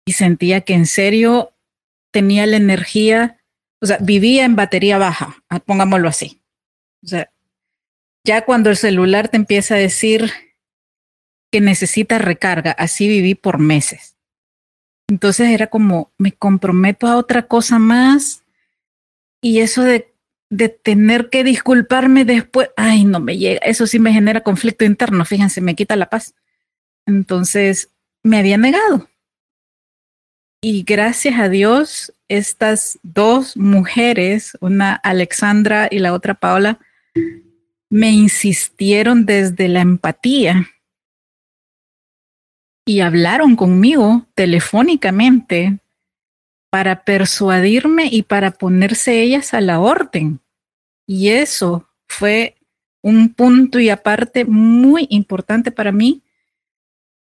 y 0.05 0.13
sentía 0.13 0.61
que 0.61 0.73
en 0.73 0.85
serio 0.85 1.53
tenía 2.11 2.45
la 2.45 2.57
energía, 2.57 3.41
o 3.81 3.85
sea, 3.85 3.97
vivía 3.99 4.45
en 4.45 4.55
batería 4.55 4.97
baja, 4.97 5.43
ah, 5.49 5.59
pongámoslo 5.59 6.07
así. 6.07 6.41
O 7.03 7.07
sea, 7.07 7.31
ya 8.25 8.43
cuando 8.43 8.69
el 8.69 8.75
celular 8.75 9.29
te 9.29 9.37
empieza 9.37 9.75
a 9.75 9.77
decir 9.77 10.31
que 11.51 11.61
necesita 11.61 12.17
recarga, 12.17 12.71
así 12.71 13.07
viví 13.07 13.35
por 13.35 13.59
meses. 13.59 14.17
Entonces 15.07 15.49
era 15.49 15.67
como, 15.67 16.11
me 16.17 16.33
comprometo 16.33 17.07
a 17.07 17.15
otra 17.15 17.47
cosa 17.47 17.79
más 17.79 18.43
y 19.39 19.59
eso 19.59 19.83
de 19.83 20.15
de 20.49 20.69
tener 20.69 21.29
que 21.29 21.43
disculparme 21.43 22.25
después, 22.25 22.69
ay, 22.75 23.03
no 23.03 23.19
me 23.19 23.37
llega, 23.37 23.59
eso 23.59 23.87
sí 23.87 23.99
me 23.99 24.13
genera 24.13 24.41
conflicto 24.41 24.85
interno, 24.85 25.25
fíjense, 25.25 25.61
me 25.61 25.75
quita 25.75 25.95
la 25.95 26.09
paz. 26.09 26.33
Entonces, 27.05 27.89
me 28.23 28.37
había 28.37 28.57
negado. 28.57 29.09
Y 30.61 30.83
gracias 30.83 31.39
a 31.39 31.49
Dios, 31.49 32.13
estas 32.27 32.99
dos 33.03 33.57
mujeres, 33.57 34.57
una 34.61 34.95
Alexandra 34.95 35.87
y 35.91 35.99
la 35.99 36.13
otra 36.13 36.33
Paola, 36.35 36.79
me 37.89 38.11
insistieron 38.11 39.25
desde 39.25 39.67
la 39.67 39.81
empatía 39.81 40.67
y 42.85 42.99
hablaron 42.99 43.55
conmigo 43.55 44.27
telefónicamente 44.35 45.79
para 46.69 47.03
persuadirme 47.03 48.07
y 48.11 48.23
para 48.23 48.51
ponerse 48.51 49.21
ellas 49.21 49.53
a 49.53 49.61
la 49.61 49.79
orden. 49.79 50.39
Y 51.07 51.29
eso 51.29 51.87
fue 52.07 52.55
un 53.01 53.33
punto 53.33 53.79
y 53.79 53.89
aparte 53.89 54.45
muy 54.45 55.07
importante 55.09 55.71
para 55.71 55.91
mí. 55.91 56.21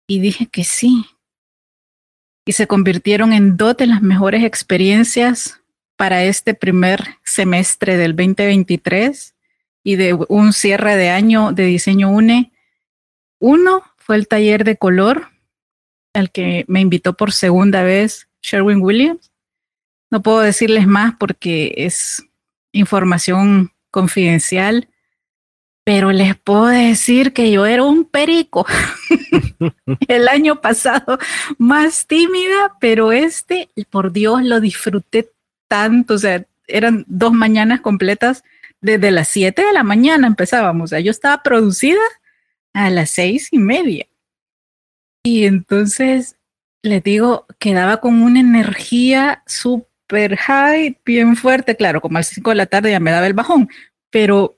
Y 0.07 0.19
dije 0.19 0.47
que 0.47 0.63
sí. 0.63 1.05
Y 2.45 2.53
se 2.53 2.67
convirtieron 2.67 3.31
en 3.31 3.55
dos 3.55 3.77
de 3.77 3.87
las 3.87 4.01
mejores 4.01 4.43
experiencias 4.43 5.61
para 5.95 6.23
este 6.23 6.53
primer 6.53 7.17
semestre 7.23 7.95
del 7.95 8.15
2023 8.15 9.32
y 9.83 9.95
de 9.95 10.13
un 10.29 10.53
cierre 10.53 10.95
de 10.95 11.09
año 11.09 11.51
de 11.51 11.65
diseño 11.65 12.09
UNE. 12.09 12.51
Uno 13.39 13.83
fue 13.97 14.15
el 14.15 14.27
taller 14.27 14.63
de 14.63 14.77
color 14.77 15.27
al 16.13 16.31
que 16.31 16.65
me 16.67 16.81
invitó 16.81 17.13
por 17.13 17.31
segunda 17.31 17.83
vez 17.83 18.27
Sherwin 18.41 18.81
Williams. 18.81 19.31
No 20.09 20.21
puedo 20.21 20.39
decirles 20.39 20.87
más 20.87 21.15
porque 21.19 21.73
es 21.75 22.23
información 22.71 23.71
confidencial, 23.89 24.87
pero 25.83 26.11
les 26.11 26.35
puedo 26.35 26.67
decir 26.67 27.33
que 27.33 27.51
yo 27.51 27.65
era 27.65 27.83
un 27.83 28.05
perico. 28.05 28.65
El 30.07 30.27
año 30.27 30.61
pasado 30.61 31.17
más 31.57 32.07
tímida, 32.07 32.77
pero 32.79 33.11
este, 33.11 33.69
por 33.89 34.11
Dios, 34.11 34.43
lo 34.43 34.59
disfruté 34.59 35.29
tanto. 35.67 36.13
O 36.13 36.17
sea, 36.17 36.45
eran 36.67 37.03
dos 37.07 37.33
mañanas 37.33 37.81
completas. 37.81 38.43
Desde 38.83 39.11
las 39.11 39.29
siete 39.29 39.63
de 39.63 39.71
la 39.71 39.81
mañana 39.81 40.27
empezábamos. 40.27 40.91
O 40.91 40.99
yo 40.99 41.09
estaba 41.09 41.41
producida 41.41 42.01
a 42.73 42.89
las 42.89 43.11
seis 43.11 43.47
y 43.51 43.57
media. 43.57 44.05
Y 45.23 45.45
entonces, 45.45 46.35
les 46.81 47.01
digo, 47.01 47.45
quedaba 47.59 48.01
con 48.01 48.21
una 48.21 48.41
energía 48.41 49.41
súper 49.47 50.35
high, 50.35 50.99
bien 51.05 51.37
fuerte. 51.37 51.77
Claro, 51.77 52.01
como 52.01 52.17
a 52.17 52.19
las 52.19 52.27
5 52.27 52.49
de 52.49 52.55
la 52.57 52.65
tarde 52.65 52.91
ya 52.91 52.99
me 52.99 53.11
daba 53.11 53.25
el 53.25 53.33
bajón, 53.33 53.69
pero 54.09 54.57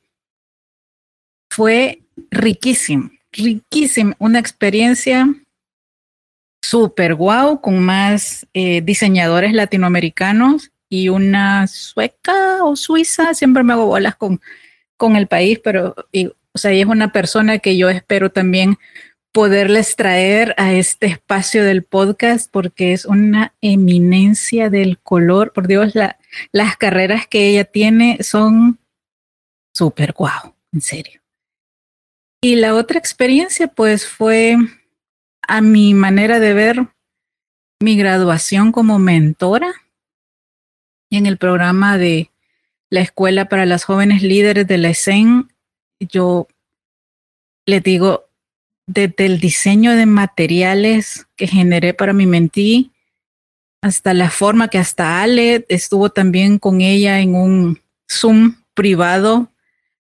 fue 1.51 2.01
riquísimo, 2.31 3.11
riquísimo. 3.31 4.15
Una 4.17 4.39
experiencia 4.39 5.27
súper 6.63 7.13
guau 7.13 7.61
con 7.61 7.79
más 7.79 8.47
eh, 8.55 8.81
diseñadores 8.81 9.53
latinoamericanos 9.53 10.71
y 10.89 11.09
una 11.09 11.67
sueca 11.67 12.63
o 12.63 12.75
suiza. 12.75 13.33
Siempre 13.33 13.63
me 13.63 13.73
hago 13.73 13.85
bolas 13.87 14.15
con, 14.15 14.41
con 14.97 15.15
el 15.15 15.27
país, 15.27 15.59
pero 15.63 15.95
o 16.53 16.57
sea, 16.57 16.71
es 16.71 16.85
una 16.85 17.11
persona 17.11 17.59
que 17.59 17.75
yo 17.77 17.89
espero 17.89 18.31
también 18.31 18.77
poderles 19.33 19.97
traer 19.97 20.55
a 20.57 20.71
este 20.71 21.07
espacio 21.07 21.65
del 21.65 21.83
podcast 21.83 22.49
porque 22.49 22.93
es 22.93 23.03
una 23.03 23.53
eminencia 23.59 24.69
del 24.69 24.97
color. 24.99 25.51
Por 25.51 25.67
Dios, 25.67 25.93
las 26.53 26.77
carreras 26.77 27.27
que 27.27 27.49
ella 27.49 27.65
tiene 27.65 28.19
son 28.23 28.79
súper 29.73 30.13
guau, 30.13 30.55
en 30.71 30.79
serio. 30.79 31.21
Y 32.41 32.55
la 32.55 32.75
otra 32.75 32.97
experiencia, 32.97 33.67
pues, 33.67 34.07
fue 34.07 34.55
a 35.45 35.59
mi 35.59 35.93
manera 35.93 36.39
de 36.39 36.53
ver 36.53 36.87
mi 37.81 37.97
graduación 37.97 38.71
como 38.71 38.99
mentora 38.99 39.73
en 41.09 41.25
el 41.25 41.37
programa 41.37 41.97
de 41.97 42.31
la 42.89 43.01
Escuela 43.01 43.45
para 43.49 43.65
las 43.65 43.83
Jóvenes 43.83 44.21
Líderes 44.21 44.67
de 44.67 44.77
la 44.77 44.89
ESEN. 44.89 45.49
Yo 45.99 46.47
le 47.65 47.79
digo, 47.79 48.25
desde 48.87 49.25
el 49.25 49.39
diseño 49.39 49.95
de 49.95 50.05
materiales 50.05 51.27
que 51.35 51.47
generé 51.47 51.93
para 51.93 52.13
mi 52.13 52.25
mentí, 52.25 52.91
hasta 53.81 54.13
la 54.13 54.29
forma 54.29 54.67
que 54.67 54.77
hasta 54.77 55.21
Ale 55.21 55.65
estuvo 55.69 56.09
también 56.09 56.57
con 56.57 56.81
ella 56.81 57.19
en 57.19 57.35
un 57.35 57.81
Zoom 58.09 58.55
privado 58.73 59.51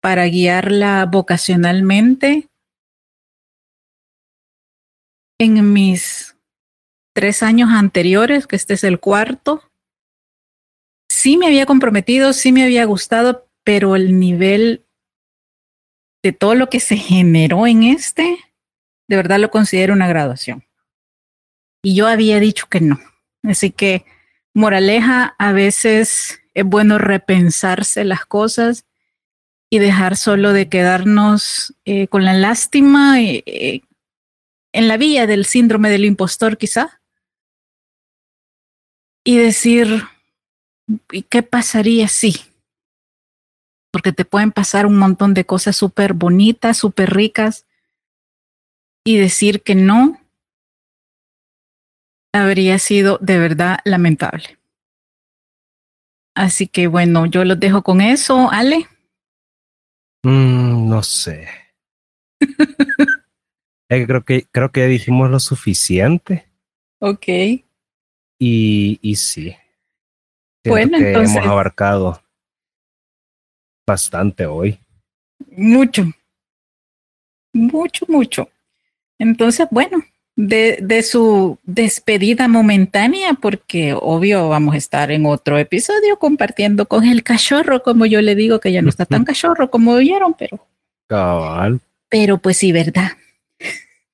para 0.00 0.24
guiarla 0.26 1.04
vocacionalmente. 1.06 2.48
En 5.38 5.72
mis 5.72 6.36
tres 7.12 7.42
años 7.42 7.70
anteriores, 7.70 8.46
que 8.46 8.56
este 8.56 8.74
es 8.74 8.84
el 8.84 9.00
cuarto, 9.00 9.65
sí 11.08 11.36
me 11.36 11.46
había 11.46 11.66
comprometido, 11.66 12.32
sí 12.32 12.52
me 12.52 12.64
había 12.64 12.84
gustado, 12.84 13.48
pero 13.64 13.96
el 13.96 14.18
nivel 14.18 14.84
de 16.22 16.32
todo 16.32 16.54
lo 16.54 16.68
que 16.68 16.80
se 16.80 16.96
generó 16.96 17.66
en 17.66 17.84
este 17.84 18.38
de 19.08 19.16
verdad 19.16 19.38
lo 19.38 19.50
considero 19.50 19.92
una 19.92 20.08
graduación. 20.08 20.64
Y 21.82 21.94
yo 21.94 22.06
había 22.06 22.40
dicho 22.40 22.66
que 22.68 22.80
no. 22.80 22.98
Así 23.42 23.70
que, 23.70 24.04
moraleja, 24.54 25.36
a 25.38 25.52
veces 25.52 26.40
es 26.54 26.64
bueno 26.64 26.98
repensarse 26.98 28.04
las 28.04 28.26
cosas 28.26 28.84
y 29.70 29.78
dejar 29.78 30.16
solo 30.16 30.52
de 30.52 30.68
quedarnos 30.68 31.74
eh, 31.84 32.08
con 32.08 32.24
la 32.24 32.34
lástima 32.34 33.20
eh, 33.20 33.82
en 34.72 34.88
la 34.88 34.96
vía 34.96 35.26
del 35.26 35.44
síndrome 35.44 35.90
del 35.90 36.04
impostor 36.04 36.58
quizá. 36.58 37.00
Y 39.24 39.38
decir, 39.38 40.04
¿y 41.10 41.22
qué 41.22 41.42
pasaría 41.42 42.08
si? 42.08 42.36
Porque 43.92 44.12
te 44.12 44.24
pueden 44.24 44.52
pasar 44.52 44.86
un 44.86 44.98
montón 44.98 45.34
de 45.34 45.44
cosas 45.44 45.76
súper 45.76 46.12
bonitas, 46.12 46.76
súper 46.76 47.14
ricas, 47.14 47.66
y 49.04 49.18
decir 49.18 49.62
que 49.62 49.74
no 49.74 50.20
habría 52.32 52.78
sido 52.78 53.18
de 53.20 53.38
verdad 53.38 53.78
lamentable. 53.84 54.58
Así 56.34 56.66
que 56.66 56.86
bueno, 56.86 57.24
yo 57.26 57.44
los 57.44 57.58
dejo 57.58 57.82
con 57.82 58.00
eso, 58.00 58.50
Ale. 58.50 58.86
Mm, 60.22 60.88
no 60.88 61.02
sé. 61.02 61.48
creo 63.88 64.24
que 64.24 64.46
creo 64.50 64.70
que 64.72 64.86
dijimos 64.86 65.30
lo 65.30 65.40
suficiente. 65.40 66.46
Ok. 66.98 67.26
Y, 68.38 68.98
y 69.00 69.16
sí. 69.16 69.56
Bueno, 70.68 70.98
entonces. 70.98 71.36
Hemos 71.36 71.48
abarcado 71.48 72.22
bastante 73.86 74.46
hoy. 74.46 74.78
Mucho. 75.50 76.04
Mucho, 77.52 78.04
mucho. 78.08 78.48
Entonces, 79.18 79.66
bueno, 79.70 80.02
de, 80.36 80.78
de, 80.82 81.02
su 81.02 81.58
despedida 81.62 82.48
momentánea, 82.48 83.34
porque 83.34 83.94
obvio 83.94 84.48
vamos 84.48 84.74
a 84.74 84.78
estar 84.78 85.10
en 85.10 85.24
otro 85.24 85.58
episodio 85.58 86.18
compartiendo 86.18 86.86
con 86.86 87.04
el 87.04 87.22
cachorro, 87.22 87.82
como 87.82 88.04
yo 88.04 88.20
le 88.20 88.34
digo, 88.34 88.60
que 88.60 88.72
ya 88.72 88.82
no 88.82 88.90
está 88.90 89.06
tan 89.06 89.24
cachorro 89.24 89.70
como 89.70 89.92
oyeron, 89.92 90.34
pero. 90.34 90.66
Cabal. 91.08 91.80
Pero 92.08 92.38
pues 92.38 92.58
sí, 92.58 92.72
verdad. 92.72 93.12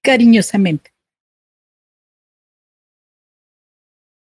Cariñosamente. 0.03 0.93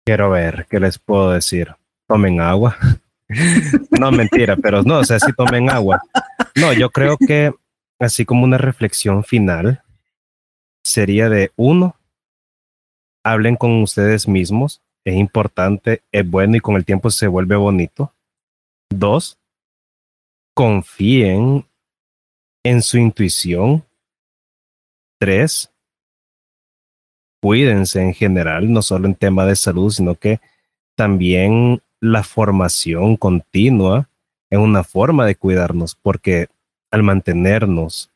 Quiero 0.05 0.30
ver, 0.30 0.68
¿qué 0.70 0.80
les 0.80 0.99
puedo 0.99 1.32
decir? 1.32 1.76
Tomen 2.08 2.39
agua. 2.39 2.78
no, 3.99 4.12
mentira, 4.12 4.56
pero 4.56 4.84
no, 4.84 4.99
o 4.99 5.03
sea, 5.03 5.20
sí 5.20 5.32
tomen 5.34 5.70
agua. 5.70 6.01
No, 6.56 6.74
yo 6.74 6.89
creo 6.89 7.18
que 7.18 7.53
así 7.99 8.26
como 8.26 8.43
una 8.43 8.58
reflexión 8.58 9.24
final, 9.24 9.84
sería 10.84 11.30
de 11.30 11.51
uno, 11.56 11.95
hablen 13.24 13.56
con 13.56 13.82
ustedes 13.82 14.28
mismos, 14.28 14.82
es 15.03 15.16
importante, 15.16 16.03
es 16.12 16.30
bueno 16.30 16.56
y 16.58 16.60
con 16.60 16.76
el 16.76 16.86
tiempo 16.86 17.10
se 17.10 17.28
vuelve 17.28 17.56
bonito. 17.56 18.14
Dos, 18.89 19.39
confíen 20.53 21.66
en 22.64 22.82
su 22.82 22.97
intuición. 22.97 23.84
Tres, 25.20 25.72
cuídense 27.41 28.01
en 28.01 28.14
general, 28.14 28.72
no 28.72 28.82
solo 28.82 29.08
en 29.08 29.16
tema 29.16 29.45
de 29.45 29.56
salud, 29.56 29.91
sino 29.91 30.16
que 30.16 30.39
también 30.95 31.82
la 31.99 32.23
formación 32.23 33.17
continua 33.17 34.09
es 34.49 34.59
una 34.59 34.83
forma 34.83 35.25
de 35.25 35.35
cuidarnos, 35.35 35.95
porque 35.95 36.47
al 36.91 37.03
mantenernos 37.03 38.11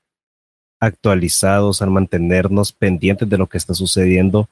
actualizados, 0.80 1.82
al 1.82 1.90
mantenernos 1.90 2.72
pendientes 2.72 3.30
de 3.30 3.38
lo 3.38 3.48
que 3.48 3.58
está 3.58 3.74
sucediendo 3.74 4.50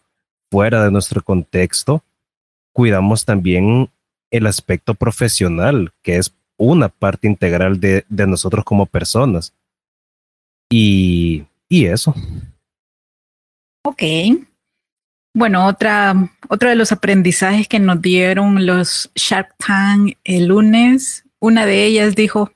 fuera 0.51 0.83
de 0.83 0.91
nuestro 0.91 1.21
contexto, 1.21 2.03
cuidamos 2.73 3.25
también 3.25 3.89
el 4.31 4.47
aspecto 4.47 4.93
profesional, 4.93 5.93
que 6.01 6.17
es 6.17 6.33
una 6.57 6.89
parte 6.89 7.27
integral 7.27 7.79
de, 7.79 8.05
de 8.09 8.27
nosotros 8.27 8.65
como 8.65 8.85
personas. 8.85 9.53
Y, 10.69 11.45
y 11.69 11.85
eso. 11.85 12.13
Ok. 13.83 14.03
Bueno, 15.37 15.67
otra, 15.67 16.15
otro 16.49 16.69
de 16.69 16.75
los 16.75 16.91
aprendizajes 16.91 17.67
que 17.67 17.77
nos 17.77 18.01
dieron 18.01 18.65
los 18.65 19.11
Shark 19.13 19.53
Tank 19.57 20.17
el 20.23 20.47
lunes, 20.47 21.25
una 21.39 21.67
de 21.67 21.85
ellas 21.85 22.15
dijo, 22.15 22.51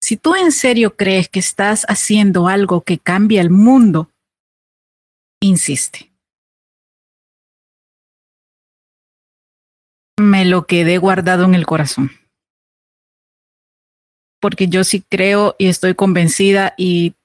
si 0.00 0.16
tú 0.16 0.36
en 0.36 0.52
serio 0.52 0.94
crees 0.94 1.28
que 1.28 1.40
estás 1.40 1.84
haciendo 1.88 2.46
algo 2.46 2.82
que 2.82 2.98
cambia 2.98 3.40
el 3.40 3.50
mundo, 3.50 4.08
insiste. 5.40 6.12
Me 10.16 10.44
lo 10.44 10.68
quedé 10.68 10.98
guardado 10.98 11.44
en 11.44 11.56
el 11.56 11.66
corazón. 11.66 12.12
Porque 14.40 14.68
yo 14.68 14.84
sí 14.84 15.02
creo 15.08 15.56
y 15.58 15.66
estoy 15.66 15.96
convencida 15.96 16.72
y, 16.76 17.16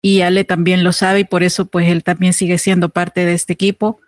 y 0.00 0.22
Ale 0.22 0.44
también 0.44 0.82
lo 0.82 0.94
sabe 0.94 1.20
y 1.20 1.24
por 1.24 1.42
eso 1.42 1.66
pues 1.66 1.90
él 1.90 2.02
también 2.02 2.32
sigue 2.32 2.56
siendo 2.56 2.88
parte 2.88 3.26
de 3.26 3.34
este 3.34 3.52
equipo 3.52 4.00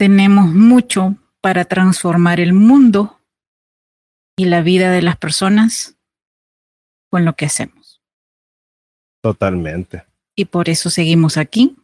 tenemos 0.00 0.46
mucho 0.46 1.14
para 1.42 1.66
transformar 1.66 2.40
el 2.40 2.54
mundo 2.54 3.20
y 4.34 4.46
la 4.46 4.62
vida 4.62 4.90
de 4.90 5.02
las 5.02 5.18
personas 5.18 5.98
con 7.10 7.26
lo 7.26 7.34
que 7.34 7.44
hacemos. 7.44 8.00
Totalmente. 9.22 10.06
Y 10.34 10.46
por 10.46 10.70
eso 10.70 10.88
seguimos 10.88 11.36
aquí, 11.36 11.76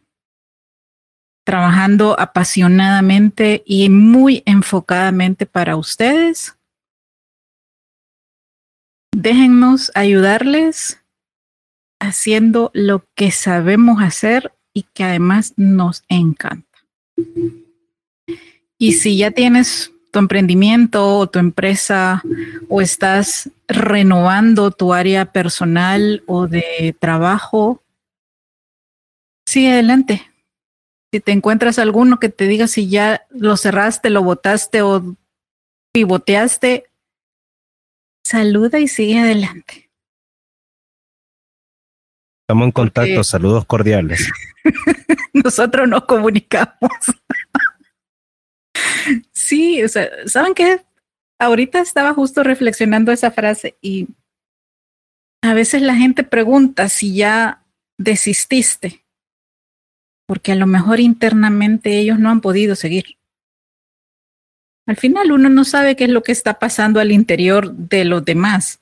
trabajando 1.45 2.19
apasionadamente 2.19 3.61
y 3.67 3.87
muy 3.91 4.41
enfocadamente 4.47 5.45
para 5.45 5.75
ustedes. 5.75 6.57
Déjennos 9.15 9.91
ayudarles 9.93 11.03
haciendo 11.99 12.71
lo 12.73 13.05
que 13.13 13.29
sabemos 13.29 14.01
hacer 14.01 14.53
y 14.73 14.87
que 14.95 15.03
además 15.03 15.53
nos 15.55 16.03
encanta. 16.09 16.79
Y 18.77 18.93
si 18.93 19.17
ya 19.17 19.31
tienes 19.31 19.91
tu 20.11 20.19
emprendimiento 20.19 21.17
o 21.17 21.27
tu 21.27 21.39
empresa 21.39 22.23
o 22.69 22.81
estás 22.81 23.49
renovando 23.67 24.71
tu 24.71 24.93
área 24.93 25.31
personal 25.31 26.23
o 26.27 26.47
de 26.47 26.95
trabajo, 26.99 27.83
sigue 29.45 29.71
adelante. 29.71 30.31
Si 31.11 31.19
te 31.19 31.31
encuentras 31.31 31.79
alguno 31.79 32.19
que 32.19 32.29
te 32.29 32.47
diga 32.47 32.67
si 32.67 32.89
ya 32.89 33.25
lo 33.29 33.57
cerraste, 33.57 34.09
lo 34.09 34.21
botaste 34.23 34.81
o 34.81 35.15
pivoteaste, 35.93 36.85
saluda 38.25 38.79
y 38.79 38.87
sigue 38.87 39.19
adelante. 39.19 39.89
Estamos 42.43 42.65
en 42.65 42.71
contacto, 42.71 43.23
saludos 43.23 43.65
cordiales. 43.65 44.29
Nosotros 45.33 45.87
nos 45.87 46.05
comunicamos. 46.05 46.91
Sí, 49.31 49.83
o 49.83 49.87
sea, 49.87 50.09
¿saben 50.25 50.53
qué? 50.53 50.85
Ahorita 51.39 51.79
estaba 51.79 52.13
justo 52.13 52.43
reflexionando 52.43 53.11
esa 53.11 53.31
frase 53.31 53.77
y 53.81 54.07
a 55.41 55.53
veces 55.53 55.81
la 55.81 55.95
gente 55.95 56.23
pregunta 56.23 56.89
si 56.89 57.15
ya 57.15 57.63
desististe, 57.97 59.05
porque 60.27 60.51
a 60.51 60.55
lo 60.55 60.67
mejor 60.67 60.99
internamente 60.99 61.97
ellos 61.97 62.19
no 62.19 62.29
han 62.29 62.41
podido 62.41 62.75
seguir. 62.75 63.17
Al 64.87 64.95
final 64.95 65.31
uno 65.31 65.49
no 65.49 65.63
sabe 65.63 65.95
qué 65.95 66.05
es 66.05 66.09
lo 66.09 66.23
que 66.23 66.31
está 66.31 66.59
pasando 66.59 66.99
al 66.99 67.11
interior 67.11 67.73
de 67.73 68.05
los 68.05 68.23
demás, 68.23 68.81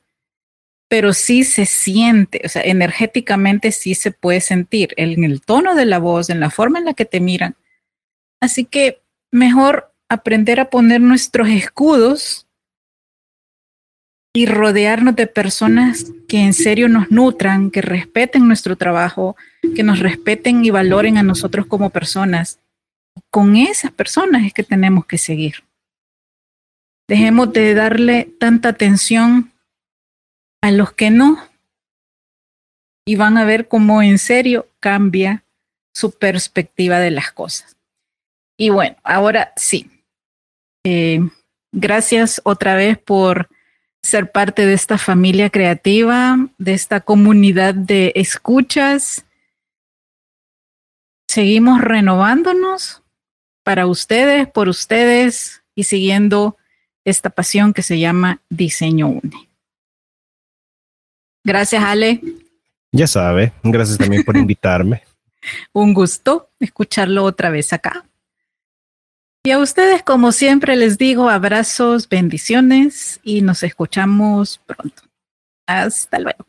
pero 0.87 1.13
sí 1.13 1.43
se 1.43 1.65
siente, 1.65 2.41
o 2.45 2.49
sea, 2.49 2.61
energéticamente 2.61 3.71
sí 3.71 3.95
se 3.95 4.11
puede 4.11 4.39
sentir 4.39 4.93
en 4.97 5.23
el 5.23 5.41
tono 5.41 5.75
de 5.75 5.85
la 5.85 5.97
voz, 5.97 6.29
en 6.29 6.39
la 6.39 6.51
forma 6.51 6.79
en 6.79 6.85
la 6.85 6.93
que 6.93 7.05
te 7.05 7.19
miran. 7.19 7.55
Así 8.39 8.65
que 8.65 9.01
mejor 9.31 9.94
aprender 10.09 10.59
a 10.59 10.69
poner 10.69 11.01
nuestros 11.01 11.49
escudos 11.49 12.47
y 14.33 14.45
rodearnos 14.45 15.15
de 15.15 15.27
personas 15.27 16.11
que 16.27 16.41
en 16.41 16.53
serio 16.53 16.89
nos 16.89 17.09
nutran, 17.09 17.71
que 17.71 17.81
respeten 17.81 18.47
nuestro 18.47 18.75
trabajo, 18.75 19.37
que 19.75 19.83
nos 19.83 19.99
respeten 19.99 20.65
y 20.65 20.71
valoren 20.71 21.17
a 21.17 21.23
nosotros 21.23 21.67
como 21.67 21.89
personas. 21.89 22.59
Con 23.29 23.55
esas 23.55 23.91
personas 23.91 24.43
es 24.43 24.53
que 24.53 24.63
tenemos 24.63 25.05
que 25.05 25.17
seguir. 25.17 25.63
Dejemos 27.07 27.53
de 27.53 27.73
darle 27.73 28.29
tanta 28.37 28.69
atención 28.69 29.53
a 30.61 30.71
los 30.71 30.91
que 30.91 31.11
no 31.11 31.41
y 33.05 33.15
van 33.15 33.37
a 33.37 33.45
ver 33.45 33.69
cómo 33.69 34.01
en 34.01 34.17
serio 34.17 34.67
cambia 34.81 35.45
su 35.93 36.11
perspectiva 36.11 36.99
de 36.99 37.11
las 37.11 37.31
cosas. 37.31 37.77
Y 38.57 38.69
bueno, 38.69 38.97
ahora 39.03 39.53
sí, 39.55 39.89
eh, 40.85 41.19
gracias 41.71 42.39
otra 42.45 42.75
vez 42.75 42.97
por 42.97 43.49
ser 44.03 44.31
parte 44.31 44.65
de 44.65 44.73
esta 44.73 44.97
familia 44.97 45.49
creativa, 45.49 46.37
de 46.59 46.73
esta 46.73 47.01
comunidad 47.01 47.73
de 47.73 48.13
escuchas. 48.15 49.25
Seguimos 51.27 51.81
renovándonos 51.81 53.01
para 53.63 53.87
ustedes, 53.87 54.47
por 54.47 54.69
ustedes 54.69 55.63
y 55.73 55.85
siguiendo 55.85 56.55
esta 57.03 57.31
pasión 57.31 57.73
que 57.73 57.81
se 57.81 57.99
llama 57.99 58.41
Diseño 58.49 59.07
Une. 59.07 59.49
Gracias, 61.43 61.83
Ale. 61.83 62.21
Ya 62.91 63.07
sabe, 63.07 63.53
gracias 63.63 63.97
también 63.97 64.23
por 64.23 64.37
invitarme. 64.37 65.03
Un 65.73 65.93
gusto 65.93 66.49
escucharlo 66.59 67.23
otra 67.23 67.49
vez 67.49 67.73
acá. 67.73 68.05
Y 69.45 69.51
a 69.51 69.59
ustedes, 69.59 70.01
como 70.01 70.31
siempre, 70.31 70.75
les 70.75 70.97
digo 70.97 71.29
abrazos, 71.29 72.09
bendiciones 72.09 73.19
y 73.21 73.43
nos 73.43 73.61
escuchamos 73.61 74.59
pronto. 74.65 75.03
Hasta 75.67 76.17
luego. 76.17 76.47